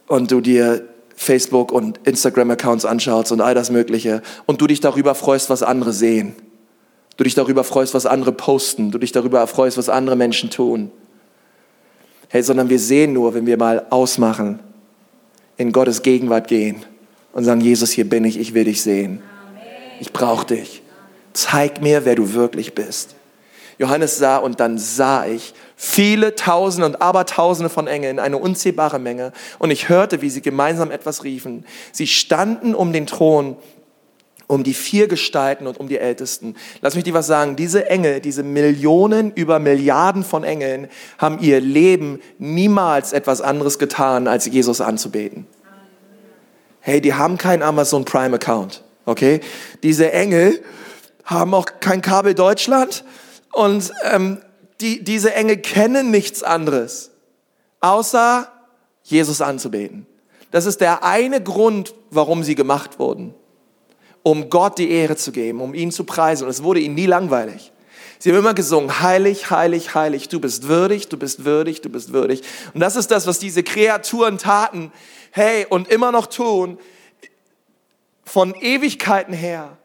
und 0.07 0.29
du 0.29 0.41
dir 0.41 0.87
Facebook 1.15 1.71
und 1.71 1.99
Instagram-Accounts 2.03 2.83
anschaust 2.83 3.31
und 3.31 3.39
all 3.39 3.55
das 3.55 3.71
Mögliche 3.71 4.21
und 4.45 4.59
du 4.59 4.67
dich 4.67 4.81
darüber 4.81 5.15
freust, 5.15 5.49
was 5.49 5.63
andere 5.63 5.93
sehen. 5.93 6.35
Du 7.17 7.23
dich 7.23 7.36
darüber 7.36 7.63
freust, 7.63 7.93
was 7.93 8.06
andere 8.06 8.32
posten. 8.32 8.91
Du 8.91 8.97
dich 8.97 9.12
darüber 9.12 9.45
freust, 9.47 9.78
was 9.78 9.89
andere 9.89 10.15
Menschen 10.15 10.49
tun. 10.49 10.91
Hey, 12.30 12.43
sondern 12.43 12.69
wir 12.69 12.80
sehen 12.80 13.13
nur, 13.13 13.34
wenn 13.34 13.45
wir 13.45 13.58
mal 13.58 13.86
ausmachen, 13.89 14.60
in 15.58 15.71
Gottes 15.71 16.01
Gegenwart 16.01 16.47
gehen 16.47 16.84
und 17.32 17.43
sagen, 17.43 17.62
Jesus, 17.62 17.91
hier 17.91 18.10
bin 18.10 18.25
ich, 18.25 18.38
ich 18.38 18.54
will 18.54 18.65
dich 18.65 18.82
sehen. 18.82 19.21
Ich 19.99 20.12
brauche 20.12 20.45
dich. 20.45 20.82
Zeig 21.34 21.82
mir, 21.82 22.04
wer 22.06 22.15
du 22.15 22.34
wirklich 22.34 22.75
bist. 22.75 23.15
Johannes 23.78 24.17
sah 24.17 24.38
und 24.38 24.60
dann 24.60 24.78
sah 24.78 25.25
ich 25.25 25.54
viele 25.75 26.36
Tausende 26.36 26.86
und 26.86 27.01
Abertausende 27.01 27.69
von 27.69 27.88
Engeln, 27.88 28.19
eine 28.19 28.38
unzählbare 28.38 28.99
Menge. 28.99 29.34
Und 29.60 29.71
ich 29.71 29.89
hörte, 29.89 30.21
wie 30.21 30.30
sie 30.30 30.41
gemeinsam 30.41 30.91
etwas 30.91 31.23
riefen. 31.23 31.65
Sie 31.91 32.08
standen 32.08 32.73
um 32.73 32.93
den 32.93 33.06
Thron 33.06 33.58
um 34.47 34.63
die 34.63 34.73
vier 34.73 35.08
Gestalten 35.08 35.67
und 35.67 35.79
um 35.79 35.88
die 35.88 35.97
Ältesten. 35.97 36.55
Lass 36.81 36.95
mich 36.95 37.03
dir 37.03 37.13
was 37.13 37.27
sagen. 37.27 37.55
Diese 37.55 37.89
Engel, 37.89 38.19
diese 38.19 38.43
Millionen 38.43 39.31
über 39.31 39.60
Milliarden 39.60 40.23
von 40.23 40.43
Engeln 40.43 40.88
haben 41.17 41.39
ihr 41.39 41.60
Leben 41.60 42.21
niemals 42.38 43.13
etwas 43.13 43.41
anderes 43.41 43.79
getan, 43.79 44.27
als 44.27 44.45
Jesus 44.45 44.81
anzubeten. 44.81 45.47
Hey, 46.79 47.01
die 47.01 47.15
haben 47.15 47.38
keinen 47.38 47.63
Amazon 47.63 48.05
Prime 48.05 48.36
Account. 48.36 48.84
Okay? 49.05 49.39
Diese 49.81 50.12
Engel 50.12 50.62
haben 51.23 51.53
auch 51.53 51.65
kein 51.79 52.01
Kabel 52.01 52.36
Deutschland 52.36 53.03
und 53.51 53.91
ähm, 54.03 54.39
die, 54.81 55.03
diese 55.03 55.34
Engel 55.34 55.58
kennen 55.58 56.12
nichts 56.12 56.43
anderes, 56.43 57.12
außer 57.79 58.51
Jesus 59.03 59.41
anzubeten. 59.41 60.05
Das 60.51 60.65
ist 60.65 60.81
der 60.81 61.03
eine 61.03 61.41
Grund, 61.41 61.95
warum 62.12 62.43
sie 62.43 62.55
gemacht 62.55 62.99
wurden. 62.99 63.34
Um 64.27 64.49
Gott 64.49 64.79
die 64.79 64.89
Ehre 64.89 65.15
zu 65.15 65.31
geben, 65.31 65.61
um 65.61 65.75
ihn 65.75 65.91
zu 65.91 66.03
preisen. 66.03 66.45
Und 66.45 66.49
es 66.49 66.63
wurde 66.63 66.79
ihnen 66.79 66.95
nie 66.95 67.05
langweilig. 67.05 67.71
Sie 68.17 68.31
haben 68.31 68.39
immer 68.39 68.55
gesungen, 68.55 69.01
heilig, 69.01 69.51
heilig, 69.51 69.93
heilig, 69.93 70.29
du 70.29 70.39
bist 70.39 70.67
würdig, 70.67 71.09
du 71.09 71.17
bist 71.17 71.45
würdig, 71.45 71.81
du 71.81 71.89
bist 71.89 72.11
würdig. 72.11 72.41
Und 72.73 72.79
das 72.79 72.95
ist 72.95 73.11
das, 73.11 73.27
was 73.27 73.38
diese 73.38 73.61
Kreaturen 73.61 74.39
taten, 74.39 74.91
hey, 75.29 75.67
und 75.69 75.89
immer 75.89 76.11
noch 76.11 76.25
tun, 76.25 76.79
von 78.23 78.55
Ewigkeiten 78.55 79.31
her. 79.31 79.77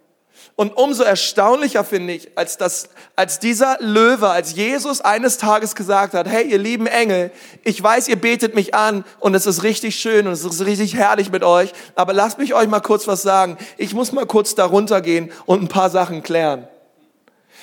Und 0.60 0.76
umso 0.76 1.04
erstaunlicher 1.04 1.84
finde 1.84 2.12
ich, 2.12 2.36
als, 2.36 2.58
das, 2.58 2.90
als 3.16 3.38
dieser 3.38 3.78
Löwe, 3.80 4.28
als 4.28 4.54
Jesus 4.54 5.00
eines 5.00 5.38
Tages 5.38 5.74
gesagt 5.74 6.12
hat, 6.12 6.28
hey, 6.28 6.46
ihr 6.46 6.58
lieben 6.58 6.86
Engel, 6.86 7.30
ich 7.64 7.82
weiß, 7.82 8.08
ihr 8.08 8.20
betet 8.20 8.54
mich 8.54 8.74
an 8.74 9.06
und 9.20 9.34
es 9.34 9.46
ist 9.46 9.62
richtig 9.62 9.96
schön 9.96 10.26
und 10.26 10.34
es 10.34 10.44
ist 10.44 10.66
richtig 10.66 10.96
herrlich 10.96 11.32
mit 11.32 11.44
euch, 11.44 11.72
aber 11.94 12.12
lasst 12.12 12.36
mich 12.36 12.52
euch 12.52 12.68
mal 12.68 12.80
kurz 12.80 13.08
was 13.08 13.22
sagen. 13.22 13.56
Ich 13.78 13.94
muss 13.94 14.12
mal 14.12 14.26
kurz 14.26 14.54
darunter 14.54 15.00
gehen 15.00 15.32
und 15.46 15.62
ein 15.62 15.68
paar 15.68 15.88
Sachen 15.88 16.22
klären. 16.22 16.68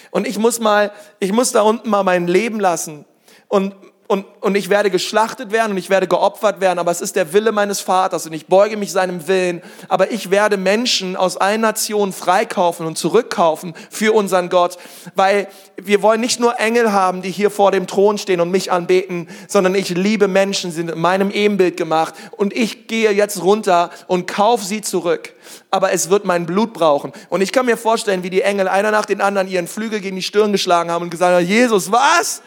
Und 0.10 0.26
ich 0.28 0.40
muss 0.40 0.60
mal, 0.60 0.92
ich 1.20 1.32
muss 1.32 1.52
da 1.52 1.62
unten 1.62 1.92
mal 1.92 2.02
mein 2.02 2.26
Leben 2.26 2.60
lassen 2.60 3.06
und 3.48 3.76
und, 4.08 4.26
und 4.40 4.56
ich 4.56 4.70
werde 4.70 4.90
geschlachtet 4.90 5.52
werden 5.52 5.72
und 5.72 5.78
ich 5.78 5.90
werde 5.90 6.08
geopfert 6.08 6.62
werden, 6.62 6.80
aber 6.80 6.92
es 6.92 7.02
ist 7.02 7.18
der 7.18 7.34
Wille 7.34 7.52
meines 7.52 7.82
Vaters 7.82 8.26
und 8.26 8.32
ich 8.32 8.48
beuge 8.48 8.78
mich 8.78 8.94
seinem 8.94 9.28
Willen. 9.28 9.62
Aber 9.90 10.12
ich 10.12 10.32
werde 10.32 10.56
Menschen 10.56 11.18
aus 11.18 11.36
allen 11.36 11.60
Nationen 11.60 12.14
freikaufen 12.14 12.86
und 12.86 12.98
zurückkaufen 12.98 13.74
für 13.90 14.14
unseren 14.14 14.48
Gott, 14.48 14.78
weil 15.16 15.50
wir 15.76 16.02
wollen 16.02 16.22
nicht 16.22 16.40
nur 16.40 16.58
Engel 16.58 16.94
haben, 16.94 17.22
die 17.22 17.32
hier 17.32 17.52
vor 17.52 17.72
dem 17.72 17.86
Thron 17.86 18.18
stehen 18.18 18.40
und 18.40 18.50
mich 18.50 18.72
anbeten, 18.72 19.28
sondern 19.50 19.76
ich 19.76 19.90
liebe 19.90 20.30
Menschen, 20.30 20.72
sind 20.72 20.90
in 20.90 21.00
meinem 21.00 21.30
Ebenbild 21.30 21.76
gemacht 21.76 22.14
und 22.32 22.56
ich 22.56 22.88
gehe 22.88 23.12
jetzt 23.12 23.44
runter 23.44 23.90
und 24.08 24.26
kauf 24.26 24.64
sie 24.64 24.80
zurück. 24.80 25.34
Aber 25.70 25.92
es 25.92 26.10
wird 26.10 26.24
mein 26.24 26.46
Blut 26.46 26.74
brauchen. 26.74 27.12
Und 27.28 27.42
ich 27.42 27.52
kann 27.52 27.66
mir 27.66 27.78
vorstellen, 27.78 28.24
wie 28.24 28.30
die 28.30 28.42
Engel 28.42 28.70
einer 28.70 28.92
nach 28.92 29.06
den 29.06 29.20
anderen 29.20 29.50
ihren 29.50 29.68
Flügel 29.68 30.00
gegen 30.00 30.16
die 30.16 30.24
Stirn 30.24 30.54
geschlagen 30.54 30.92
haben 30.92 31.04
und 31.04 31.10
gesagt 31.10 31.36
haben, 31.36 31.46
Jesus, 31.46 31.92
was? 31.92 32.42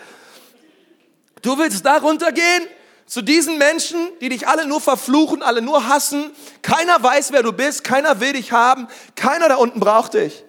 Du 1.43 1.59
willst 1.59 1.85
da 1.85 1.99
runtergehen? 1.99 2.65
Zu 3.07 3.23
diesen 3.23 3.59
Menschen, 3.59 3.99
die 4.21 4.29
dich 4.29 4.47
alle 4.47 4.67
nur 4.67 4.81
verfluchen, 4.81 5.43
alle 5.43 5.63
nur 5.63 5.89
hassen. 5.89 6.31
Keiner 6.63 7.03
weiß, 7.03 7.33
wer 7.33 7.43
du 7.43 7.53
bist. 7.53 7.83
Keiner 7.83 8.21
will 8.21 8.35
dich 8.35 8.53
haben. 8.53 8.87
Keiner 9.17 9.49
da 9.49 9.57
unten 9.57 9.81
braucht 9.81 10.15
dich. 10.15 10.45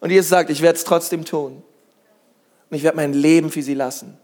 Und 0.00 0.10
Jesus 0.10 0.30
sagt, 0.30 0.48
ich 0.48 0.62
werde 0.62 0.78
es 0.78 0.84
trotzdem 0.84 1.24
tun. 1.24 1.62
Und 2.70 2.76
ich 2.76 2.82
werde 2.82 2.96
mein 2.96 3.12
Leben 3.12 3.50
für 3.50 3.62
sie 3.62 3.74
lassen. 3.74 4.18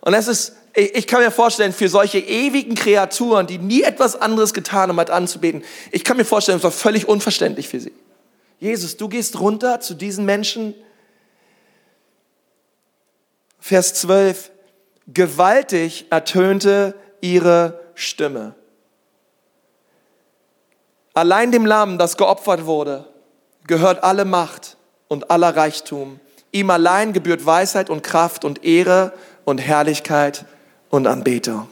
Und 0.00 0.12
das 0.12 0.28
ist, 0.28 0.54
ich 0.74 1.06
kann 1.08 1.20
mir 1.20 1.32
vorstellen, 1.32 1.72
für 1.72 1.88
solche 1.88 2.18
ewigen 2.20 2.76
Kreaturen, 2.76 3.48
die 3.48 3.58
nie 3.58 3.82
etwas 3.82 4.14
anderes 4.14 4.54
getan 4.54 4.90
haben, 4.90 4.98
als 4.98 5.10
anzubeten, 5.10 5.64
ich 5.90 6.04
kann 6.04 6.16
mir 6.16 6.24
vorstellen, 6.24 6.58
es 6.58 6.64
war 6.64 6.70
völlig 6.70 7.08
unverständlich 7.08 7.68
für 7.68 7.80
sie. 7.80 7.92
Jesus, 8.60 8.96
du 8.96 9.08
gehst 9.08 9.40
runter 9.40 9.80
zu 9.80 9.94
diesen 9.94 10.24
Menschen. 10.24 10.74
Vers 13.58 13.94
12 13.94 14.52
gewaltig 15.12 16.06
ertönte 16.10 16.94
ihre 17.20 17.80
Stimme. 17.94 18.54
Allein 21.14 21.50
dem 21.50 21.66
Lamm, 21.66 21.98
das 21.98 22.16
geopfert 22.16 22.66
wurde, 22.66 23.06
gehört 23.66 24.04
alle 24.04 24.24
Macht 24.24 24.76
und 25.08 25.30
aller 25.30 25.56
Reichtum. 25.56 26.20
Ihm 26.52 26.70
allein 26.70 27.12
gebührt 27.12 27.44
Weisheit 27.44 27.90
und 27.90 28.02
Kraft 28.02 28.44
und 28.44 28.64
Ehre 28.64 29.12
und 29.44 29.58
Herrlichkeit 29.58 30.44
und 30.90 31.06
Anbetung. 31.06 31.68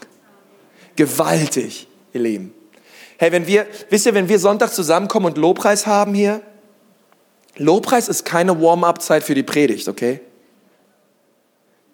Gewaltig, 0.95 1.87
ihr 2.13 2.21
Lieben. 2.21 2.53
Hey, 3.17 3.31
wenn 3.31 3.47
wir, 3.47 3.65
wisst 3.89 4.05
ihr, 4.05 4.13
wenn 4.13 4.29
wir 4.29 4.37
Sonntag 4.37 4.73
zusammenkommen 4.73 5.27
und 5.27 5.37
Lobpreis 5.37 5.87
haben 5.87 6.13
hier, 6.13 6.41
Lobpreis 7.55 8.07
ist 8.07 8.25
keine 8.25 8.61
Warm-up-Zeit 8.61 9.23
für 9.23 9.33
die 9.33 9.43
Predigt, 9.43 9.87
okay? 9.87 10.19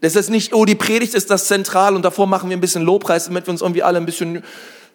Das 0.04 0.18
ist 0.18 0.30
nicht, 0.30 0.54
oh, 0.54 0.66
die 0.66 0.76
Predigt 0.76 1.14
ist 1.14 1.30
das 1.30 1.48
zentral 1.48 1.96
und 1.96 2.04
davor 2.04 2.28
machen 2.28 2.50
wir 2.50 2.58
ein 2.58 2.62
bisschen 2.62 2.84
Lobpreis, 2.84 3.26
damit 3.26 3.48
wir 3.48 3.52
uns 3.52 3.62
irgendwie 3.62 3.84
alle 3.84 4.00
ein 4.00 4.06
bisschen, 4.06 4.44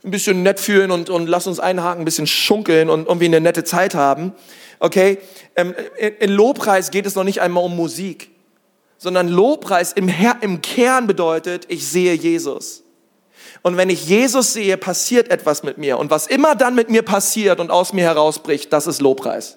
ein 0.05 0.11
bisschen 0.11 0.43
nett 0.43 0.61
fühlen 0.61 0.91
und, 0.91 1.09
und 1.09 1.27
lass 1.29 1.47
uns 1.47 1.61
einhaken, 1.61 2.03
ein 2.03 2.05
bisschen 2.05 2.27
schunkeln 2.27 2.91
und 2.91 3.07
irgendwie 3.07 3.25
eine 3.25 3.41
nette 3.41 3.65
Zeit 3.65 3.95
haben. 3.95 4.35
Okay? 4.81 5.17
Ähm, 5.57 5.75
in 6.21 6.31
Lobpreis 6.31 6.91
geht 6.91 7.07
es 7.07 7.15
noch 7.15 7.25
nicht 7.25 7.41
einmal 7.41 7.65
um 7.65 7.75
Musik, 7.75 8.31
sondern 8.99 9.29
Lobpreis 9.29 9.95
im, 9.95 10.09
Her 10.09 10.37
im 10.43 10.61
Kern 10.61 11.07
bedeutet, 11.07 11.65
ich 11.69 11.89
sehe 11.89 12.13
Jesus. 12.13 12.83
Und 13.63 13.79
wenn 13.79 13.89
ich 13.89 14.07
Jesus 14.09 14.53
sehe, 14.53 14.77
passiert 14.77 15.31
etwas 15.31 15.63
mit 15.63 15.79
mir. 15.79 15.97
Und 15.99 16.11
was 16.11 16.27
immer 16.27 16.55
dann 16.55 16.75
mit 16.75 16.91
mir 16.91 17.01
passiert 17.03 17.61
und 17.61 17.71
aus 17.71 17.95
mir 17.95 18.05
herausbricht, 18.05 18.71
das 18.75 18.87
ist 18.87 19.01
Lobpreis. 19.01 19.55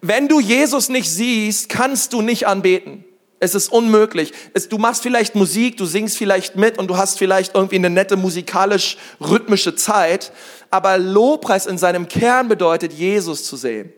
Wenn 0.00 0.26
du 0.26 0.40
Jesus 0.40 0.88
nicht 0.88 1.08
siehst, 1.08 1.68
kannst 1.68 2.12
du 2.12 2.22
nicht 2.22 2.48
anbeten. 2.48 3.04
Es 3.42 3.54
ist 3.54 3.72
unmöglich. 3.72 4.32
Es, 4.52 4.68
du 4.68 4.76
machst 4.76 5.02
vielleicht 5.02 5.34
Musik, 5.34 5.78
du 5.78 5.86
singst 5.86 6.18
vielleicht 6.18 6.56
mit 6.56 6.78
und 6.78 6.88
du 6.88 6.98
hast 6.98 7.18
vielleicht 7.18 7.54
irgendwie 7.54 7.76
eine 7.76 7.88
nette 7.88 8.16
musikalisch-rhythmische 8.16 9.74
Zeit, 9.74 10.30
aber 10.70 10.98
Lobpreis 10.98 11.64
in 11.64 11.78
seinem 11.78 12.06
Kern 12.06 12.48
bedeutet, 12.48 12.92
Jesus 12.92 13.44
zu 13.44 13.56
sehen. 13.56 13.92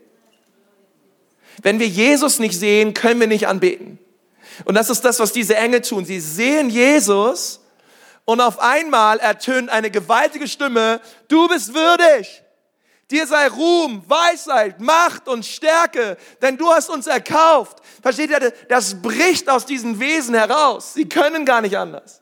Wenn 1.61 1.79
wir 1.79 1.87
Jesus 1.87 2.39
nicht 2.39 2.57
sehen, 2.57 2.93
können 2.93 3.19
wir 3.19 3.27
nicht 3.27 3.47
anbeten. 3.47 3.99
Und 4.63 4.75
das 4.75 4.89
ist 4.89 5.01
das, 5.01 5.19
was 5.19 5.33
diese 5.33 5.57
Engel 5.57 5.81
tun. 5.81 6.05
Sie 6.05 6.21
sehen 6.21 6.69
Jesus 6.69 7.59
und 8.23 8.39
auf 8.39 8.59
einmal 8.59 9.19
ertönt 9.19 9.69
eine 9.69 9.91
gewaltige 9.91 10.47
Stimme, 10.47 11.01
du 11.27 11.49
bist 11.49 11.73
würdig. 11.73 12.42
Dir 13.11 13.27
sei 13.27 13.47
Ruhm, 13.47 14.03
Weisheit, 14.07 14.79
Macht 14.79 15.27
und 15.27 15.45
Stärke, 15.45 16.17
denn 16.41 16.57
du 16.57 16.69
hast 16.69 16.89
uns 16.89 17.07
erkauft. 17.07 17.79
Versteht 18.01 18.31
ihr, 18.31 18.53
das 18.69 19.01
bricht 19.01 19.49
aus 19.49 19.65
diesen 19.65 19.99
Wesen 19.99 20.33
heraus. 20.35 20.93
Sie 20.93 21.07
können 21.07 21.45
gar 21.45 21.61
nicht 21.61 21.77
anders. 21.77 22.21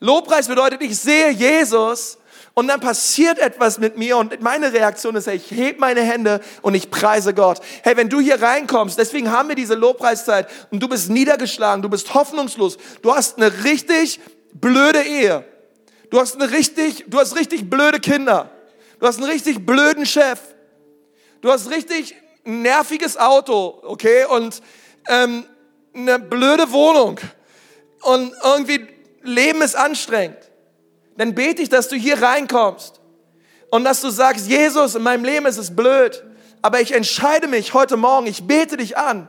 Lobpreis 0.00 0.48
bedeutet, 0.48 0.82
ich 0.82 0.98
sehe 0.98 1.30
Jesus 1.30 2.18
und 2.54 2.68
dann 2.68 2.80
passiert 2.80 3.38
etwas 3.38 3.78
mit 3.78 3.98
mir 3.98 4.16
und 4.16 4.40
meine 4.40 4.72
Reaktion 4.72 5.16
ist, 5.16 5.26
ich 5.26 5.50
heb 5.50 5.80
meine 5.80 6.02
Hände 6.02 6.40
und 6.62 6.74
ich 6.74 6.90
preise 6.90 7.34
Gott. 7.34 7.60
Hey, 7.82 7.96
wenn 7.96 8.08
du 8.08 8.20
hier 8.20 8.40
reinkommst, 8.40 8.96
deswegen 8.96 9.30
haben 9.30 9.48
wir 9.48 9.56
diese 9.56 9.74
Lobpreiszeit 9.74 10.48
und 10.70 10.80
du 10.80 10.88
bist 10.88 11.10
niedergeschlagen, 11.10 11.82
du 11.82 11.88
bist 11.88 12.14
hoffnungslos, 12.14 12.78
du 13.02 13.14
hast 13.14 13.38
eine 13.38 13.64
richtig 13.64 14.20
blöde 14.52 15.02
Ehe. 15.02 15.44
Du 16.10 16.20
hast 16.20 16.36
eine 16.36 16.52
richtig, 16.52 17.06
du 17.08 17.18
hast 17.18 17.34
richtig 17.34 17.68
blöde 17.68 17.98
Kinder. 17.98 18.50
Du 18.98 19.06
hast 19.06 19.18
einen 19.18 19.30
richtig 19.30 19.64
blöden 19.64 20.06
Chef. 20.06 20.40
Du 21.40 21.50
hast 21.50 21.70
richtig 21.70 22.14
nerviges 22.44 23.16
Auto, 23.16 23.80
okay? 23.82 24.24
Und 24.24 24.62
ähm, 25.08 25.44
eine 25.94 26.18
blöde 26.18 26.70
Wohnung. 26.72 27.18
Und 28.02 28.34
irgendwie 28.42 28.86
Leben 29.22 29.62
ist 29.62 29.76
anstrengend. 29.76 30.38
Dann 31.16 31.34
bete 31.34 31.62
ich, 31.62 31.68
dass 31.68 31.88
du 31.88 31.96
hier 31.96 32.20
reinkommst. 32.20 33.00
Und 33.70 33.84
dass 33.84 34.00
du 34.00 34.10
sagst, 34.10 34.46
Jesus, 34.46 34.94
in 34.94 35.02
meinem 35.02 35.24
Leben 35.24 35.46
ist 35.46 35.58
es 35.58 35.74
blöd. 35.74 36.22
Aber 36.62 36.80
ich 36.80 36.92
entscheide 36.92 37.48
mich 37.48 37.74
heute 37.74 37.96
Morgen, 37.96 38.26
ich 38.26 38.46
bete 38.46 38.76
dich 38.76 38.96
an. 38.96 39.28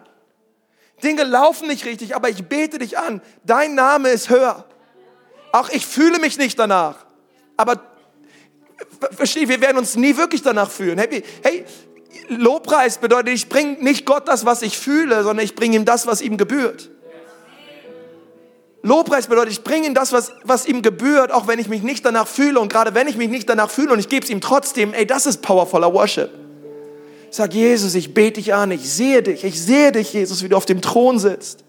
Dinge 1.04 1.24
laufen 1.24 1.68
nicht 1.68 1.86
richtig, 1.86 2.16
aber 2.16 2.30
ich 2.30 2.46
bete 2.46 2.78
dich 2.80 2.98
an. 2.98 3.22
Dein 3.44 3.76
Name 3.76 4.10
ist 4.10 4.30
höher. 4.30 4.66
Auch 5.52 5.70
ich 5.70 5.86
fühle 5.86 6.20
mich 6.20 6.38
nicht 6.38 6.58
danach. 6.58 7.06
Aber 7.58 7.82
Verstehe, 9.12 9.48
wir 9.48 9.62
werden 9.62 9.78
uns 9.78 9.96
nie 9.96 10.16
wirklich 10.18 10.42
danach 10.42 10.70
fühlen. 10.70 10.98
Hey, 10.98 11.24
hey 11.44 11.66
Lobpreis 12.30 12.98
bedeutet, 12.98 13.34
ich 13.34 13.50
bringe 13.50 13.84
nicht 13.84 14.06
Gott 14.06 14.28
das, 14.28 14.46
was 14.46 14.62
ich 14.62 14.78
fühle, 14.78 15.24
sondern 15.24 15.46
ich 15.46 15.56
bringe 15.56 15.76
ihm 15.76 15.86
das, 15.86 16.08
was 16.08 16.22
ihm 16.22 16.38
gebührt. 16.38 16.90
Lobpreis 18.82 19.28
bedeutet, 19.28 19.52
ich 19.52 19.64
bringe 19.64 19.88
ihm 19.88 19.96
das, 19.96 20.12
was, 20.12 20.32
was 20.44 20.68
ihm 20.68 20.84
gebührt, 20.84 21.32
auch 21.32 21.48
wenn 21.48 21.58
ich 21.58 21.68
mich 21.68 21.82
nicht 21.82 22.06
danach 22.06 22.28
fühle. 22.28 22.60
Und 22.60 22.72
gerade 22.72 22.94
wenn 22.94 23.08
ich 23.08 23.18
mich 23.18 23.30
nicht 23.30 23.50
danach 23.50 23.72
fühle 23.72 23.94
und 23.94 24.00
ich 24.00 24.10
gebe 24.10 24.24
es 24.24 24.30
ihm 24.30 24.42
trotzdem, 24.42 24.94
ey, 24.94 25.08
das 25.08 25.26
ist 25.26 25.42
powervoller 25.42 25.92
Worship. 25.92 26.30
Sage, 27.32 27.58
Jesus, 27.58 27.96
ich 27.96 28.14
bete 28.14 28.40
dich 28.40 28.54
an, 28.54 28.72
ich 28.72 28.90
sehe 28.90 29.24
dich, 29.24 29.44
ich 29.44 29.60
sehe 29.60 29.92
dich, 29.92 30.14
Jesus, 30.14 30.44
wie 30.44 30.50
du 30.50 30.56
auf 30.56 30.66
dem 30.66 30.82
Thron 30.82 31.18
sitzt. 31.20 31.64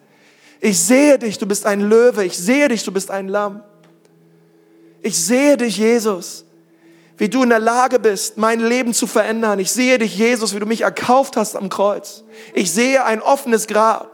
Ich 0.61 0.79
sehe 0.79 1.19
dich, 1.19 1.39
du 1.39 1.47
bist 1.47 1.67
ein 1.67 1.81
Löwe, 1.81 2.25
ich 2.25 2.37
sehe 2.37 2.69
dich, 2.69 2.85
du 2.85 2.93
bist 2.93 3.11
ein 3.11 3.29
Lamm. 3.29 3.63
Ich 5.03 5.17
sehe 5.17 5.57
dich, 5.57 5.79
Jesus 5.79 6.46
wie 7.19 7.29
du 7.29 7.43
in 7.43 7.49
der 7.49 7.59
Lage 7.59 7.99
bist, 7.99 8.37
mein 8.37 8.61
Leben 8.61 8.93
zu 8.93 9.07
verändern. 9.07 9.59
Ich 9.59 9.73
sehe 9.73 9.99
dich, 9.99 10.17
Jesus, 10.19 10.55
wie 10.55 10.59
du 10.59 10.67
mich 10.67 10.83
erkauft 10.83 11.37
hast 11.37 11.57
am 11.57 11.69
Kreuz. 11.69 12.25
Ich 12.55 12.73
sehe 12.73 13.05
ein 13.05 13.23
offenes 13.23 13.67
Grab. 13.67 14.11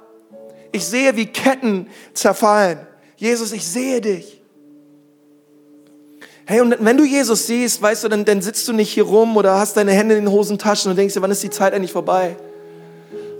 Ich 0.71 0.87
sehe, 0.87 1.17
wie 1.17 1.27
Ketten 1.27 1.89
zerfallen. 2.15 2.79
Jesus, 3.17 3.53
ich 3.53 3.67
sehe 3.67 4.01
dich. 4.01 4.41
Hey, 6.45 6.61
und 6.61 6.77
wenn 6.81 6.97
du 6.97 7.05
Jesus 7.05 7.47
siehst, 7.47 7.81
weißt 7.83 8.05
du, 8.05 8.09
dann, 8.09 8.25
dann 8.25 8.43
sitzt 8.43 8.67
du 8.69 8.73
nicht 8.73 8.91
hier 8.91 9.05
rum 9.05 9.37
oder 9.37 9.59
hast 9.59 9.77
deine 9.77 9.93
Hände 9.93 10.17
in 10.17 10.25
den 10.25 10.33
Hosentaschen 10.33 10.91
und 10.91 10.97
denkst 10.97 11.15
dir, 11.15 11.23
wann 11.23 11.31
ist 11.31 11.43
die 11.43 11.51
Zeit 11.51 11.73
endlich 11.73 11.93
vorbei? 11.93 12.37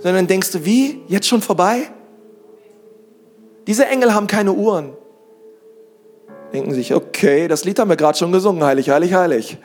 Sondern 0.01 0.27
denkst 0.27 0.51
du, 0.51 0.65
wie? 0.65 1.01
Jetzt 1.07 1.27
schon 1.27 1.41
vorbei? 1.41 1.89
Diese 3.67 3.85
Engel 3.85 4.13
haben 4.13 4.27
keine 4.27 4.53
Uhren. 4.53 4.93
Denken 6.53 6.73
sich, 6.73 6.93
okay, 6.93 7.47
das 7.47 7.65
Lied 7.65 7.79
haben 7.79 7.89
wir 7.89 7.97
gerade 7.97 8.17
schon 8.17 8.31
gesungen, 8.31 8.63
heilig, 8.63 8.89
heilig, 8.89 9.13
heilig. 9.13 9.57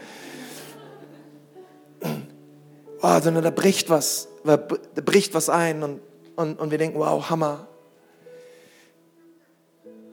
Oh, 3.01 3.21
sondern 3.21 3.45
da 3.45 3.51
bricht 3.51 3.91
was, 3.91 4.29
da 4.45 4.57
bricht 4.57 5.35
was 5.35 5.51
ein 5.51 5.83
und, 5.83 6.01
und, 6.35 6.59
und 6.59 6.71
wir 6.71 6.79
denken, 6.79 6.99
wow, 6.99 7.29
Hammer. 7.31 7.69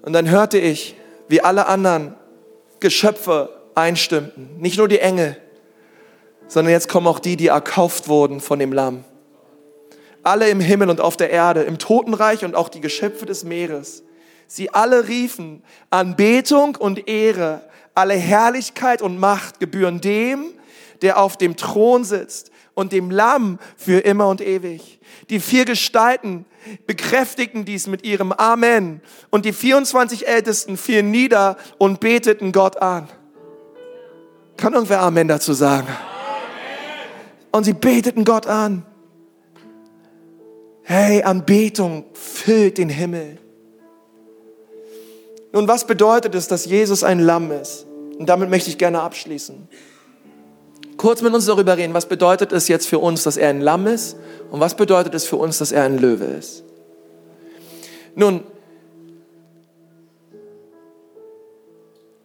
Und 0.02 0.14
dann 0.14 0.30
hörte 0.30 0.60
ich, 0.60 0.96
wie 1.28 1.42
alle 1.42 1.66
anderen 1.66 2.16
Geschöpfe 2.80 3.50
einstimmten. 3.74 4.58
Nicht 4.58 4.78
nur 4.78 4.88
die 4.88 5.00
Engel, 5.00 5.38
sondern 6.48 6.74
jetzt 6.74 6.90
kommen 6.90 7.08
auch 7.08 7.20
die, 7.20 7.38
die 7.38 7.48
erkauft 7.48 8.08
wurden 8.08 8.40
von 8.40 8.60
dem 8.60 8.72
Lamm. 8.72 9.04
Alle 10.24 10.50
im 10.50 10.60
Himmel 10.60 10.90
und 10.90 11.02
auf 11.02 11.18
der 11.18 11.30
Erde, 11.30 11.64
im 11.64 11.78
Totenreich 11.78 12.46
und 12.46 12.56
auch 12.56 12.70
die 12.70 12.82
Geschöpfe 12.82 13.26
des 13.26 13.44
Meeres. 13.44 14.04
Sie 14.48 14.74
alle 14.74 15.08
riefen, 15.08 15.64
Anbetung 15.90 16.76
und 16.76 17.08
Ehre, 17.08 17.62
alle 17.94 18.14
Herrlichkeit 18.14 19.02
und 19.02 19.20
Macht 19.20 19.60
gebühren 19.60 20.02
dem, 20.02 20.46
der 21.02 21.18
auf 21.18 21.38
dem 21.38 21.56
Thron 21.56 22.04
sitzt 22.04 22.52
und 22.74 22.92
dem 22.92 23.10
Lamm 23.10 23.60
für 23.78 24.00
immer 24.00 24.28
und 24.28 24.42
ewig. 24.42 25.00
Die 25.30 25.40
vier 25.40 25.66
Gestalten 25.66 26.46
bekräftigten 26.86 27.66
dies 27.66 27.88
mit 27.88 28.06
ihrem 28.06 28.32
Amen 28.32 29.02
und 29.30 29.46
die 29.46 29.54
24 29.54 30.28
Ältesten 30.28 30.78
fielen 30.78 31.12
nieder 31.12 31.58
und 31.78 32.00
beteten 32.00 32.52
Gott 32.52 32.82
an. 32.82 33.08
Kann 34.58 34.74
irgendwer 34.74 35.02
Amen 35.02 35.28
dazu 35.28 35.54
sagen? 35.54 35.88
Und 37.52 37.64
sie 37.64 37.74
beteten 37.74 38.26
Gott 38.26 38.48
an. 38.48 38.86
Hey, 40.84 41.24
Anbetung 41.24 42.06
füllt 42.14 42.78
den 42.78 42.90
Himmel. 42.90 43.40
Nun, 45.56 45.70
was 45.70 45.88
bedeutet 45.88 46.36
es, 46.36 46.50
dass 46.50 46.66
Jesus 46.66 47.06
ein 47.06 47.18
Lamm 47.18 47.50
ist? 47.50 47.86
Und 48.20 48.28
damit 48.28 48.50
möchte 48.50 48.70
ich 48.70 48.78
gerne 48.78 49.00
abschließen. 49.00 49.70
Kurz 50.98 51.22
mit 51.22 51.34
uns 51.34 51.46
darüber 51.46 51.78
reden, 51.78 51.94
was 51.94 52.08
bedeutet 52.08 52.52
es 52.52 52.68
jetzt 52.68 52.88
für 52.88 53.00
uns, 53.00 53.24
dass 53.24 53.38
er 53.38 53.52
ein 53.52 53.62
Lamm 53.62 53.88
ist? 53.88 54.18
Und 54.52 54.60
was 54.60 54.76
bedeutet 54.76 55.16
es 55.16 55.24
für 55.24 55.38
uns, 55.38 55.60
dass 55.60 55.72
er 55.72 55.84
ein 55.84 55.98
Löwe 55.98 56.26
ist? 56.26 56.66
Nun, 58.16 58.44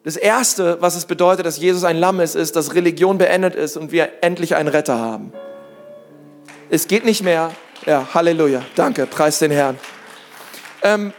das 0.03 0.16
Erste, 0.16 0.78
was 0.81 0.97
es 0.97 1.05
bedeutet, 1.05 1.47
dass 1.47 1.57
Jesus 1.59 1.85
ein 1.85 1.99
Lamm 1.99 2.18
ist, 2.18 2.35
ist, 2.35 2.57
dass 2.57 2.74
Religion 2.74 3.16
beendet 3.16 3.55
ist 3.55 3.76
und 3.76 3.93
wir 3.93 4.09
endlich 4.22 4.57
einen 4.57 4.68
Retter 4.68 4.99
haben. 4.99 5.33
Es 6.68 6.89
geht 6.89 7.05
nicht 7.05 7.22
mehr. 7.22 7.53
Ja, 7.87 8.09
Halleluja. 8.12 8.62
Danke, 8.74 9.07
preis 9.07 9.39
den 9.39 9.53
Herrn. 9.53 9.78
Ähm, 10.83 11.12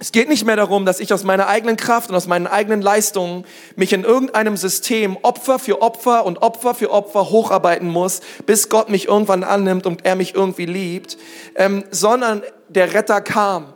es 0.00 0.12
geht 0.12 0.30
nicht 0.30 0.46
mehr 0.46 0.56
darum, 0.56 0.86
dass 0.86 0.98
ich 0.98 1.12
aus 1.12 1.24
meiner 1.24 1.46
eigenen 1.46 1.76
Kraft 1.76 2.08
und 2.08 2.16
aus 2.16 2.26
meinen 2.26 2.46
eigenen 2.46 2.80
Leistungen 2.80 3.44
mich 3.76 3.92
in 3.92 4.02
irgendeinem 4.02 4.56
System 4.56 5.18
Opfer 5.20 5.58
für 5.58 5.82
Opfer 5.82 6.24
und 6.24 6.40
Opfer 6.40 6.74
für 6.74 6.90
Opfer 6.90 7.28
hocharbeiten 7.28 7.86
muss, 7.86 8.20
bis 8.46 8.70
Gott 8.70 8.88
mich 8.88 9.08
irgendwann 9.08 9.44
annimmt 9.44 9.84
und 9.84 10.06
er 10.06 10.16
mich 10.16 10.34
irgendwie 10.34 10.64
liebt, 10.64 11.18
ähm, 11.54 11.84
sondern 11.90 12.42
der 12.70 12.94
Retter 12.94 13.20
kam. 13.20 13.74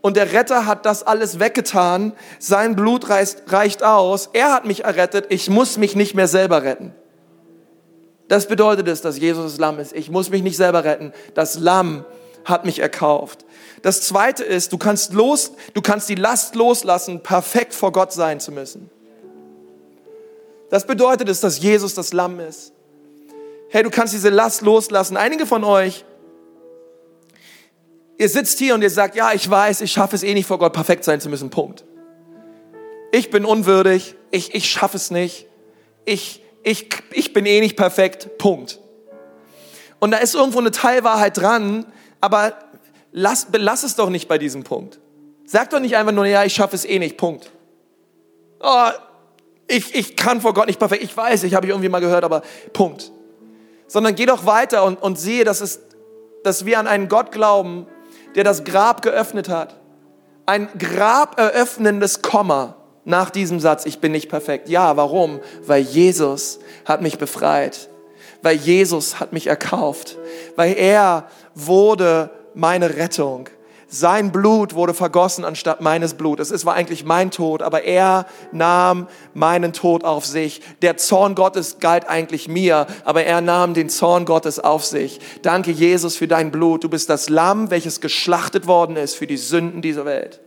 Und 0.00 0.16
der 0.16 0.32
Retter 0.32 0.64
hat 0.64 0.86
das 0.86 1.02
alles 1.02 1.40
weggetan. 1.40 2.12
Sein 2.38 2.76
Blut 2.76 3.08
reicht, 3.08 3.42
reicht 3.48 3.82
aus. 3.82 4.30
Er 4.32 4.52
hat 4.52 4.66
mich 4.66 4.84
errettet. 4.84 5.26
Ich 5.30 5.50
muss 5.50 5.76
mich 5.76 5.96
nicht 5.96 6.14
mehr 6.14 6.28
selber 6.28 6.62
retten. 6.62 6.94
Das 8.28 8.46
bedeutet 8.46 8.86
es, 8.86 9.00
dass 9.00 9.18
Jesus 9.18 9.52
das 9.52 9.58
Lamm 9.58 9.80
ist. 9.80 9.92
Ich 9.92 10.08
muss 10.08 10.30
mich 10.30 10.44
nicht 10.44 10.56
selber 10.56 10.84
retten. 10.84 11.12
Das 11.34 11.58
Lamm 11.58 12.04
hat 12.44 12.64
mich 12.64 12.78
erkauft. 12.78 13.44
Das 13.84 14.00
zweite 14.00 14.44
ist, 14.44 14.72
du 14.72 14.78
kannst 14.78 15.12
los, 15.12 15.52
du 15.74 15.82
kannst 15.82 16.08
die 16.08 16.14
Last 16.14 16.54
loslassen, 16.54 17.22
perfekt 17.22 17.74
vor 17.74 17.92
Gott 17.92 18.14
sein 18.14 18.40
zu 18.40 18.50
müssen. 18.50 18.88
Das 20.70 20.86
bedeutet 20.86 21.28
es, 21.28 21.40
dass 21.40 21.60
Jesus 21.60 21.92
das 21.92 22.14
Lamm 22.14 22.40
ist. 22.40 22.72
Hey, 23.68 23.82
du 23.82 23.90
kannst 23.90 24.14
diese 24.14 24.30
Last 24.30 24.62
loslassen. 24.62 25.18
Einige 25.18 25.44
von 25.44 25.64
euch, 25.64 26.06
ihr 28.16 28.30
sitzt 28.30 28.58
hier 28.58 28.74
und 28.74 28.80
ihr 28.80 28.88
sagt, 28.88 29.16
ja, 29.16 29.34
ich 29.34 29.50
weiß, 29.50 29.82
ich 29.82 29.92
schaffe 29.92 30.16
es 30.16 30.22
eh 30.22 30.32
nicht 30.32 30.46
vor 30.46 30.58
Gott 30.58 30.72
perfekt 30.72 31.04
sein 31.04 31.20
zu 31.20 31.28
müssen. 31.28 31.50
Punkt. 31.50 31.84
Ich 33.12 33.28
bin 33.28 33.44
unwürdig, 33.44 34.16
ich, 34.30 34.54
ich 34.54 34.70
schaffe 34.70 34.96
es 34.96 35.10
nicht, 35.10 35.46
ich, 36.06 36.42
ich, 36.62 36.88
ich 37.12 37.34
bin 37.34 37.44
eh 37.44 37.60
nicht 37.60 37.76
perfekt. 37.76 38.38
Punkt. 38.38 38.80
Und 40.00 40.12
da 40.12 40.16
ist 40.16 40.34
irgendwo 40.34 40.60
eine 40.60 40.70
Teilwahrheit 40.70 41.36
dran, 41.36 41.84
aber 42.22 42.63
lass, 43.14 43.46
belass 43.46 43.84
es 43.84 43.96
doch 43.96 44.10
nicht 44.10 44.28
bei 44.28 44.36
diesem 44.36 44.64
Punkt. 44.64 45.00
Sag 45.46 45.70
doch 45.70 45.80
nicht 45.80 45.96
einfach 45.96 46.12
nur, 46.12 46.26
ja, 46.26 46.44
ich 46.44 46.52
schaffe 46.52 46.76
es 46.76 46.84
eh 46.84 46.98
nicht, 46.98 47.16
Punkt. 47.16 47.50
Oh, 48.60 48.88
ich, 49.66 49.94
ich 49.94 50.16
kann 50.16 50.40
vor 50.40 50.52
Gott 50.52 50.66
nicht 50.66 50.78
perfekt, 50.78 51.02
ich 51.02 51.16
weiß, 51.16 51.44
ich 51.44 51.54
habe 51.54 51.66
ich 51.66 51.70
irgendwie 51.70 51.88
mal 51.88 52.00
gehört, 52.00 52.24
aber 52.24 52.42
Punkt. 52.72 53.12
Sondern 53.86 54.14
geh 54.14 54.26
doch 54.26 54.44
weiter 54.44 54.84
und, 54.84 55.00
und 55.00 55.18
sehe, 55.18 55.44
dass, 55.44 55.60
es, 55.60 55.80
dass 56.42 56.66
wir 56.66 56.78
an 56.78 56.86
einen 56.86 57.08
Gott 57.08 57.32
glauben, 57.32 57.86
der 58.34 58.44
das 58.44 58.64
Grab 58.64 59.02
geöffnet 59.02 59.48
hat. 59.48 59.76
Ein 60.46 60.68
Grab 60.78 61.38
eröffnendes 61.38 62.20
Komma 62.20 62.76
nach 63.04 63.30
diesem 63.30 63.60
Satz, 63.60 63.86
ich 63.86 64.00
bin 64.00 64.12
nicht 64.12 64.28
perfekt. 64.28 64.68
Ja, 64.68 64.96
warum? 64.96 65.40
Weil 65.66 65.82
Jesus 65.82 66.58
hat 66.84 67.02
mich 67.02 67.18
befreit. 67.18 67.88
Weil 68.42 68.56
Jesus 68.56 69.20
hat 69.20 69.32
mich 69.32 69.46
erkauft. 69.46 70.16
Weil 70.56 70.74
er 70.76 71.28
wurde 71.54 72.30
meine 72.54 72.96
Rettung. 72.96 73.48
Sein 73.86 74.32
Blut 74.32 74.74
wurde 74.74 74.94
vergossen 74.94 75.44
anstatt 75.44 75.80
meines 75.80 76.14
Blutes. 76.14 76.50
Es 76.50 76.66
war 76.66 76.74
eigentlich 76.74 77.04
mein 77.04 77.30
Tod, 77.30 77.62
aber 77.62 77.84
er 77.84 78.26
nahm 78.50 79.06
meinen 79.34 79.72
Tod 79.72 80.04
auf 80.04 80.26
sich. 80.26 80.62
Der 80.82 80.96
Zorn 80.96 81.34
Gottes 81.34 81.78
galt 81.78 82.08
eigentlich 82.08 82.48
mir, 82.48 82.86
aber 83.04 83.24
er 83.24 83.40
nahm 83.40 83.74
den 83.74 83.88
Zorn 83.88 84.24
Gottes 84.24 84.58
auf 84.58 84.84
sich. 84.84 85.20
Danke, 85.42 85.70
Jesus, 85.70 86.16
für 86.16 86.26
dein 86.26 86.50
Blut. 86.50 86.82
Du 86.82 86.88
bist 86.88 87.08
das 87.08 87.28
Lamm, 87.28 87.70
welches 87.70 88.00
geschlachtet 88.00 88.66
worden 88.66 88.96
ist 88.96 89.14
für 89.14 89.26
die 89.26 89.36
Sünden 89.36 89.80
dieser 89.80 90.04
Welt. 90.04 90.40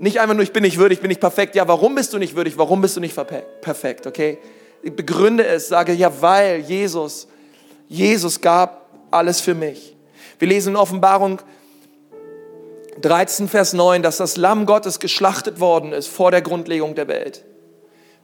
Nicht 0.00 0.20
einfach 0.20 0.34
nur, 0.34 0.44
ich 0.44 0.52
bin 0.52 0.62
nicht 0.62 0.78
würdig, 0.78 0.98
ich 0.98 1.02
bin 1.02 1.08
nicht 1.08 1.20
perfekt. 1.20 1.54
Ja, 1.54 1.66
warum 1.66 1.94
bist 1.94 2.12
du 2.12 2.18
nicht 2.18 2.36
würdig? 2.36 2.58
Warum 2.58 2.80
bist 2.82 2.96
du 2.96 3.00
nicht 3.00 3.16
perfekt? 3.60 4.06
Okay? 4.06 4.38
Ich 4.82 4.94
begründe 4.94 5.46
es, 5.46 5.68
sage, 5.68 5.92
ja, 5.92 6.12
weil 6.20 6.60
Jesus, 6.60 7.26
Jesus 7.88 8.40
gab 8.40 8.90
alles 9.10 9.40
für 9.40 9.54
mich. 9.54 9.97
Wir 10.38 10.48
lesen 10.48 10.70
in 10.70 10.76
Offenbarung 10.76 11.40
13, 13.00 13.48
Vers 13.48 13.72
9, 13.72 14.02
dass 14.02 14.16
das 14.16 14.36
Lamm 14.36 14.66
Gottes 14.66 14.98
geschlachtet 15.00 15.60
worden 15.60 15.92
ist 15.92 16.08
vor 16.08 16.30
der 16.30 16.42
Grundlegung 16.42 16.94
der 16.94 17.08
Welt. 17.08 17.44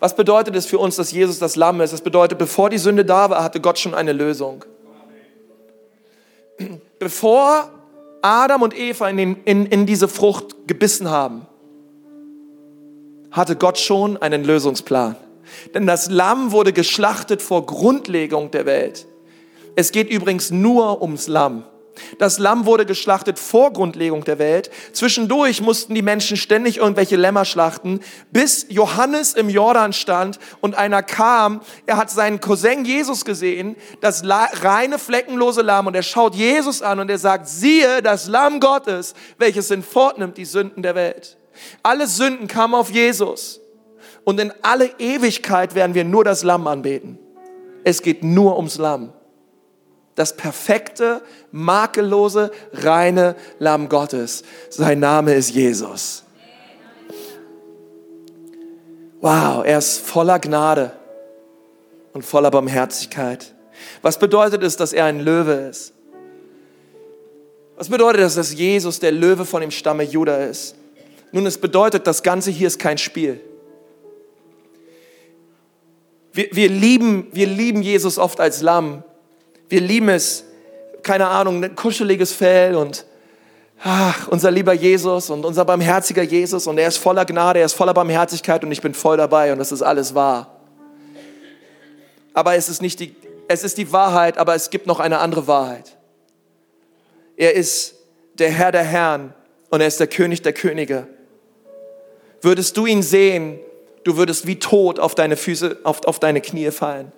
Was 0.00 0.16
bedeutet 0.16 0.54
es 0.56 0.66
für 0.66 0.78
uns, 0.78 0.96
dass 0.96 1.12
Jesus 1.12 1.38
das 1.38 1.56
Lamm 1.56 1.80
ist? 1.80 1.92
Das 1.92 2.00
bedeutet, 2.00 2.38
bevor 2.38 2.70
die 2.70 2.78
Sünde 2.78 3.04
da 3.04 3.30
war, 3.30 3.42
hatte 3.42 3.60
Gott 3.60 3.78
schon 3.78 3.94
eine 3.94 4.12
Lösung. 4.12 4.64
Bevor 6.98 7.70
Adam 8.22 8.62
und 8.62 8.76
Eva 8.76 9.08
in, 9.08 9.16
den, 9.16 9.36
in, 9.44 9.66
in 9.66 9.86
diese 9.86 10.08
Frucht 10.08 10.66
gebissen 10.66 11.10
haben, 11.10 11.46
hatte 13.30 13.56
Gott 13.56 13.78
schon 13.78 14.16
einen 14.16 14.44
Lösungsplan. 14.44 15.16
Denn 15.74 15.86
das 15.86 16.10
Lamm 16.10 16.52
wurde 16.52 16.72
geschlachtet 16.72 17.42
vor 17.42 17.66
Grundlegung 17.66 18.50
der 18.50 18.66
Welt. 18.66 19.06
Es 19.76 19.92
geht 19.92 20.08
übrigens 20.08 20.50
nur 20.50 21.02
ums 21.02 21.26
Lamm. 21.26 21.64
Das 22.18 22.38
Lamm 22.38 22.66
wurde 22.66 22.86
geschlachtet 22.86 23.38
vor 23.38 23.72
Grundlegung 23.72 24.24
der 24.24 24.38
Welt. 24.38 24.70
Zwischendurch 24.92 25.60
mussten 25.60 25.94
die 25.94 26.02
Menschen 26.02 26.36
ständig 26.36 26.78
irgendwelche 26.78 27.16
Lämmer 27.16 27.44
schlachten, 27.44 28.00
bis 28.32 28.66
Johannes 28.68 29.34
im 29.34 29.48
Jordan 29.48 29.92
stand 29.92 30.38
und 30.60 30.74
einer 30.74 31.02
kam. 31.02 31.60
Er 31.86 31.96
hat 31.96 32.10
seinen 32.10 32.40
Cousin 32.40 32.84
Jesus 32.84 33.24
gesehen, 33.24 33.76
das 34.00 34.22
reine, 34.26 34.98
fleckenlose 34.98 35.62
Lamm, 35.62 35.86
und 35.86 35.94
er 35.94 36.02
schaut 36.02 36.34
Jesus 36.34 36.82
an 36.82 37.00
und 37.00 37.10
er 37.10 37.18
sagt, 37.18 37.48
siehe, 37.48 38.02
das 38.02 38.28
Lamm 38.28 38.60
Gottes, 38.60 39.14
welches 39.38 39.68
hinfortnimmt 39.68 40.36
die 40.36 40.44
Sünden 40.44 40.82
der 40.82 40.94
Welt. 40.94 41.36
Alle 41.82 42.06
Sünden 42.06 42.48
kamen 42.48 42.74
auf 42.74 42.90
Jesus. 42.90 43.60
Und 44.24 44.40
in 44.40 44.52
alle 44.62 44.90
Ewigkeit 44.98 45.74
werden 45.74 45.94
wir 45.94 46.04
nur 46.04 46.24
das 46.24 46.42
Lamm 46.42 46.66
anbeten. 46.66 47.18
Es 47.84 48.00
geht 48.02 48.24
nur 48.24 48.56
ums 48.56 48.78
Lamm. 48.78 49.12
Das 50.14 50.36
perfekte, 50.36 51.22
makellose, 51.50 52.52
reine 52.72 53.34
Lamm 53.58 53.88
Gottes. 53.88 54.44
Sein 54.70 55.00
Name 55.00 55.34
ist 55.34 55.50
Jesus. 55.50 56.24
Wow, 59.20 59.64
er 59.64 59.78
ist 59.78 60.00
voller 60.00 60.38
Gnade 60.38 60.92
und 62.12 62.24
voller 62.24 62.50
Barmherzigkeit. 62.50 63.54
Was 64.02 64.18
bedeutet 64.18 64.62
es, 64.62 64.76
dass 64.76 64.92
er 64.92 65.06
ein 65.06 65.20
Löwe 65.20 65.68
ist? 65.70 65.94
Was 67.76 67.88
bedeutet 67.88 68.20
es, 68.20 68.34
dass 68.36 68.54
Jesus 68.54 69.00
der 69.00 69.12
Löwe 69.12 69.44
von 69.44 69.60
dem 69.60 69.70
Stamme 69.70 70.04
Juda 70.04 70.36
ist? 70.36 70.76
Nun, 71.32 71.46
es 71.46 71.58
bedeutet, 71.58 72.06
das 72.06 72.22
Ganze 72.22 72.52
hier 72.52 72.68
ist 72.68 72.78
kein 72.78 72.98
Spiel. 72.98 73.40
Wir, 76.32 76.48
wir, 76.52 76.68
lieben, 76.68 77.28
wir 77.32 77.46
lieben 77.46 77.82
Jesus 77.82 78.18
oft 78.18 78.40
als 78.40 78.60
Lamm, 78.60 79.02
wir 79.74 79.80
lieben 79.80 80.08
es, 80.08 80.44
keine 81.02 81.26
Ahnung, 81.26 81.64
ein 81.64 81.74
kuscheliges 81.74 82.32
Fell 82.32 82.76
und 82.76 83.04
ach, 83.82 84.28
unser 84.28 84.52
lieber 84.52 84.72
Jesus 84.72 85.30
und 85.30 85.44
unser 85.44 85.64
barmherziger 85.64 86.22
Jesus 86.22 86.68
und 86.68 86.78
er 86.78 86.86
ist 86.86 86.98
voller 86.98 87.24
Gnade, 87.24 87.58
er 87.58 87.66
ist 87.66 87.72
voller 87.72 87.92
Barmherzigkeit 87.92 88.62
und 88.62 88.70
ich 88.70 88.80
bin 88.80 88.94
voll 88.94 89.16
dabei 89.16 89.52
und 89.52 89.58
das 89.58 89.72
ist 89.72 89.82
alles 89.82 90.14
wahr. 90.14 90.60
Aber 92.34 92.54
es 92.54 92.68
ist 92.68 92.82
nicht 92.82 93.00
die, 93.00 93.16
es 93.48 93.64
ist 93.64 93.76
die 93.76 93.90
Wahrheit, 93.90 94.38
aber 94.38 94.54
es 94.54 94.70
gibt 94.70 94.86
noch 94.86 95.00
eine 95.00 95.18
andere 95.18 95.48
Wahrheit. 95.48 95.96
Er 97.36 97.54
ist 97.54 97.96
der 98.34 98.50
Herr 98.50 98.70
der 98.70 98.84
Herren 98.84 99.34
und 99.70 99.80
er 99.80 99.88
ist 99.88 99.98
der 99.98 100.06
König 100.06 100.42
der 100.42 100.52
Könige. 100.52 101.08
Würdest 102.42 102.76
du 102.76 102.86
ihn 102.86 103.02
sehen, 103.02 103.58
du 104.04 104.16
würdest 104.16 104.46
wie 104.46 104.60
tot 104.60 105.00
auf 105.00 105.16
deine 105.16 105.36
Füße, 105.36 105.78
auf, 105.82 106.06
auf 106.06 106.20
deine 106.20 106.40
Knie 106.40 106.70
fallen. 106.70 107.10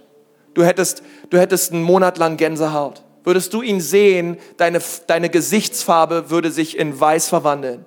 Du 0.56 0.64
hättest, 0.64 1.02
du 1.30 1.38
hättest 1.38 1.72
einen 1.72 1.82
Monat 1.82 2.18
lang 2.18 2.36
Gänsehaut. 2.36 3.02
Würdest 3.24 3.52
du 3.52 3.62
ihn 3.62 3.80
sehen, 3.80 4.38
deine, 4.56 4.80
deine 5.08 5.28
Gesichtsfarbe 5.28 6.30
würde 6.30 6.50
sich 6.50 6.78
in 6.78 6.98
weiß 6.98 7.28
verwandeln. 7.28 7.84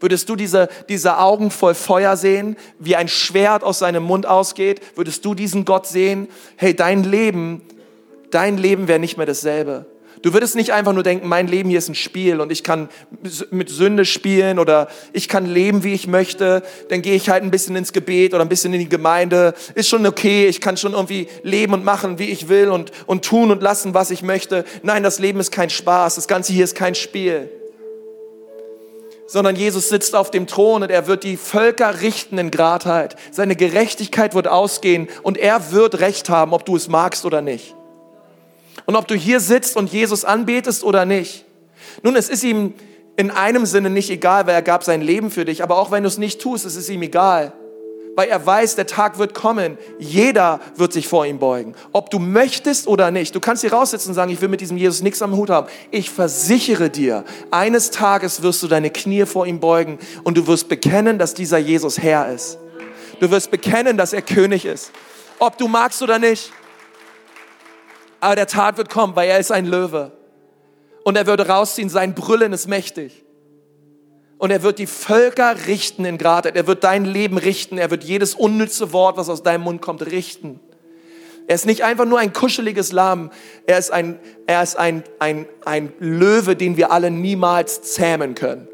Würdest 0.00 0.28
du 0.28 0.34
diese, 0.34 0.68
diese 0.88 1.18
Augen 1.18 1.50
voll 1.50 1.74
Feuer 1.74 2.16
sehen, 2.16 2.56
wie 2.78 2.96
ein 2.96 3.06
Schwert 3.06 3.62
aus 3.62 3.78
seinem 3.78 4.02
Mund 4.02 4.26
ausgeht? 4.26 4.80
Würdest 4.96 5.24
du 5.24 5.34
diesen 5.34 5.64
Gott 5.64 5.86
sehen? 5.86 6.26
Hey, 6.56 6.74
dein 6.74 7.04
Leben, 7.04 7.62
dein 8.30 8.58
Leben 8.58 8.88
wäre 8.88 8.98
nicht 8.98 9.16
mehr 9.16 9.26
dasselbe. 9.26 9.86
Du 10.22 10.32
würdest 10.32 10.54
nicht 10.54 10.72
einfach 10.72 10.92
nur 10.92 11.02
denken, 11.02 11.26
mein 11.26 11.48
Leben 11.48 11.68
hier 11.68 11.78
ist 11.78 11.88
ein 11.88 11.96
Spiel 11.96 12.40
und 12.40 12.52
ich 12.52 12.62
kann 12.62 12.88
mit 13.50 13.68
Sünde 13.68 14.04
spielen 14.04 14.60
oder 14.60 14.88
ich 15.12 15.28
kann 15.28 15.46
leben, 15.46 15.82
wie 15.82 15.94
ich 15.94 16.06
möchte. 16.06 16.62
Dann 16.90 17.02
gehe 17.02 17.16
ich 17.16 17.28
halt 17.28 17.42
ein 17.42 17.50
bisschen 17.50 17.74
ins 17.74 17.92
Gebet 17.92 18.32
oder 18.32 18.44
ein 18.44 18.48
bisschen 18.48 18.72
in 18.72 18.78
die 18.78 18.88
Gemeinde. 18.88 19.52
Ist 19.74 19.88
schon 19.88 20.06
okay, 20.06 20.46
ich 20.46 20.60
kann 20.60 20.76
schon 20.76 20.92
irgendwie 20.92 21.26
leben 21.42 21.74
und 21.74 21.84
machen, 21.84 22.20
wie 22.20 22.30
ich 22.30 22.48
will 22.48 22.68
und, 22.68 22.92
und 23.06 23.24
tun 23.24 23.50
und 23.50 23.62
lassen, 23.62 23.94
was 23.94 24.12
ich 24.12 24.22
möchte. 24.22 24.64
Nein, 24.84 25.02
das 25.02 25.18
Leben 25.18 25.40
ist 25.40 25.50
kein 25.50 25.70
Spaß. 25.70 26.14
Das 26.14 26.28
Ganze 26.28 26.52
hier 26.52 26.64
ist 26.64 26.76
kein 26.76 26.94
Spiel. 26.94 27.50
Sondern 29.26 29.56
Jesus 29.56 29.88
sitzt 29.88 30.14
auf 30.14 30.30
dem 30.30 30.46
Thron 30.46 30.84
und 30.84 30.90
er 30.90 31.08
wird 31.08 31.24
die 31.24 31.36
Völker 31.36 32.00
richten 32.00 32.38
in 32.38 32.52
Gradheit. 32.52 33.16
Seine 33.32 33.56
Gerechtigkeit 33.56 34.34
wird 34.36 34.46
ausgehen 34.46 35.08
und 35.22 35.36
er 35.36 35.72
wird 35.72 35.98
Recht 35.98 36.28
haben, 36.28 36.52
ob 36.52 36.64
du 36.64 36.76
es 36.76 36.86
magst 36.86 37.24
oder 37.24 37.42
nicht. 37.42 37.74
Und 38.86 38.96
ob 38.96 39.06
du 39.08 39.14
hier 39.14 39.40
sitzt 39.40 39.76
und 39.76 39.92
Jesus 39.92 40.24
anbetest 40.24 40.84
oder 40.84 41.04
nicht. 41.04 41.44
Nun, 42.02 42.16
es 42.16 42.28
ist 42.28 42.42
ihm 42.44 42.74
in 43.16 43.30
einem 43.30 43.66
Sinne 43.66 43.90
nicht 43.90 44.10
egal, 44.10 44.46
weil 44.46 44.54
er 44.54 44.62
gab 44.62 44.84
sein 44.84 45.02
Leben 45.02 45.30
für 45.30 45.44
dich. 45.44 45.62
Aber 45.62 45.78
auch 45.78 45.90
wenn 45.90 46.02
du 46.02 46.08
es 46.08 46.18
nicht 46.18 46.40
tust, 46.40 46.64
es 46.64 46.76
ist 46.76 46.88
ihm 46.88 47.02
egal. 47.02 47.52
Weil 48.14 48.28
er 48.28 48.44
weiß, 48.44 48.76
der 48.76 48.86
Tag 48.86 49.18
wird 49.18 49.32
kommen. 49.32 49.78
Jeder 49.98 50.60
wird 50.76 50.92
sich 50.92 51.08
vor 51.08 51.24
ihm 51.24 51.38
beugen. 51.38 51.74
Ob 51.92 52.10
du 52.10 52.18
möchtest 52.18 52.86
oder 52.86 53.10
nicht. 53.10 53.34
Du 53.34 53.40
kannst 53.40 53.62
hier 53.62 53.72
raussitzen 53.72 54.10
und 54.10 54.14
sagen, 54.14 54.30
ich 54.30 54.40
will 54.40 54.48
mit 54.48 54.60
diesem 54.60 54.76
Jesus 54.76 55.00
nichts 55.00 55.22
am 55.22 55.34
Hut 55.34 55.48
haben. 55.48 55.68
Ich 55.90 56.10
versichere 56.10 56.90
dir, 56.90 57.24
eines 57.50 57.90
Tages 57.90 58.42
wirst 58.42 58.62
du 58.62 58.68
deine 58.68 58.90
Knie 58.90 59.24
vor 59.24 59.46
ihm 59.46 59.60
beugen 59.60 59.98
und 60.24 60.36
du 60.36 60.46
wirst 60.46 60.68
bekennen, 60.68 61.18
dass 61.18 61.32
dieser 61.32 61.58
Jesus 61.58 61.98
Herr 61.98 62.30
ist. 62.32 62.58
Du 63.20 63.30
wirst 63.30 63.50
bekennen, 63.50 63.96
dass 63.96 64.12
er 64.12 64.20
König 64.20 64.66
ist. 64.66 64.90
Ob 65.38 65.56
du 65.56 65.68
magst 65.68 66.02
oder 66.02 66.18
nicht. 66.18 66.52
Aber 68.22 68.36
der 68.36 68.46
Tat 68.46 68.76
wird 68.76 68.88
kommen, 68.88 69.16
weil 69.16 69.28
er 69.28 69.40
ist 69.40 69.50
ein 69.50 69.66
Löwe. 69.66 70.12
Und 71.02 71.16
er 71.16 71.26
würde 71.26 71.48
rausziehen, 71.48 71.88
sein 71.88 72.14
Brüllen 72.14 72.52
ist 72.52 72.68
mächtig. 72.68 73.24
Und 74.38 74.52
er 74.52 74.62
wird 74.62 74.78
die 74.78 74.86
Völker 74.86 75.66
richten 75.66 76.04
in 76.04 76.18
Gradheit. 76.18 76.54
Er 76.54 76.68
wird 76.68 76.84
dein 76.84 77.04
Leben 77.04 77.36
richten. 77.36 77.78
Er 77.78 77.90
wird 77.90 78.04
jedes 78.04 78.36
unnütze 78.36 78.92
Wort, 78.92 79.16
was 79.16 79.28
aus 79.28 79.42
deinem 79.42 79.62
Mund 79.62 79.82
kommt, 79.82 80.06
richten. 80.06 80.60
Er 81.48 81.56
ist 81.56 81.66
nicht 81.66 81.82
einfach 81.82 82.04
nur 82.04 82.20
ein 82.20 82.32
kuscheliges 82.32 82.92
Lamm. 82.92 83.32
Er 83.66 83.78
ist 83.78 83.90
ein, 83.90 84.20
er 84.46 84.62
ist 84.62 84.76
ein, 84.76 85.02
ein, 85.18 85.48
ein 85.64 85.92
Löwe, 85.98 86.54
den 86.54 86.76
wir 86.76 86.92
alle 86.92 87.10
niemals 87.10 87.82
zähmen 87.82 88.36
können. 88.36 88.68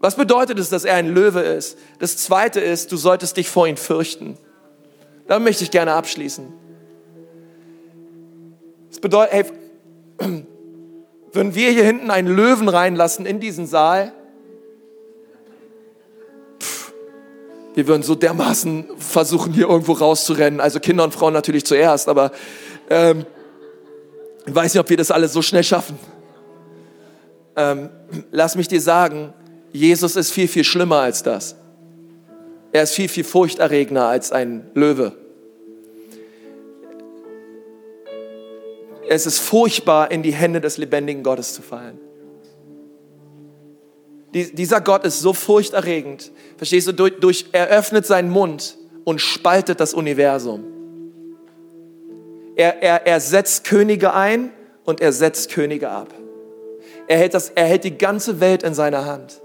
Was 0.00 0.16
bedeutet 0.16 0.58
es, 0.58 0.70
dass 0.70 0.84
er 0.84 0.96
ein 0.96 1.14
Löwe 1.14 1.42
ist? 1.42 1.78
Das 2.00 2.16
zweite 2.16 2.58
ist, 2.58 2.90
du 2.90 2.96
solltest 2.96 3.36
dich 3.36 3.48
vor 3.48 3.68
ihm 3.68 3.76
fürchten. 3.76 4.38
Damit 5.28 5.44
möchte 5.44 5.62
ich 5.62 5.70
gerne 5.70 5.92
abschließen 5.92 6.61
bedeutet, 9.02 9.32
hey, 9.32 10.44
würden 11.32 11.54
wir 11.54 11.70
hier 11.70 11.84
hinten 11.84 12.10
einen 12.10 12.28
Löwen 12.28 12.68
reinlassen 12.68 13.26
in 13.26 13.40
diesen 13.40 13.66
Saal, 13.66 14.12
pff, 16.58 16.92
wir 17.74 17.86
würden 17.86 18.02
so 18.02 18.14
dermaßen 18.14 18.86
versuchen, 18.96 19.52
hier 19.52 19.68
irgendwo 19.68 19.92
rauszurennen. 19.92 20.60
Also 20.60 20.80
Kinder 20.80 21.04
und 21.04 21.12
Frauen 21.12 21.34
natürlich 21.34 21.66
zuerst, 21.66 22.08
aber 22.08 22.32
ähm, 22.88 23.26
ich 24.46 24.54
weiß 24.54 24.72
nicht, 24.72 24.80
ob 24.80 24.88
wir 24.88 24.96
das 24.96 25.10
alles 25.10 25.32
so 25.32 25.42
schnell 25.42 25.64
schaffen. 25.64 25.98
Ähm, 27.56 27.90
lass 28.30 28.56
mich 28.56 28.68
dir 28.68 28.80
sagen, 28.80 29.34
Jesus 29.72 30.16
ist 30.16 30.30
viel, 30.30 30.48
viel 30.48 30.64
schlimmer 30.64 30.98
als 30.98 31.22
das. 31.22 31.56
Er 32.72 32.84
ist 32.84 32.94
viel, 32.94 33.08
viel 33.08 33.24
furchterregender 33.24 34.06
als 34.06 34.32
ein 34.32 34.70
Löwe. 34.74 35.21
Es 39.12 39.26
ist 39.26 39.38
furchtbar, 39.38 40.10
in 40.10 40.22
die 40.22 40.32
Hände 40.32 40.60
des 40.60 40.78
lebendigen 40.78 41.22
Gottes 41.22 41.54
zu 41.54 41.62
fallen. 41.62 41.98
dieser 44.32 44.80
Gott 44.80 45.04
ist 45.04 45.20
so 45.20 45.34
furchterregend. 45.34 46.32
Verstehst 46.56 46.88
du? 46.88 46.92
Durch, 46.92 47.20
durch, 47.20 47.46
er 47.52 47.68
öffnet 47.68 48.06
seinen 48.06 48.30
Mund 48.30 48.78
und 49.04 49.20
spaltet 49.20 49.80
das 49.80 49.92
Universum. 49.92 50.64
Er, 52.56 52.82
er, 52.82 53.06
er 53.06 53.20
setzt 53.20 53.64
Könige 53.64 54.14
ein 54.14 54.50
und 54.84 55.02
er 55.02 55.12
setzt 55.12 55.50
Könige 55.50 55.90
ab. 55.90 56.14
Er 57.06 57.18
hält, 57.18 57.34
das, 57.34 57.50
er 57.50 57.66
hält 57.66 57.84
die 57.84 57.98
ganze 57.98 58.40
Welt 58.40 58.62
in 58.62 58.72
seiner 58.72 59.04
Hand. 59.04 59.42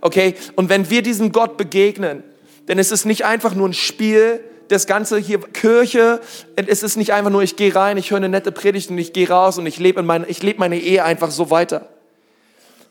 Okay? 0.00 0.34
Und 0.54 0.70
wenn 0.70 0.88
wir 0.88 1.02
diesem 1.02 1.32
Gott 1.32 1.58
begegnen, 1.58 2.24
dann 2.66 2.78
ist 2.78 2.92
es 2.92 3.04
nicht 3.04 3.26
einfach 3.26 3.54
nur 3.54 3.68
ein 3.68 3.74
Spiel, 3.74 4.40
das 4.68 4.86
Ganze 4.86 5.18
hier 5.18 5.40
Kirche, 5.40 6.20
es 6.56 6.82
ist 6.82 6.96
nicht 6.96 7.12
einfach 7.12 7.30
nur, 7.30 7.42
ich 7.42 7.56
gehe 7.56 7.74
rein, 7.74 7.96
ich 7.96 8.10
höre 8.10 8.18
eine 8.18 8.28
nette 8.28 8.52
Predigt 8.52 8.90
und 8.90 8.98
ich 8.98 9.12
gehe 9.12 9.28
raus 9.28 9.58
und 9.58 9.66
ich 9.66 9.78
lebe 9.78 10.02
meine, 10.02 10.26
ich 10.26 10.42
lebe 10.42 10.58
meine 10.58 10.78
Ehe 10.78 11.04
einfach 11.04 11.30
so 11.30 11.50
weiter. 11.50 11.88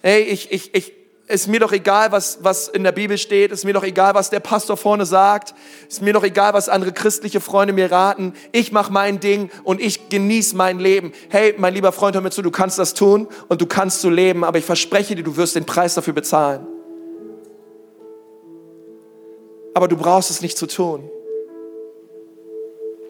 Hey, 0.01 0.21
ich, 0.23 0.51
ich, 0.51 0.73
ich, 0.73 0.93
ist 1.27 1.47
mir 1.47 1.59
doch 1.59 1.71
egal, 1.71 2.11
was, 2.11 2.39
was 2.41 2.67
in 2.67 2.83
der 2.83 2.91
Bibel 2.91 3.17
steht, 3.17 3.51
ist 3.51 3.65
mir 3.65 3.73
doch 3.73 3.83
egal, 3.83 4.13
was 4.13 4.29
der 4.29 4.39
Pastor 4.39 4.77
vorne 4.77 5.05
sagt, 5.05 5.55
ist 5.89 6.01
mir 6.01 6.13
doch 6.13 6.23
egal, 6.23 6.53
was 6.53 6.69
andere 6.69 6.91
christliche 6.91 7.41
Freunde 7.41 7.73
mir 7.73 7.91
raten. 7.91 8.33
Ich 8.51 8.71
mache 8.71 8.93
mein 8.93 9.19
Ding 9.19 9.49
und 9.63 9.81
ich 9.81 10.09
genieße 10.09 10.55
mein 10.55 10.79
Leben. 10.79 11.13
Hey, 11.29 11.55
mein 11.57 11.73
lieber 11.73 11.91
Freund, 11.91 12.15
hör 12.15 12.21
mir 12.21 12.29
zu, 12.29 12.43
du 12.43 12.51
kannst 12.51 12.77
das 12.77 12.93
tun 12.93 13.27
und 13.47 13.61
du 13.61 13.65
kannst 13.65 14.01
so 14.01 14.09
leben, 14.09 14.43
aber 14.43 14.59
ich 14.59 14.65
verspreche 14.65 15.15
dir, 15.15 15.23
du 15.23 15.35
wirst 15.35 15.55
den 15.55 15.65
Preis 15.65 15.95
dafür 15.95 16.13
bezahlen. 16.13 16.67
Aber 19.73 19.87
du 19.87 19.97
brauchst 19.97 20.29
es 20.29 20.41
nicht 20.41 20.57
zu 20.57 20.67
tun. 20.67 21.09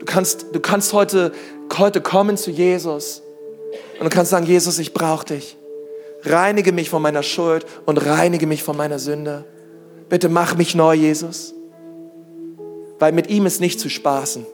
Du 0.05 0.11
kannst, 0.13 0.45
du 0.53 0.59
kannst 0.59 0.93
heute, 0.93 1.31
heute 1.79 1.99
kommen 1.99 2.37
zu 2.37 2.51
Jesus 2.51 3.23
und 3.99 4.03
du 4.03 4.09
kannst 4.15 4.29
sagen, 4.29 4.45
Jesus, 4.45 4.77
ich 4.77 4.93
brauche 4.93 5.25
dich. 5.25 5.57
Reinige 6.21 6.71
mich 6.71 6.91
von 6.91 7.01
meiner 7.01 7.23
Schuld 7.23 7.65
und 7.87 7.97
reinige 7.97 8.45
mich 8.45 8.61
von 8.61 8.77
meiner 8.77 8.99
Sünde. 8.99 9.45
Bitte 10.07 10.29
mach 10.29 10.55
mich 10.55 10.75
neu, 10.75 10.93
Jesus. 10.93 11.55
Weil 12.99 13.13
mit 13.13 13.31
ihm 13.31 13.47
ist 13.47 13.59
nicht 13.59 13.79
zu 13.79 13.89
spaßen. 13.89 14.45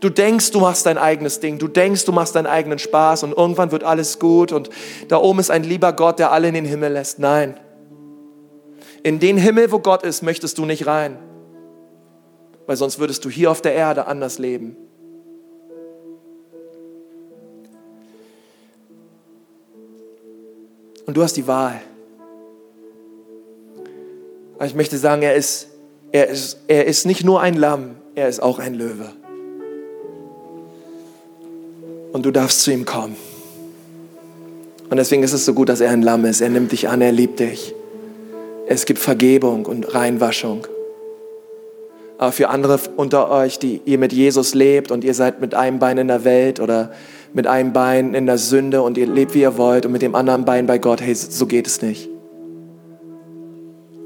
Du 0.00 0.08
denkst, 0.08 0.50
du 0.50 0.58
machst 0.58 0.84
dein 0.84 0.98
eigenes 0.98 1.38
Ding. 1.38 1.58
Du 1.58 1.68
denkst, 1.68 2.04
du 2.04 2.10
machst 2.10 2.34
deinen 2.34 2.48
eigenen 2.48 2.80
Spaß 2.80 3.22
und 3.22 3.38
irgendwann 3.38 3.70
wird 3.70 3.84
alles 3.84 4.18
gut 4.18 4.50
und 4.50 4.68
da 5.06 5.18
oben 5.18 5.38
ist 5.38 5.52
ein 5.52 5.62
lieber 5.62 5.92
Gott, 5.92 6.18
der 6.18 6.32
alle 6.32 6.48
in 6.48 6.54
den 6.54 6.64
Himmel 6.64 6.92
lässt. 6.92 7.20
Nein. 7.20 7.54
In 9.04 9.20
den 9.20 9.36
Himmel, 9.36 9.70
wo 9.70 9.78
Gott 9.78 10.02
ist, 10.02 10.24
möchtest 10.24 10.58
du 10.58 10.64
nicht 10.64 10.88
rein 10.88 11.18
weil 12.66 12.76
sonst 12.76 12.98
würdest 12.98 13.24
du 13.24 13.30
hier 13.30 13.50
auf 13.50 13.62
der 13.62 13.74
Erde 13.74 14.06
anders 14.06 14.38
leben. 14.38 14.76
Und 21.06 21.16
du 21.16 21.22
hast 21.22 21.36
die 21.36 21.46
Wahl. 21.46 21.80
Aber 24.56 24.66
ich 24.66 24.74
möchte 24.74 24.98
sagen, 24.98 25.22
er 25.22 25.34
ist, 25.34 25.68
er, 26.10 26.28
ist, 26.28 26.58
er 26.66 26.86
ist 26.86 27.06
nicht 27.06 27.24
nur 27.24 27.40
ein 27.40 27.54
Lamm, 27.54 27.96
er 28.14 28.28
ist 28.28 28.42
auch 28.42 28.58
ein 28.58 28.74
Löwe. 28.74 29.12
Und 32.12 32.24
du 32.24 32.30
darfst 32.30 32.62
zu 32.62 32.72
ihm 32.72 32.84
kommen. 32.84 33.16
Und 34.88 34.96
deswegen 34.96 35.22
ist 35.22 35.32
es 35.32 35.44
so 35.44 35.52
gut, 35.52 35.68
dass 35.68 35.80
er 35.80 35.90
ein 35.90 36.02
Lamm 36.02 36.24
ist. 36.24 36.40
Er 36.40 36.48
nimmt 36.48 36.72
dich 36.72 36.88
an, 36.88 37.00
er 37.02 37.12
liebt 37.12 37.38
dich. 37.38 37.74
Es 38.66 38.86
gibt 38.86 38.98
Vergebung 38.98 39.66
und 39.66 39.94
Reinwaschung. 39.94 40.66
Aber 42.18 42.32
für 42.32 42.48
andere 42.48 42.80
unter 42.96 43.30
euch, 43.30 43.58
die 43.58 43.82
ihr 43.84 43.98
mit 43.98 44.12
Jesus 44.12 44.54
lebt 44.54 44.90
und 44.90 45.04
ihr 45.04 45.14
seid 45.14 45.40
mit 45.40 45.54
einem 45.54 45.78
Bein 45.78 45.98
in 45.98 46.08
der 46.08 46.24
Welt 46.24 46.60
oder 46.60 46.90
mit 47.34 47.46
einem 47.46 47.72
Bein 47.72 48.14
in 48.14 48.24
der 48.24 48.38
Sünde 48.38 48.80
und 48.80 48.96
ihr 48.96 49.06
lebt, 49.06 49.34
wie 49.34 49.42
ihr 49.42 49.58
wollt 49.58 49.84
und 49.84 49.92
mit 49.92 50.00
dem 50.00 50.14
anderen 50.14 50.46
Bein 50.46 50.66
bei 50.66 50.78
Gott, 50.78 51.02
hey, 51.02 51.14
so 51.14 51.46
geht 51.46 51.66
es 51.66 51.82
nicht. 51.82 52.08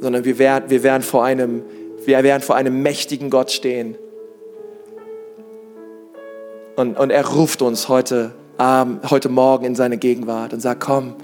Sondern 0.01 0.25
wir 0.25 0.39
werden, 0.39 0.65
wir 0.69 0.83
werden, 0.83 1.03
vor, 1.03 1.25
einem, 1.25 1.63
wir 2.05 2.23
werden 2.25 2.43
vor 2.43 2.57
einem 2.57 2.83
mächtigen 2.83 3.31
Gott 3.31 3.53
stehen. 3.53 3.97
Und, 6.75 6.99
und 6.99 7.11
er 7.11 7.29
ruft 7.29 7.63
uns 7.63 7.89
heute 7.89 8.33
Abend, 8.57 9.09
heute 9.11 9.29
Morgen 9.29 9.65
in 9.65 9.75
seine 9.77 9.99
Gegenwart 9.99 10.53
und 10.53 10.61
sag, 10.61 10.81
komm, 10.81 11.15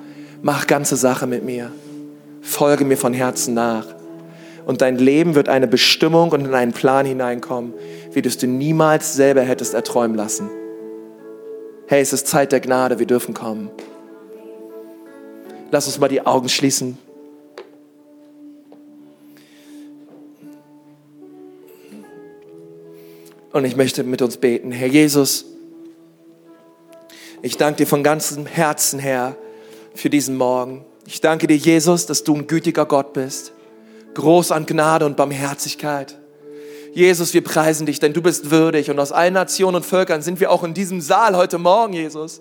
mach 0.42 0.68
ganze 0.68 0.94
Sache 0.94 1.26
mit 1.26 1.44
mir. 1.44 1.72
Folge 2.40 2.84
mir 2.84 2.96
von 2.96 3.12
Herzen 3.12 3.54
nach. 3.54 3.95
Und 4.66 4.82
dein 4.82 4.96
Leben 4.98 5.36
wird 5.36 5.48
eine 5.48 5.68
Bestimmung 5.68 6.32
und 6.32 6.44
in 6.44 6.52
einen 6.52 6.72
Plan 6.72 7.06
hineinkommen, 7.06 7.72
wie 8.10 8.20
du 8.20 8.28
es 8.28 8.36
dir 8.36 8.48
niemals 8.48 9.14
selber 9.14 9.42
hättest 9.42 9.74
erträumen 9.74 10.16
lassen. 10.16 10.50
Hey, 11.86 12.02
es 12.02 12.12
ist 12.12 12.26
Zeit 12.26 12.50
der 12.50 12.58
Gnade, 12.58 12.98
wir 12.98 13.06
dürfen 13.06 13.32
kommen. 13.32 13.70
Lass 15.70 15.86
uns 15.86 16.00
mal 16.00 16.08
die 16.08 16.26
Augen 16.26 16.48
schließen. 16.48 16.98
Und 23.52 23.64
ich 23.64 23.76
möchte 23.76 24.02
mit 24.02 24.20
uns 24.20 24.36
beten. 24.36 24.72
Herr 24.72 24.88
Jesus, 24.88 25.44
ich 27.40 27.56
danke 27.56 27.84
dir 27.84 27.86
von 27.86 28.02
ganzem 28.02 28.46
Herzen, 28.46 28.98
Herr, 28.98 29.36
für 29.94 30.10
diesen 30.10 30.36
Morgen. 30.36 30.84
Ich 31.06 31.20
danke 31.20 31.46
dir, 31.46 31.56
Jesus, 31.56 32.06
dass 32.06 32.24
du 32.24 32.34
ein 32.34 32.48
gütiger 32.48 32.84
Gott 32.84 33.12
bist, 33.12 33.52
groß 34.16 34.50
an 34.50 34.66
Gnade 34.66 35.06
und 35.06 35.16
Barmherzigkeit. 35.16 36.18
Jesus, 36.92 37.34
wir 37.34 37.44
preisen 37.44 37.86
dich, 37.86 38.00
denn 38.00 38.14
du 38.14 38.22
bist 38.22 38.50
würdig. 38.50 38.90
Und 38.90 38.98
aus 38.98 39.12
allen 39.12 39.34
Nationen 39.34 39.76
und 39.76 39.86
Völkern 39.86 40.22
sind 40.22 40.40
wir 40.40 40.50
auch 40.50 40.64
in 40.64 40.72
diesem 40.72 41.02
Saal 41.02 41.36
heute 41.36 41.58
Morgen, 41.58 41.92
Jesus, 41.92 42.40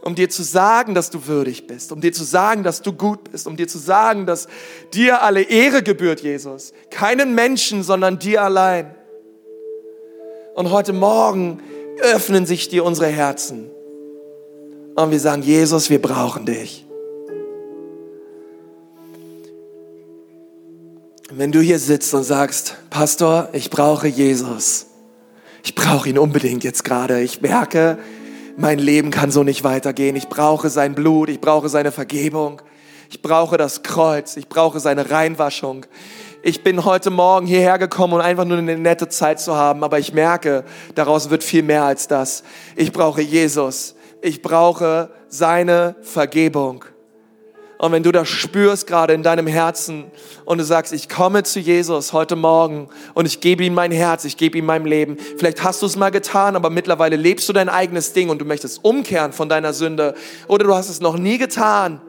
um 0.00 0.14
dir 0.14 0.30
zu 0.30 0.42
sagen, 0.42 0.94
dass 0.94 1.10
du 1.10 1.26
würdig 1.26 1.66
bist, 1.66 1.92
um 1.92 2.00
dir 2.00 2.12
zu 2.12 2.24
sagen, 2.24 2.62
dass 2.62 2.80
du 2.80 2.94
gut 2.94 3.30
bist, 3.30 3.46
um 3.46 3.56
dir 3.56 3.68
zu 3.68 3.78
sagen, 3.78 4.24
dass 4.24 4.48
dir 4.94 5.22
alle 5.22 5.42
Ehre 5.42 5.82
gebührt, 5.82 6.20
Jesus. 6.20 6.72
Keinen 6.90 7.34
Menschen, 7.34 7.82
sondern 7.82 8.18
dir 8.18 8.42
allein. 8.42 8.94
Und 10.54 10.70
heute 10.70 10.94
Morgen 10.94 11.62
öffnen 12.00 12.46
sich 12.46 12.68
dir 12.70 12.84
unsere 12.84 13.08
Herzen. 13.08 13.70
Und 14.96 15.10
wir 15.10 15.20
sagen, 15.20 15.42
Jesus, 15.42 15.90
wir 15.90 16.00
brauchen 16.00 16.46
dich. 16.46 16.86
Wenn 21.34 21.50
du 21.50 21.60
hier 21.60 21.78
sitzt 21.78 22.12
und 22.14 22.24
sagst, 22.24 22.76
Pastor, 22.90 23.48
ich 23.52 23.70
brauche 23.70 24.06
Jesus. 24.06 24.86
Ich 25.62 25.74
brauche 25.74 26.08
ihn 26.08 26.18
unbedingt 26.18 26.64
jetzt 26.64 26.84
gerade. 26.84 27.20
Ich 27.20 27.40
merke, 27.40 27.98
mein 28.56 28.78
Leben 28.78 29.10
kann 29.10 29.30
so 29.30 29.42
nicht 29.42 29.64
weitergehen. 29.64 30.14
Ich 30.16 30.28
brauche 30.28 30.68
sein 30.70 30.94
Blut, 30.94 31.28
ich 31.28 31.40
brauche 31.40 31.68
seine 31.68 31.92
Vergebung. 31.92 32.60
Ich 33.10 33.22
brauche 33.22 33.56
das 33.56 33.82
Kreuz, 33.82 34.36
ich 34.36 34.48
brauche 34.48 34.80
seine 34.80 35.10
Reinwaschung 35.10 35.86
ich 36.44 36.64
bin 36.64 36.84
heute 36.84 37.10
Morgen 37.10 37.46
hierher 37.46 37.78
gekommen, 37.78 38.14
um 38.14 38.20
einfach 38.20 38.44
nur 38.44 38.58
eine 38.58 38.76
nette 38.76 39.08
Zeit 39.08 39.40
zu 39.40 39.54
haben, 39.54 39.84
aber 39.84 40.00
ich 40.00 40.12
merke, 40.12 40.64
daraus 40.96 41.30
wird 41.30 41.44
viel 41.44 41.62
mehr 41.62 41.84
als 41.84 42.08
das. 42.08 42.42
Ich 42.74 42.92
brauche 42.92 43.22
Jesus. 43.22 43.94
Ich 44.20 44.42
brauche 44.42 45.10
seine 45.28 45.94
Vergebung. 46.02 46.84
Und 47.82 47.90
wenn 47.90 48.04
du 48.04 48.12
das 48.12 48.28
spürst 48.28 48.86
gerade 48.86 49.12
in 49.12 49.24
deinem 49.24 49.48
Herzen 49.48 50.04
und 50.44 50.58
du 50.58 50.64
sagst, 50.64 50.92
ich 50.92 51.08
komme 51.08 51.42
zu 51.42 51.58
Jesus 51.58 52.12
heute 52.12 52.36
Morgen 52.36 52.88
und 53.14 53.26
ich 53.26 53.40
gebe 53.40 53.64
ihm 53.64 53.74
mein 53.74 53.90
Herz, 53.90 54.24
ich 54.24 54.36
gebe 54.36 54.56
ihm 54.56 54.66
mein 54.66 54.84
Leben. 54.84 55.16
Vielleicht 55.36 55.64
hast 55.64 55.82
du 55.82 55.86
es 55.86 55.96
mal 55.96 56.10
getan, 56.10 56.54
aber 56.54 56.70
mittlerweile 56.70 57.16
lebst 57.16 57.48
du 57.48 57.52
dein 57.52 57.68
eigenes 57.68 58.12
Ding 58.12 58.28
und 58.28 58.38
du 58.38 58.44
möchtest 58.44 58.84
umkehren 58.84 59.32
von 59.32 59.48
deiner 59.48 59.72
Sünde. 59.72 60.14
Oder 60.46 60.64
du 60.64 60.76
hast 60.76 60.90
es 60.90 61.00
noch 61.00 61.18
nie 61.18 61.38
getan 61.38 62.00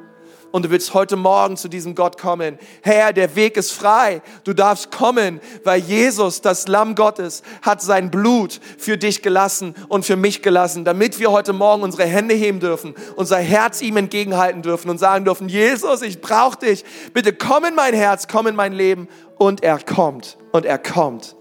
und 0.54 0.66
du 0.66 0.70
willst 0.70 0.94
heute 0.94 1.16
Morgen 1.16 1.58
zu 1.58 1.68
diesem 1.68 1.96
Gott 1.96 2.22
kommen. 2.22 2.60
Herr, 2.84 3.12
der 3.12 3.36
Weg 3.36 3.58
ist 3.58 3.72
frei. 3.72 4.22
Du 4.44 4.54
darfst 4.54 4.92
kommen, 4.92 5.42
weil 5.64 5.82
Jesus, 5.82 6.42
das 6.42 6.68
Lamm 6.68 6.94
Gottes, 6.94 7.42
hat 7.64 7.82
sein 7.82 8.12
Blut 8.12 8.60
für 8.78 8.96
dich 8.96 9.24
gelassen 9.24 9.74
und 9.90 10.06
für 10.06 10.16
mich 10.16 10.44
gelassen, 10.44 10.86
damit 10.86 11.20
wir 11.20 11.32
heute 11.32 11.54
Morgen 11.54 11.82
unsere 11.82 12.06
Hände 12.06 12.36
heben 12.36 12.60
dürfen, 12.60 12.94
unser 13.16 13.40
Herz 13.40 13.82
ihm 13.82 13.98
entgegenhalten 13.98 14.62
dürfen 14.62 14.92
und 14.92 15.00
sagen 15.00 15.26
dürfen, 15.26 15.50
Jesus, 15.50 16.04
ich 16.04 16.22
brauche 16.22 16.60
dich. 16.60 16.86
Bitte 17.14 17.34
komm 17.34 17.66
in 17.66 17.74
mein 17.74 17.96
Herz, 17.96 18.28
komm 18.28 18.46
in 18.46 18.56
mein 18.56 18.74
Leben. 18.74 19.08
Und 19.40 19.64
er 19.64 19.80
kommt 19.80 20.38
und 20.52 20.68
er 20.68 20.78
kommt 20.78 21.36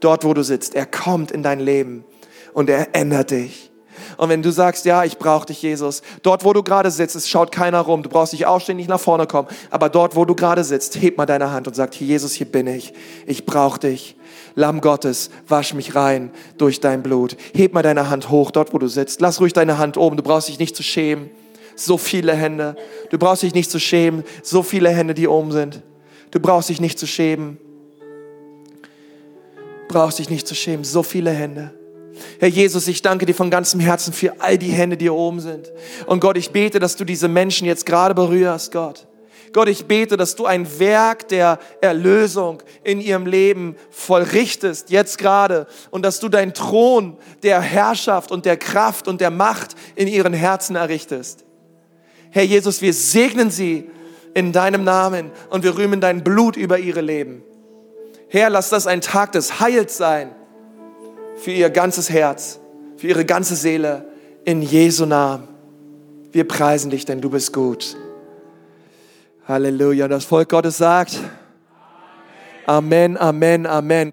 dort, 0.00 0.24
wo 0.24 0.34
du 0.34 0.42
sitzt. 0.42 0.74
Er 0.74 0.86
kommt 0.86 1.30
in 1.30 1.44
dein 1.44 1.60
Leben 1.60 2.04
und 2.52 2.68
er 2.68 2.96
ändert 2.96 3.30
dich. 3.30 3.70
Und 4.16 4.28
wenn 4.28 4.42
du 4.42 4.50
sagst, 4.50 4.84
ja, 4.84 5.04
ich 5.04 5.18
brauche 5.18 5.46
dich, 5.46 5.62
Jesus, 5.62 6.02
dort, 6.22 6.44
wo 6.44 6.52
du 6.52 6.62
gerade 6.62 6.90
sitzt, 6.90 7.16
es 7.16 7.28
schaut 7.28 7.52
keiner 7.52 7.80
rum, 7.80 8.02
du 8.02 8.08
brauchst 8.08 8.32
nicht 8.32 8.46
aufstehen, 8.46 8.76
nicht 8.76 8.88
nach 8.88 9.00
vorne 9.00 9.26
kommen, 9.26 9.48
aber 9.70 9.88
dort, 9.88 10.16
wo 10.16 10.24
du 10.24 10.34
gerade 10.34 10.64
sitzt, 10.64 11.00
heb 11.00 11.16
mal 11.16 11.26
deine 11.26 11.52
Hand 11.52 11.66
und 11.66 11.74
sag, 11.74 11.94
Jesus, 12.00 12.32
hier 12.32 12.46
bin 12.46 12.66
ich, 12.66 12.92
ich 13.26 13.46
brauche 13.46 13.80
dich. 13.80 14.16
Lamm 14.54 14.80
Gottes, 14.80 15.30
wasch 15.48 15.74
mich 15.74 15.94
rein 15.94 16.30
durch 16.56 16.80
dein 16.80 17.02
Blut. 17.02 17.36
Heb 17.54 17.74
mal 17.74 17.82
deine 17.82 18.08
Hand 18.08 18.30
hoch, 18.30 18.50
dort, 18.50 18.72
wo 18.72 18.78
du 18.78 18.88
sitzt. 18.88 19.20
Lass 19.20 19.40
ruhig 19.40 19.52
deine 19.52 19.76
Hand 19.76 19.98
oben, 19.98 20.16
du 20.16 20.22
brauchst 20.22 20.48
dich 20.48 20.58
nicht 20.58 20.74
zu 20.74 20.82
schämen. 20.82 21.30
So 21.76 21.98
viele 21.98 22.34
Hände. 22.34 22.74
Du 23.10 23.18
brauchst 23.18 23.42
dich 23.42 23.54
nicht 23.54 23.70
zu 23.70 23.78
schämen. 23.78 24.24
So 24.42 24.62
viele 24.62 24.88
Hände, 24.88 25.12
die 25.12 25.28
oben 25.28 25.52
sind. 25.52 25.82
Du 26.30 26.40
brauchst 26.40 26.70
dich 26.70 26.80
nicht 26.80 26.98
zu 26.98 27.06
schämen. 27.06 27.58
Du 29.86 29.94
brauchst 29.94 30.18
dich 30.18 30.30
nicht 30.30 30.48
zu 30.48 30.54
schämen. 30.54 30.84
So 30.84 31.02
viele 31.02 31.30
Hände. 31.30 31.72
Herr 32.38 32.48
Jesus, 32.48 32.88
ich 32.88 33.02
danke 33.02 33.26
dir 33.26 33.34
von 33.34 33.50
ganzem 33.50 33.80
Herzen 33.80 34.12
für 34.12 34.40
all 34.40 34.58
die 34.58 34.70
Hände, 34.70 34.96
die 34.96 35.06
hier 35.06 35.14
oben 35.14 35.40
sind. 35.40 35.72
Und 36.06 36.20
Gott, 36.20 36.36
ich 36.36 36.50
bete, 36.50 36.78
dass 36.78 36.96
du 36.96 37.04
diese 37.04 37.28
Menschen 37.28 37.66
jetzt 37.66 37.86
gerade 37.86 38.14
berührst, 38.14 38.72
Gott. 38.72 39.06
Gott, 39.52 39.68
ich 39.68 39.86
bete, 39.86 40.18
dass 40.18 40.36
du 40.36 40.44
ein 40.44 40.78
Werk 40.78 41.28
der 41.28 41.58
Erlösung 41.80 42.62
in 42.84 43.00
ihrem 43.00 43.26
Leben 43.26 43.76
vollrichtest, 43.90 44.90
jetzt 44.90 45.16
gerade, 45.16 45.66
und 45.90 46.04
dass 46.04 46.20
du 46.20 46.28
deinen 46.28 46.52
Thron 46.52 47.16
der 47.42 47.62
Herrschaft 47.62 48.30
und 48.30 48.44
der 48.44 48.58
Kraft 48.58 49.08
und 49.08 49.20
der 49.20 49.30
Macht 49.30 49.74
in 49.94 50.08
ihren 50.08 50.34
Herzen 50.34 50.76
errichtest. 50.76 51.46
Herr 52.30 52.42
Jesus, 52.42 52.82
wir 52.82 52.92
segnen 52.92 53.50
sie 53.50 53.88
in 54.34 54.52
deinem 54.52 54.84
Namen 54.84 55.30
und 55.48 55.64
wir 55.64 55.78
rühmen 55.78 56.02
dein 56.02 56.22
Blut 56.22 56.56
über 56.56 56.78
ihre 56.78 57.00
Leben. 57.00 57.42
Herr, 58.28 58.50
lass 58.50 58.68
das 58.68 58.86
ein 58.86 59.00
Tag 59.00 59.32
des 59.32 59.58
Heils 59.58 59.96
sein 59.96 60.35
für 61.36 61.50
ihr 61.50 61.70
ganzes 61.70 62.10
Herz, 62.10 62.58
für 62.96 63.08
ihre 63.08 63.24
ganze 63.24 63.54
Seele 63.54 64.06
in 64.44 64.62
Jesu 64.62 65.06
Namen. 65.06 65.48
Wir 66.32 66.46
preisen 66.46 66.90
dich, 66.90 67.04
denn 67.04 67.20
du 67.20 67.30
bist 67.30 67.52
gut. 67.52 67.96
Halleluja. 69.46 70.04
Und 70.04 70.10
das 70.10 70.24
Volk 70.24 70.48
Gottes 70.48 70.76
sagt, 70.76 71.18
Amen, 72.66 73.16
Amen, 73.16 73.64
Amen. 73.66 74.04